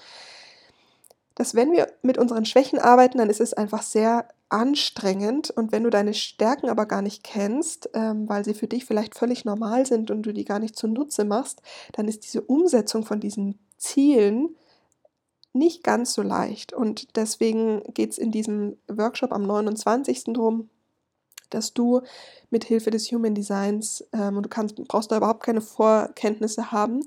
dass 1.35 1.55
wenn 1.55 1.73
wir 1.73 1.93
mit 2.03 2.19
unseren 2.19 2.47
Schwächen 2.47 2.79
arbeiten, 2.79 3.19
dann 3.19 3.31
ist 3.31 3.41
es 3.41 3.53
einfach 3.53 3.83
sehr 3.83 4.29
anstrengend 4.49 5.51
und 5.51 5.73
wenn 5.73 5.83
du 5.83 5.91
deine 5.91 6.15
Stärken 6.15 6.71
aber 6.71 6.87
gar 6.87 7.03
nicht 7.03 7.25
kennst, 7.25 7.91
ähm, 7.95 8.29
weil 8.29 8.45
sie 8.45 8.55
für 8.55 8.69
dich 8.69 8.85
vielleicht 8.85 9.17
völlig 9.17 9.45
normal 9.45 9.87
sind 9.87 10.11
und 10.11 10.23
du 10.23 10.33
die 10.33 10.45
gar 10.45 10.61
nicht 10.61 10.77
zunutze 10.77 11.25
machst, 11.25 11.63
dann 11.93 12.09
ist 12.09 12.25
diese 12.25 12.43
Umsetzung 12.43 13.05
von 13.05 13.21
diesen 13.21 13.59
Zielen 13.77 14.57
nicht 15.53 15.83
ganz 15.83 16.15
so 16.15 16.23
leicht. 16.23 16.73
Und 16.73 17.17
deswegen 17.17 17.83
geht 17.93 18.13
es 18.13 18.19
in 18.19 18.31
diesem 18.31 18.77
Workshop 18.89 19.33
am 19.33 19.43
29. 19.43 20.25
drum, 20.27 20.71
dass 21.51 21.75
du 21.75 22.03
mit 22.51 22.65
Hilfe 22.65 22.91
des 22.91 23.11
Human 23.13 23.35
Designs, 23.35 24.05
ähm, 24.13 24.37
und 24.37 24.45
du 24.45 24.49
kannst, 24.49 24.77
brauchst 24.89 25.11
da 25.13 25.17
überhaupt 25.17 25.43
keine 25.43 25.61
Vorkenntnisse 25.61 26.73
haben, 26.73 27.05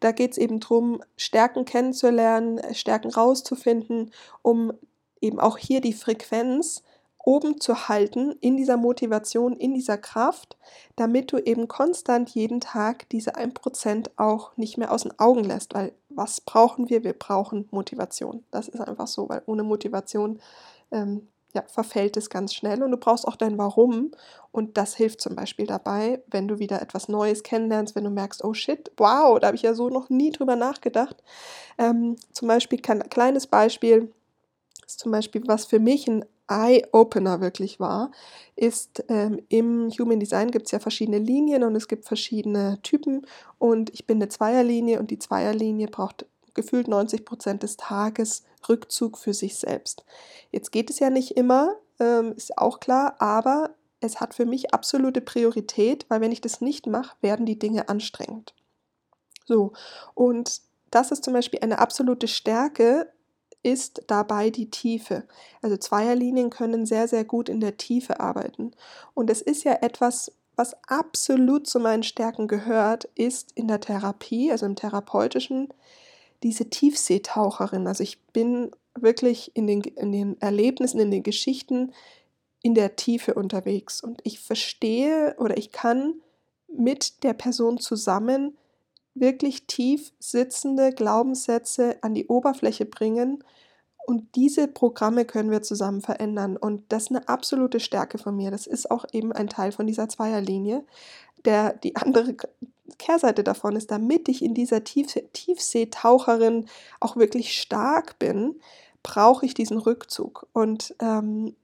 da 0.00 0.12
geht 0.12 0.32
es 0.32 0.38
eben 0.38 0.60
darum, 0.60 1.02
Stärken 1.16 1.64
kennenzulernen, 1.64 2.60
Stärken 2.74 3.10
rauszufinden, 3.10 4.10
um 4.42 4.72
eben 5.20 5.40
auch 5.40 5.58
hier 5.58 5.80
die 5.80 5.92
Frequenz 5.92 6.82
oben 7.24 7.60
zu 7.60 7.88
halten 7.88 8.34
in 8.40 8.56
dieser 8.56 8.76
Motivation, 8.76 9.56
in 9.56 9.74
dieser 9.74 9.98
Kraft, 9.98 10.56
damit 10.96 11.32
du 11.32 11.38
eben 11.38 11.68
konstant 11.68 12.30
jeden 12.30 12.60
Tag 12.60 13.08
diese 13.10 13.36
1% 13.36 14.10
auch 14.16 14.56
nicht 14.56 14.76
mehr 14.76 14.92
aus 14.92 15.04
den 15.04 15.18
Augen 15.18 15.44
lässt. 15.44 15.74
Weil 15.74 15.92
was 16.08 16.40
brauchen 16.40 16.90
wir? 16.90 17.04
Wir 17.04 17.12
brauchen 17.12 17.68
Motivation. 17.70 18.44
Das 18.50 18.68
ist 18.68 18.80
einfach 18.80 19.06
so, 19.06 19.28
weil 19.28 19.42
ohne 19.46 19.62
Motivation 19.62 20.40
ähm, 20.90 21.28
ja, 21.54 21.62
verfällt 21.66 22.16
es 22.16 22.30
ganz 22.30 22.54
schnell 22.54 22.82
und 22.82 22.90
du 22.90 22.96
brauchst 22.96 23.26
auch 23.26 23.36
dein 23.36 23.58
Warum 23.58 24.12
und 24.52 24.76
das 24.78 24.94
hilft 24.94 25.20
zum 25.20 25.36
Beispiel 25.36 25.66
dabei, 25.66 26.22
wenn 26.28 26.48
du 26.48 26.58
wieder 26.58 26.80
etwas 26.80 27.08
Neues 27.08 27.42
kennenlernst, 27.42 27.94
wenn 27.94 28.04
du 28.04 28.10
merkst, 28.10 28.42
oh 28.44 28.54
shit, 28.54 28.90
wow, 28.96 29.38
da 29.38 29.48
habe 29.48 29.56
ich 29.56 29.62
ja 29.62 29.74
so 29.74 29.88
noch 29.88 30.08
nie 30.08 30.30
drüber 30.30 30.56
nachgedacht. 30.56 31.22
Ähm, 31.78 32.16
zum 32.32 32.48
Beispiel, 32.48 32.80
ein 32.88 33.08
kleines 33.10 33.46
Beispiel, 33.46 34.10
ist 34.86 35.00
zum 35.00 35.12
Beispiel, 35.12 35.42
was 35.46 35.66
für 35.66 35.78
mich 35.78 36.08
ein 36.08 36.24
Eye-Opener 36.48 37.40
wirklich 37.40 37.80
war, 37.80 38.10
ist 38.56 39.04
ähm, 39.08 39.40
im 39.48 39.90
Human 39.90 40.20
Design 40.20 40.50
gibt 40.50 40.66
es 40.66 40.72
ja 40.72 40.78
verschiedene 40.78 41.18
Linien 41.18 41.64
und 41.64 41.76
es 41.76 41.88
gibt 41.88 42.04
verschiedene 42.04 42.78
Typen 42.82 43.26
und 43.58 43.90
ich 43.90 44.06
bin 44.06 44.18
eine 44.18 44.28
Zweierlinie 44.28 44.98
und 44.98 45.10
die 45.10 45.18
Zweierlinie 45.18 45.88
braucht 45.88 46.26
gefühlt 46.54 46.88
90 46.88 47.24
Prozent 47.24 47.62
des 47.62 47.76
Tages 47.76 48.44
Rückzug 48.68 49.18
für 49.18 49.34
sich 49.34 49.56
selbst. 49.56 50.04
Jetzt 50.50 50.72
geht 50.72 50.90
es 50.90 50.98
ja 50.98 51.10
nicht 51.10 51.36
immer, 51.36 51.76
ähm, 51.98 52.32
ist 52.36 52.58
auch 52.58 52.80
klar, 52.80 53.16
aber 53.20 53.74
es 54.00 54.20
hat 54.20 54.34
für 54.34 54.46
mich 54.46 54.74
absolute 54.74 55.20
Priorität, 55.20 56.06
weil 56.08 56.20
wenn 56.20 56.32
ich 56.32 56.40
das 56.40 56.60
nicht 56.60 56.86
mache, 56.86 57.16
werden 57.20 57.46
die 57.46 57.58
Dinge 57.58 57.88
anstrengend. 57.88 58.54
So, 59.44 59.72
und 60.14 60.60
das 60.90 61.10
ist 61.10 61.24
zum 61.24 61.32
Beispiel 61.32 61.60
eine 61.62 61.78
absolute 61.78 62.28
Stärke, 62.28 63.12
ist 63.62 64.02
dabei 64.08 64.50
die 64.50 64.70
Tiefe. 64.70 65.24
Also 65.62 65.76
Zweierlinien 65.76 66.50
können 66.50 66.84
sehr, 66.84 67.06
sehr 67.08 67.24
gut 67.24 67.48
in 67.48 67.60
der 67.60 67.76
Tiefe 67.76 68.20
arbeiten. 68.20 68.72
Und 69.14 69.30
es 69.30 69.40
ist 69.40 69.64
ja 69.64 69.78
etwas, 69.80 70.32
was 70.56 70.74
absolut 70.88 71.66
zu 71.66 71.78
meinen 71.78 72.02
Stärken 72.02 72.48
gehört, 72.48 73.04
ist 73.14 73.52
in 73.52 73.68
der 73.68 73.80
Therapie, 73.80 74.50
also 74.50 74.66
im 74.66 74.76
therapeutischen, 74.76 75.72
diese 76.42 76.70
Tiefseetaucherin. 76.70 77.86
Also 77.86 78.02
ich 78.02 78.20
bin 78.26 78.70
wirklich 78.98 79.52
in 79.54 79.66
den, 79.66 79.82
in 79.82 80.12
den 80.12 80.40
Erlebnissen, 80.40 81.00
in 81.00 81.10
den 81.10 81.22
Geschichten 81.22 81.92
in 82.62 82.74
der 82.74 82.94
Tiefe 82.94 83.34
unterwegs 83.34 84.00
und 84.00 84.20
ich 84.22 84.38
verstehe 84.38 85.34
oder 85.38 85.56
ich 85.56 85.72
kann 85.72 86.14
mit 86.68 87.24
der 87.24 87.32
Person 87.32 87.78
zusammen 87.78 88.56
wirklich 89.14 89.66
tief 89.66 90.12
sitzende 90.20 90.92
Glaubenssätze 90.92 91.96
an 92.02 92.14
die 92.14 92.28
Oberfläche 92.28 92.84
bringen 92.86 93.42
und 94.06 94.34
diese 94.34 94.68
Programme 94.68 95.24
können 95.24 95.50
wir 95.50 95.62
zusammen 95.62 96.00
verändern. 96.00 96.56
Und 96.56 96.84
das 96.88 97.04
ist 97.04 97.10
eine 97.10 97.28
absolute 97.28 97.78
Stärke 97.80 98.18
von 98.18 98.36
mir. 98.36 98.50
Das 98.50 98.66
ist 98.66 98.90
auch 98.90 99.04
eben 99.12 99.32
ein 99.32 99.48
Teil 99.48 99.72
von 99.72 99.86
dieser 99.86 100.08
Zweierlinie. 100.08 100.84
Der, 101.44 101.72
die 101.72 101.96
andere 101.96 102.36
Kehrseite 102.98 103.44
davon 103.44 103.76
ist, 103.76 103.90
damit 103.90 104.28
ich 104.28 104.42
in 104.42 104.54
dieser 104.54 104.84
Tiefsee 104.84 105.28
Tiefseetaucherin 105.32 106.66
auch 107.00 107.16
wirklich 107.16 107.60
stark 107.60 108.18
bin, 108.18 108.60
brauche 109.02 109.46
ich 109.46 109.54
diesen 109.54 109.78
Rückzug. 109.78 110.46
Und 110.52 110.94
ähm, 111.00 111.56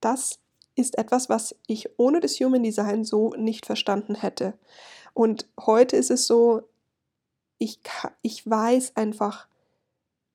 das 0.00 0.38
ist 0.74 0.98
etwas, 0.98 1.28
was 1.28 1.54
ich 1.66 1.88
ohne 1.98 2.20
das 2.20 2.40
Human 2.40 2.62
Design 2.62 3.04
so 3.04 3.30
nicht 3.34 3.66
verstanden 3.66 4.14
hätte. 4.14 4.54
Und 5.14 5.46
heute 5.58 5.96
ist 5.96 6.10
es 6.10 6.26
so, 6.26 6.62
ich, 7.58 7.80
ich 8.22 8.48
weiß 8.48 8.96
einfach, 8.96 9.46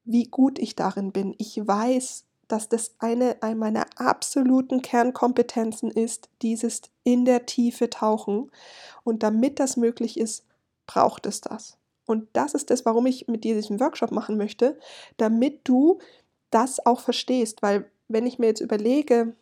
wie 0.03 0.25
gut 0.25 0.59
ich 0.59 0.75
darin 0.75 1.11
bin. 1.11 1.33
Ich 1.39 1.57
weiß, 1.57 2.24
dass 2.47 2.69
das 2.69 2.95
eine, 2.99 3.41
eine 3.41 3.55
meiner 3.55 3.85
absoluten 3.95 4.81
Kernkompetenzen 4.81 5.91
ist, 5.91 6.29
dieses 6.41 6.81
in 7.03 7.25
der 7.25 7.45
Tiefe 7.45 7.89
tauchen. 7.89 8.51
Und 9.03 9.23
damit 9.23 9.59
das 9.59 9.77
möglich 9.77 10.19
ist, 10.19 10.45
braucht 10.87 11.25
es 11.25 11.41
das. 11.41 11.77
Und 12.05 12.27
das 12.33 12.53
ist 12.53 12.69
das, 12.69 12.85
warum 12.85 13.05
ich 13.05 13.27
mit 13.27 13.43
dir 13.43 13.55
diesen 13.55 13.79
Workshop 13.79 14.11
machen 14.11 14.37
möchte, 14.37 14.77
damit 15.17 15.61
du 15.63 15.99
das 16.51 16.85
auch 16.85 16.99
verstehst. 16.99 17.61
Weil 17.61 17.89
wenn 18.07 18.27
ich 18.27 18.39
mir 18.39 18.47
jetzt 18.47 18.61
überlege, 18.61 19.35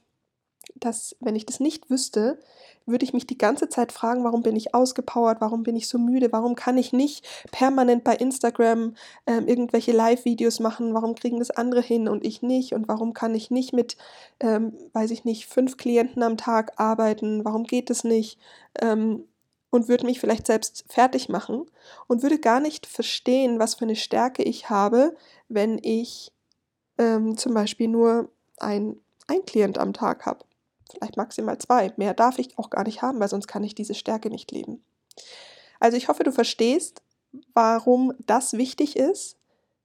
dass 0.76 1.16
wenn 1.20 1.36
ich 1.36 1.46
das 1.46 1.60
nicht 1.60 1.90
wüsste, 1.90 2.38
würde 2.86 3.06
ich 3.06 3.14
mich 3.14 3.26
die 3.26 3.38
ganze 3.38 3.70
Zeit 3.70 3.92
fragen, 3.92 4.24
warum 4.24 4.42
bin 4.42 4.56
ich 4.56 4.76
ausgepowert, 4.76 5.40
warum 5.42 5.64
bin 5.64 5.76
ich 5.76 5.88
so 5.88 5.98
müde, 5.98 6.32
warum 6.32 6.56
kann 6.56 6.78
ich 6.78 6.94
nicht 6.94 7.26
permanent 7.52 8.04
bei 8.04 8.16
Instagram 8.16 8.96
ähm, 9.26 9.48
irgendwelche 9.48 9.92
Live-Videos 9.92 10.60
machen, 10.60 10.94
warum 10.94 11.16
kriegen 11.16 11.40
das 11.40 11.52
andere 11.52 11.82
hin 11.82 12.08
und 12.08 12.26
ich 12.26 12.42
nicht 12.42 12.74
und 12.74 12.88
warum 12.88 13.14
kann 13.14 13.36
ich 13.36 13.52
nicht 13.52 13.74
mit, 13.74 13.98
ähm, 14.40 14.74
weiß 14.94 15.12
ich 15.12 15.24
nicht, 15.24 15.48
fünf 15.48 15.78
Klienten 15.78 16.24
am 16.24 16.38
Tag 16.38 16.74
arbeiten, 16.78 17.46
warum 17.46 17.64
geht 17.64 17.90
es 17.90 18.04
nicht 18.04 18.38
ähm, 18.82 19.24
und 19.70 19.88
würde 19.88 20.06
mich 20.06 20.20
vielleicht 20.20 20.48
selbst 20.48 20.86
fertig 20.90 21.30
machen 21.30 21.66
und 22.08 22.22
würde 22.22 22.40
gar 22.40 22.60
nicht 22.60 22.86
verstehen, 22.86 23.60
was 23.60 23.76
für 23.76 23.86
eine 23.86 23.96
Stärke 23.96 24.44
ich 24.44 24.70
habe, 24.70 25.16
wenn 25.48 25.80
ich 25.82 26.32
ähm, 26.98 27.38
zum 27.38 27.54
Beispiel 27.54 27.88
nur 27.88 28.30
ein, 28.58 28.98
ein 29.28 29.46
Klient 29.46 29.78
am 29.78 29.94
Tag 29.94 30.26
habe 30.26 30.46
vielleicht 30.92 31.18
maximal 31.18 31.58
zwei. 31.58 31.94
Mehr 31.98 32.14
darf 32.14 32.40
ich 32.40 32.58
auch 32.58 32.70
gar 32.70 32.84
nicht 32.84 33.02
haben, 33.02 33.20
weil 33.20 33.30
sonst 33.30 33.48
kann 33.48 33.64
ich 33.64 33.76
diese 33.76 33.96
Stärke 33.96 34.30
nicht 34.30 34.52
leben. 34.52 34.84
Also 35.80 35.98
ich 35.98 36.08
hoffe, 36.08 36.24
du 36.24 36.32
verstehst, 36.32 37.02
warum 37.54 38.14
das 38.26 38.54
wichtig 38.54 38.96
ist 38.96 39.38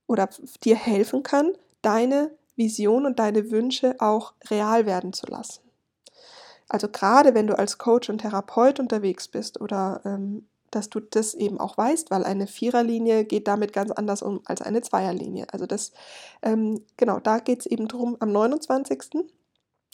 oder 0.06 0.28
dir 0.64 0.76
helfen 0.76 1.22
kann, 1.22 1.52
deine 1.82 2.30
Vision 2.56 3.06
und 3.06 3.18
deine 3.18 3.50
Wünsche 3.50 3.96
auch 3.98 4.34
real 4.50 4.86
werden 4.86 5.12
zu 5.12 5.26
lassen. 5.26 5.60
Also 6.68 6.88
gerade 6.88 7.34
wenn 7.34 7.46
du 7.46 7.58
als 7.58 7.78
Coach 7.78 8.10
und 8.10 8.18
Therapeut 8.18 8.78
unterwegs 8.78 9.28
bist 9.28 9.60
oder 9.60 10.02
ähm, 10.04 10.46
dass 10.70 10.90
du 10.90 11.00
das 11.00 11.34
eben 11.34 11.58
auch 11.58 11.78
weißt, 11.78 12.10
weil 12.10 12.24
eine 12.24 12.46
Viererlinie 12.46 13.24
geht 13.24 13.48
damit 13.48 13.72
ganz 13.72 13.90
anders 13.90 14.22
um 14.22 14.40
als 14.44 14.60
eine 14.60 14.82
Zweierlinie. 14.82 15.46
Also 15.50 15.66
das, 15.66 15.92
ähm, 16.42 16.84
genau, 16.96 17.20
da 17.20 17.38
geht 17.38 17.60
es 17.60 17.66
eben 17.66 17.88
drum 17.88 18.16
am 18.20 18.32
29. 18.32 19.24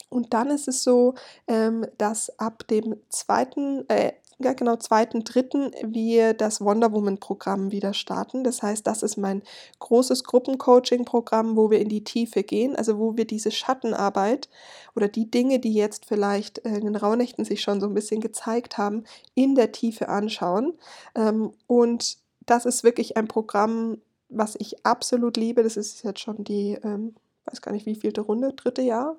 Und 0.08 0.32
dann 0.34 0.50
ist 0.50 0.68
es 0.68 0.82
so, 0.82 1.14
ähm, 1.46 1.86
dass 1.98 2.38
ab 2.38 2.66
dem 2.68 2.96
zweiten, 3.08 3.88
äh, 3.88 4.12
ja 4.38 4.52
genau, 4.52 4.76
zweiten, 4.76 5.24
dritten 5.24 5.70
wir 5.82 6.34
das 6.34 6.60
Wonder 6.60 6.92
Woman 6.92 7.18
Programm 7.18 7.70
wieder 7.70 7.94
starten. 7.94 8.44
Das 8.44 8.62
heißt, 8.62 8.86
das 8.86 9.02
ist 9.02 9.16
mein 9.16 9.42
großes 9.78 10.24
Gruppencoaching-Programm, 10.24 11.56
wo 11.56 11.70
wir 11.70 11.80
in 11.80 11.88
die 11.88 12.04
Tiefe 12.04 12.42
gehen, 12.42 12.74
also 12.76 12.98
wo 12.98 13.16
wir 13.16 13.26
diese 13.26 13.50
Schattenarbeit 13.50 14.48
oder 14.96 15.08
die 15.08 15.30
Dinge, 15.30 15.60
die 15.60 15.74
jetzt 15.74 16.06
vielleicht 16.06 16.58
in 16.58 16.84
den 16.84 16.96
Rauhnächten 16.96 17.44
sich 17.44 17.60
schon 17.60 17.80
so 17.80 17.86
ein 17.86 17.94
bisschen 17.94 18.20
gezeigt 18.20 18.76
haben, 18.76 19.04
in 19.34 19.54
der 19.54 19.72
Tiefe 19.72 20.08
anschauen. 20.08 20.74
Ähm, 21.14 21.52
und 21.66 22.18
das 22.46 22.66
ist 22.66 22.84
wirklich 22.84 23.16
ein 23.16 23.28
Programm, 23.28 23.98
was 24.28 24.56
ich 24.58 24.84
absolut 24.84 25.36
liebe. 25.36 25.62
Das 25.62 25.76
ist 25.76 26.02
jetzt 26.02 26.20
schon 26.20 26.44
die, 26.44 26.78
ähm, 26.82 27.14
weiß 27.46 27.62
gar 27.62 27.72
nicht, 27.72 27.86
wie 27.86 27.94
vielte 27.94 28.20
Runde, 28.20 28.52
dritte 28.52 28.82
Jahr, 28.82 29.16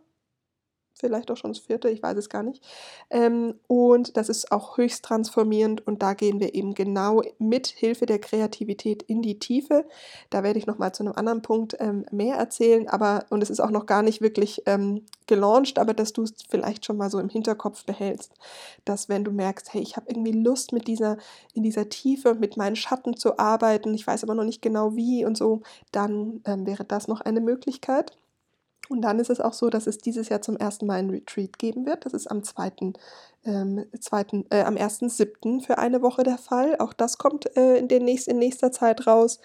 vielleicht 0.98 1.30
auch 1.30 1.38
schon 1.38 1.52
das 1.52 1.60
vierte, 1.60 1.90
ich 1.90 2.02
weiß 2.02 2.18
es 2.18 2.30
gar 2.30 2.44
nicht. 2.44 2.64
Ähm, 3.10 3.56
und 3.68 4.18
das 4.18 4.30
ist 4.30 4.52
auch 4.52 4.78
höchst 4.78 5.04
transformierend 5.04 5.86
und 5.86 6.02
da 6.02 6.14
gehen 6.14 6.40
wir 6.40 6.56
eben 6.56 6.74
genau 6.74 7.22
mit 7.38 7.68
Hilfe 7.68 8.06
der 8.06 8.20
Kreativität 8.20 9.04
in 9.04 9.22
die 9.22 9.40
Tiefe. 9.40 9.86
Da 10.30 10.44
werde 10.44 10.60
ich 10.60 10.68
nochmal 10.68 10.94
zu 10.94 11.04
einem 11.04 11.14
anderen 11.14 11.42
Punkt 11.42 11.76
ähm, 11.80 12.06
mehr 12.12 12.36
erzählen, 12.36 12.88
aber 12.88 13.26
und 13.30 13.44
es 13.44 13.50
ist 13.50 13.60
auch 13.60 13.72
noch 13.72 13.86
gar 13.86 14.02
nicht 14.02 14.22
wirklich 14.22 14.64
ähm, 14.66 15.04
gelauncht, 15.28 15.80
aber 15.80 15.94
dass 15.94 16.14
du 16.14 16.24
es 16.24 16.34
vielleicht 16.48 16.86
schon 16.86 16.98
mal 16.98 17.10
so 17.10 17.20
im 17.20 17.30
Hinterkopf 17.30 17.86
behältst, 17.86 18.32
dass 18.86 19.10
wenn 19.10 19.24
du 19.24 19.32
merkst, 19.32 19.74
hey, 19.74 19.82
ich 19.82 19.98
habe 19.98 20.10
irgendwie 20.10 20.32
Lust 20.32 20.72
mit 20.72 20.88
dieser, 20.88 21.18
in 21.54 21.64
dieser 21.64 21.90
Tiefe, 21.90 22.36
mit 22.36 22.58
meinen 22.58 22.76
Schatten 22.76 23.18
zu 23.18 23.38
arbeiten, 23.38 23.94
ich 23.94 24.06
weiß 24.08 24.24
aber 24.24 24.36
noch 24.36 24.44
nicht 24.44 24.62
genau 24.62 24.96
wie 24.96 25.26
und 25.26 25.38
so, 25.38 25.62
dann 25.92 26.42
ähm, 26.46 26.66
wäre 26.66 26.86
das 26.86 27.08
noch 27.08 27.22
eine 27.22 27.42
Möglichkeit. 27.42 28.18
Und 28.90 29.02
dann 29.02 29.20
ist 29.20 29.30
es 29.30 29.42
auch 29.42 29.54
so, 29.54 29.70
dass 29.70 29.88
es 29.88 29.98
dieses 29.98 30.30
Jahr 30.30 30.42
zum 30.42 30.58
ersten 30.58 30.86
Mal 30.86 31.00
ein 31.00 31.10
Retreat 31.10 31.58
geben 31.58 31.86
wird. 31.86 32.06
Das 32.06 32.14
ist 32.14 32.28
am 32.28 32.44
2. 32.44 32.94
Ähm, 33.46 33.86
2. 34.00 34.46
Äh, 34.50 34.62
am 34.62 34.76
1.7. 34.76 35.62
für 35.62 35.78
eine 35.78 36.02
Woche 36.02 36.24
der 36.24 36.38
Fall. 36.38 36.78
Auch 36.80 36.94
das 36.94 37.18
kommt 37.18 37.56
äh, 37.58 37.78
in, 37.78 37.88
den 37.88 38.06
nächst, 38.06 38.28
in 38.28 38.38
nächster 38.38 38.72
Zeit 38.72 39.08
raus. 39.08 39.40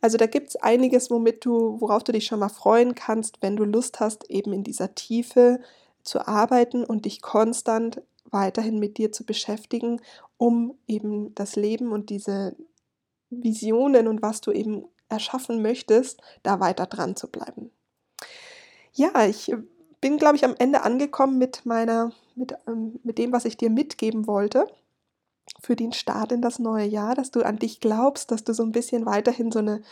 Also 0.00 0.18
da 0.18 0.26
gibt 0.26 0.48
es 0.48 0.56
einiges, 0.56 1.10
womit 1.10 1.44
du, 1.44 1.80
worauf 1.80 2.04
du 2.04 2.12
dich 2.12 2.26
schon 2.26 2.40
mal 2.40 2.48
freuen 2.48 2.94
kannst, 2.94 3.38
wenn 3.40 3.56
du 3.56 3.64
Lust 3.64 4.00
hast, 4.00 4.30
eben 4.30 4.52
in 4.52 4.64
dieser 4.64 4.94
Tiefe 4.94 5.60
zu 6.02 6.26
arbeiten 6.26 6.84
und 6.84 7.04
dich 7.04 7.22
konstant 7.22 8.02
weiterhin 8.30 8.78
mit 8.78 8.98
dir 8.98 9.12
zu 9.12 9.24
beschäftigen, 9.24 10.00
um 10.36 10.76
eben 10.86 11.34
das 11.34 11.54
Leben 11.56 11.92
und 11.92 12.10
diese 12.10 12.56
Visionen 13.30 14.08
und 14.08 14.22
was 14.22 14.40
du 14.40 14.50
eben 14.50 14.84
erschaffen 15.08 15.62
möchtest, 15.62 16.20
da 16.42 16.58
weiter 16.60 16.86
dran 16.86 17.16
zu 17.16 17.28
bleiben. 17.28 17.70
Ja, 18.92 19.26
ich 19.26 19.50
äh, 19.50 19.58
bin, 20.00 20.18
glaube 20.18 20.36
ich, 20.36 20.44
am 20.44 20.54
Ende 20.58 20.82
angekommen 20.82 21.38
mit 21.38 21.64
meiner, 21.64 22.12
mit, 22.34 22.54
ähm, 22.66 23.00
mit 23.02 23.18
dem, 23.18 23.32
was 23.32 23.44
ich 23.44 23.56
dir 23.56 23.70
mitgeben 23.70 24.26
wollte 24.26 24.66
für 25.60 25.76
den 25.76 25.92
Start 25.92 26.32
in 26.32 26.42
das 26.42 26.58
neue 26.58 26.86
Jahr, 26.86 27.14
dass 27.14 27.30
du 27.30 27.42
an 27.42 27.58
dich 27.58 27.80
glaubst, 27.80 28.30
dass 28.30 28.44
du 28.44 28.52
so 28.54 28.62
ein 28.62 28.72
bisschen 28.72 29.06
weiterhin 29.06 29.50
so 29.52 29.60
eine, 29.60 29.82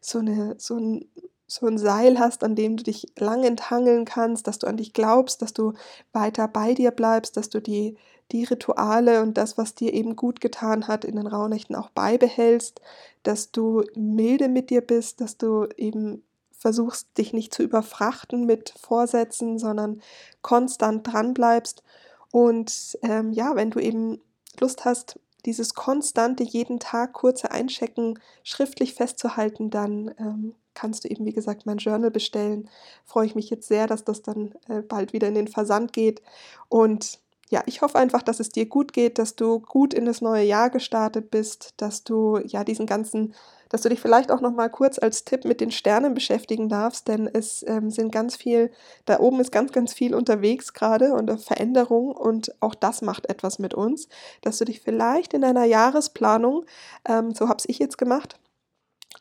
so 0.00 0.18
eine, 0.18 0.54
so 0.58 0.76
ein, 0.76 1.08
so 1.46 1.66
ein 1.66 1.78
Seil 1.78 2.18
hast, 2.18 2.44
an 2.44 2.54
dem 2.54 2.76
du 2.76 2.84
dich 2.84 3.08
lang 3.18 3.44
enthangeln 3.44 4.04
kannst, 4.04 4.46
dass 4.46 4.58
du 4.58 4.66
an 4.66 4.76
dich 4.76 4.92
glaubst, 4.92 5.42
dass 5.42 5.52
du 5.52 5.72
weiter 6.12 6.46
bei 6.48 6.74
dir 6.74 6.90
bleibst, 6.92 7.36
dass 7.36 7.48
du 7.50 7.60
die, 7.60 7.96
die 8.32 8.44
Rituale 8.44 9.22
und 9.22 9.36
das, 9.36 9.58
was 9.58 9.74
dir 9.74 9.92
eben 9.94 10.16
gut 10.16 10.40
getan 10.40 10.86
hat, 10.86 11.04
in 11.04 11.16
den 11.16 11.26
Rauhnächten 11.26 11.74
auch 11.74 11.90
beibehältst, 11.90 12.80
dass 13.24 13.50
du 13.50 13.84
milde 13.96 14.48
mit 14.48 14.70
dir 14.70 14.80
bist, 14.80 15.20
dass 15.20 15.38
du 15.38 15.66
eben 15.76 16.22
versuchst, 16.60 17.08
dich 17.16 17.32
nicht 17.32 17.54
zu 17.54 17.62
überfrachten 17.62 18.44
mit 18.44 18.74
Vorsätzen, 18.78 19.58
sondern 19.58 20.02
konstant 20.42 21.10
dran 21.10 21.32
bleibst. 21.32 21.82
Und 22.30 22.98
ähm, 23.02 23.32
ja, 23.32 23.56
wenn 23.56 23.70
du 23.70 23.80
eben 23.80 24.20
Lust 24.60 24.84
hast, 24.84 25.18
dieses 25.46 25.74
konstante 25.74 26.44
jeden 26.44 26.78
Tag 26.78 27.14
kurze 27.14 27.50
Einchecken 27.50 28.18
schriftlich 28.44 28.92
festzuhalten, 28.92 29.70
dann 29.70 30.14
ähm, 30.18 30.54
kannst 30.74 31.04
du 31.04 31.08
eben, 31.08 31.24
wie 31.24 31.32
gesagt, 31.32 31.64
mein 31.64 31.78
Journal 31.78 32.10
bestellen. 32.10 32.68
Freue 33.06 33.24
ich 33.24 33.34
mich 33.34 33.48
jetzt 33.48 33.66
sehr, 33.66 33.86
dass 33.86 34.04
das 34.04 34.20
dann 34.20 34.54
äh, 34.68 34.82
bald 34.82 35.14
wieder 35.14 35.28
in 35.28 35.34
den 35.34 35.48
Versand 35.48 35.94
geht. 35.94 36.20
Und 36.68 37.20
ja, 37.48 37.62
ich 37.64 37.80
hoffe 37.80 37.98
einfach, 37.98 38.22
dass 38.22 38.38
es 38.38 38.50
dir 38.50 38.66
gut 38.66 38.92
geht, 38.92 39.18
dass 39.18 39.34
du 39.34 39.60
gut 39.60 39.94
in 39.94 40.04
das 40.04 40.20
neue 40.20 40.44
Jahr 40.44 40.68
gestartet 40.68 41.30
bist, 41.30 41.72
dass 41.78 42.04
du 42.04 42.38
ja 42.44 42.64
diesen 42.64 42.84
ganzen 42.84 43.34
dass 43.70 43.82
du 43.82 43.88
dich 43.88 44.00
vielleicht 44.00 44.30
auch 44.30 44.42
noch 44.42 44.52
mal 44.52 44.68
kurz 44.68 44.98
als 44.98 45.24
Tipp 45.24 45.44
mit 45.46 45.60
den 45.60 45.70
Sternen 45.70 46.12
beschäftigen 46.12 46.68
darfst, 46.68 47.08
denn 47.08 47.26
es 47.32 47.64
ähm, 47.66 47.90
sind 47.90 48.12
ganz 48.12 48.36
viel, 48.36 48.70
da 49.06 49.20
oben 49.20 49.40
ist 49.40 49.52
ganz, 49.52 49.72
ganz 49.72 49.94
viel 49.94 50.14
unterwegs 50.14 50.74
gerade 50.74 51.14
und 51.14 51.30
Veränderung 51.40 52.10
und 52.10 52.54
auch 52.60 52.74
das 52.74 53.00
macht 53.00 53.30
etwas 53.30 53.58
mit 53.58 53.72
uns, 53.72 54.08
dass 54.42 54.58
du 54.58 54.66
dich 54.66 54.80
vielleicht 54.80 55.32
in 55.32 55.40
deiner 55.40 55.64
Jahresplanung, 55.64 56.66
ähm, 57.08 57.32
so 57.32 57.48
habe 57.48 57.62
ich 57.66 57.78
jetzt 57.78 57.96
gemacht, 57.96 58.38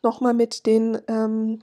noch 0.04 0.20
mal 0.20 0.34
mit 0.34 0.66
den 0.66 1.00
ähm, 1.08 1.62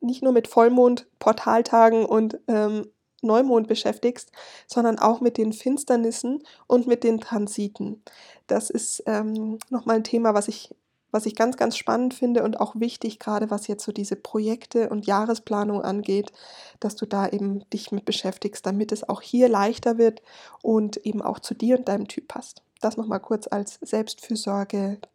nicht 0.00 0.22
nur 0.22 0.32
mit 0.32 0.48
Vollmond, 0.48 1.06
Portaltagen 1.18 2.04
und 2.04 2.40
ähm, 2.48 2.90
Neumond 3.22 3.66
beschäftigst, 3.66 4.30
sondern 4.66 4.98
auch 4.98 5.20
mit 5.20 5.38
den 5.38 5.52
Finsternissen 5.52 6.42
und 6.66 6.86
mit 6.86 7.02
den 7.04 7.20
Transiten. 7.20 8.02
Das 8.46 8.70
ist 8.70 9.02
ähm, 9.06 9.58
nochmal 9.70 9.96
ein 9.96 10.04
Thema, 10.04 10.34
was 10.34 10.48
ich 10.48 10.74
was 11.10 11.26
ich 11.26 11.34
ganz, 11.34 11.56
ganz 11.56 11.76
spannend 11.76 12.14
finde 12.14 12.42
und 12.42 12.60
auch 12.60 12.74
wichtig, 12.76 13.18
gerade 13.18 13.50
was 13.50 13.66
jetzt 13.66 13.84
so 13.84 13.92
diese 13.92 14.16
Projekte 14.16 14.88
und 14.90 15.06
Jahresplanung 15.06 15.82
angeht, 15.82 16.32
dass 16.80 16.96
du 16.96 17.06
da 17.06 17.28
eben 17.28 17.68
dich 17.70 17.92
mit 17.92 18.04
beschäftigst, 18.04 18.64
damit 18.66 18.92
es 18.92 19.08
auch 19.08 19.22
hier 19.22 19.48
leichter 19.48 19.98
wird 19.98 20.22
und 20.62 20.98
eben 20.98 21.22
auch 21.22 21.38
zu 21.38 21.54
dir 21.54 21.78
und 21.78 21.88
deinem 21.88 22.08
Typ 22.08 22.28
passt. 22.28 22.62
Das 22.80 22.96
nochmal 22.96 23.20
kurz 23.20 23.46
als 23.50 23.78
Selbstfürsorge-Tipp 23.80 25.08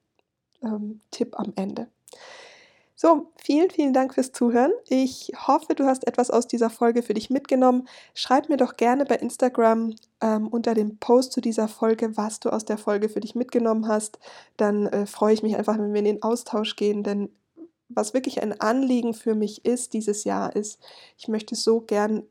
ähm, 0.63 1.01
am 1.33 1.53
Ende. 1.55 1.87
So, 3.05 3.27
vielen, 3.35 3.69
vielen 3.69 3.91
Dank 3.91 4.13
fürs 4.13 4.31
Zuhören. 4.31 4.71
Ich 4.87 5.33
hoffe, 5.45 5.75
du 5.75 5.83
hast 5.83 6.07
etwas 6.07 6.31
aus 6.31 6.47
dieser 6.47 6.69
Folge 6.69 7.03
für 7.03 7.13
dich 7.13 7.29
mitgenommen. 7.29 7.85
Schreib 8.13 8.47
mir 8.47 8.55
doch 8.55 8.77
gerne 8.77 9.03
bei 9.03 9.15
Instagram 9.15 9.93
ähm, 10.21 10.47
unter 10.47 10.73
dem 10.73 10.99
Post 10.99 11.33
zu 11.33 11.41
dieser 11.41 11.67
Folge, 11.67 12.15
was 12.15 12.39
du 12.39 12.49
aus 12.49 12.63
der 12.63 12.77
Folge 12.77 13.09
für 13.09 13.19
dich 13.19 13.35
mitgenommen 13.35 13.89
hast. 13.89 14.19
Dann 14.55 14.85
äh, 14.87 15.05
freue 15.05 15.33
ich 15.33 15.43
mich 15.43 15.57
einfach, 15.57 15.77
wenn 15.77 15.91
wir 15.91 15.99
in 15.99 16.05
den 16.05 16.23
Austausch 16.23 16.77
gehen, 16.77 17.03
denn 17.03 17.27
was 17.89 18.13
wirklich 18.13 18.41
ein 18.41 18.61
Anliegen 18.61 19.13
für 19.13 19.35
mich 19.35 19.65
ist 19.65 19.91
dieses 19.91 20.23
Jahr 20.23 20.55
ist, 20.55 20.79
ich 21.17 21.27
möchte 21.27 21.55
so 21.55 21.81
gern 21.81 22.23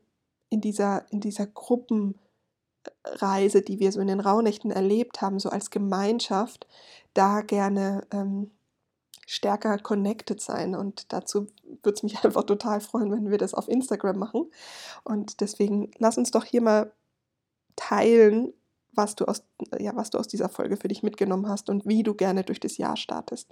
in 0.49 0.59
dieser, 0.59 1.05
in 1.11 1.19
dieser 1.19 1.45
Gruppenreise, 1.45 2.15
die 3.61 3.79
wir 3.79 3.91
so 3.91 3.99
in 3.99 4.07
den 4.07 4.21
Rauhnächten 4.21 4.71
erlebt 4.71 5.21
haben, 5.21 5.37
so 5.37 5.49
als 5.49 5.69
Gemeinschaft, 5.69 6.65
da 7.13 7.41
gerne 7.41 8.07
ähm, 8.11 8.49
stärker 9.25 9.77
connected 9.77 10.41
sein. 10.41 10.75
Und 10.75 11.11
dazu 11.13 11.47
würde 11.81 11.95
es 11.95 12.03
mich 12.03 12.17
einfach 12.23 12.43
total 12.43 12.81
freuen, 12.81 13.11
wenn 13.11 13.29
wir 13.29 13.37
das 13.37 13.53
auf 13.53 13.67
Instagram 13.67 14.17
machen. 14.17 14.49
Und 15.03 15.41
deswegen 15.41 15.91
lass 15.97 16.17
uns 16.17 16.31
doch 16.31 16.45
hier 16.45 16.61
mal 16.61 16.91
teilen, 17.75 18.53
was 18.93 19.15
du 19.15 19.25
aus, 19.25 19.43
ja, 19.79 19.95
was 19.95 20.11
du 20.11 20.19
aus 20.19 20.27
dieser 20.27 20.49
Folge 20.49 20.77
für 20.77 20.87
dich 20.87 21.03
mitgenommen 21.03 21.47
hast 21.47 21.69
und 21.69 21.87
wie 21.87 22.03
du 22.03 22.13
gerne 22.13 22.43
durch 22.43 22.59
das 22.59 22.77
Jahr 22.77 22.95
startest. 22.95 23.49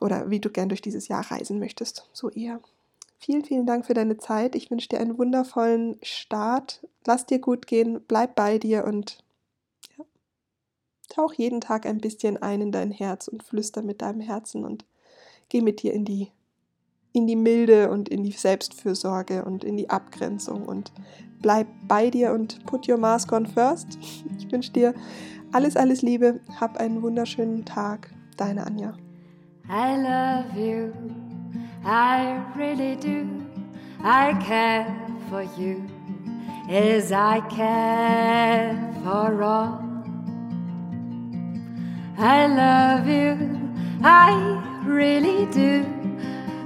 Oder 0.00 0.30
wie 0.30 0.40
du 0.40 0.50
gerne 0.50 0.68
durch 0.68 0.82
dieses 0.82 1.08
Jahr 1.08 1.30
reisen 1.30 1.58
möchtest. 1.58 2.08
So 2.12 2.30
eher. 2.30 2.60
Vielen, 3.18 3.44
vielen 3.44 3.66
Dank 3.66 3.86
für 3.86 3.94
deine 3.94 4.18
Zeit. 4.18 4.56
Ich 4.56 4.68
wünsche 4.70 4.88
dir 4.88 4.98
einen 4.98 5.16
wundervollen 5.16 5.96
Start. 6.02 6.84
Lass 7.06 7.24
dir 7.24 7.38
gut 7.38 7.68
gehen, 7.68 8.00
bleib 8.06 8.34
bei 8.34 8.58
dir 8.58 8.84
und 8.84 9.21
Tauch 11.08 11.34
jeden 11.34 11.60
Tag 11.60 11.86
ein 11.86 11.98
bisschen 11.98 12.42
ein 12.42 12.60
in 12.60 12.72
dein 12.72 12.90
Herz 12.90 13.28
und 13.28 13.42
flüster 13.42 13.82
mit 13.82 14.02
deinem 14.02 14.20
Herzen 14.20 14.64
und 14.64 14.84
geh 15.48 15.60
mit 15.60 15.82
dir 15.82 15.92
in 15.92 16.04
die, 16.04 16.30
in 17.12 17.26
die 17.26 17.36
Milde 17.36 17.90
und 17.90 18.08
in 18.08 18.22
die 18.22 18.32
Selbstfürsorge 18.32 19.44
und 19.44 19.64
in 19.64 19.76
die 19.76 19.90
Abgrenzung 19.90 20.64
und 20.64 20.92
bleib 21.40 21.66
bei 21.86 22.08
dir 22.08 22.32
und 22.32 22.64
put 22.66 22.88
your 22.88 22.98
mask 22.98 23.32
on 23.32 23.46
first. 23.46 23.98
Ich 24.38 24.50
wünsche 24.50 24.72
dir 24.72 24.94
alles, 25.52 25.76
alles 25.76 26.02
Liebe. 26.02 26.40
Hab 26.60 26.78
einen 26.78 27.02
wunderschönen 27.02 27.64
Tag. 27.64 28.10
Deine 28.36 28.66
Anja. 28.66 28.94
I 29.68 29.96
love 29.96 30.58
you. 30.58 30.92
I 31.84 32.40
really 32.56 32.96
do. 32.96 33.26
I 34.02 34.34
care 34.44 34.86
for 35.30 35.42
you 35.58 35.82
as 36.68 37.12
I 37.12 37.40
care 37.48 38.76
for 39.04 39.42
all. 39.42 39.91
I 42.18 42.46
love 42.46 43.08
you, 43.08 43.36
I 44.02 44.32
really 44.84 45.46
do. 45.46 45.86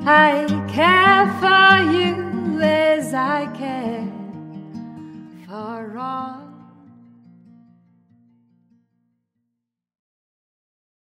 I 0.04 0.46
care 0.68 1.26
for 1.40 1.92
you 1.92 2.60
as 2.60 3.12
I 3.14 3.46
care 3.56 4.08
for 5.46 5.98
all. 5.98 6.45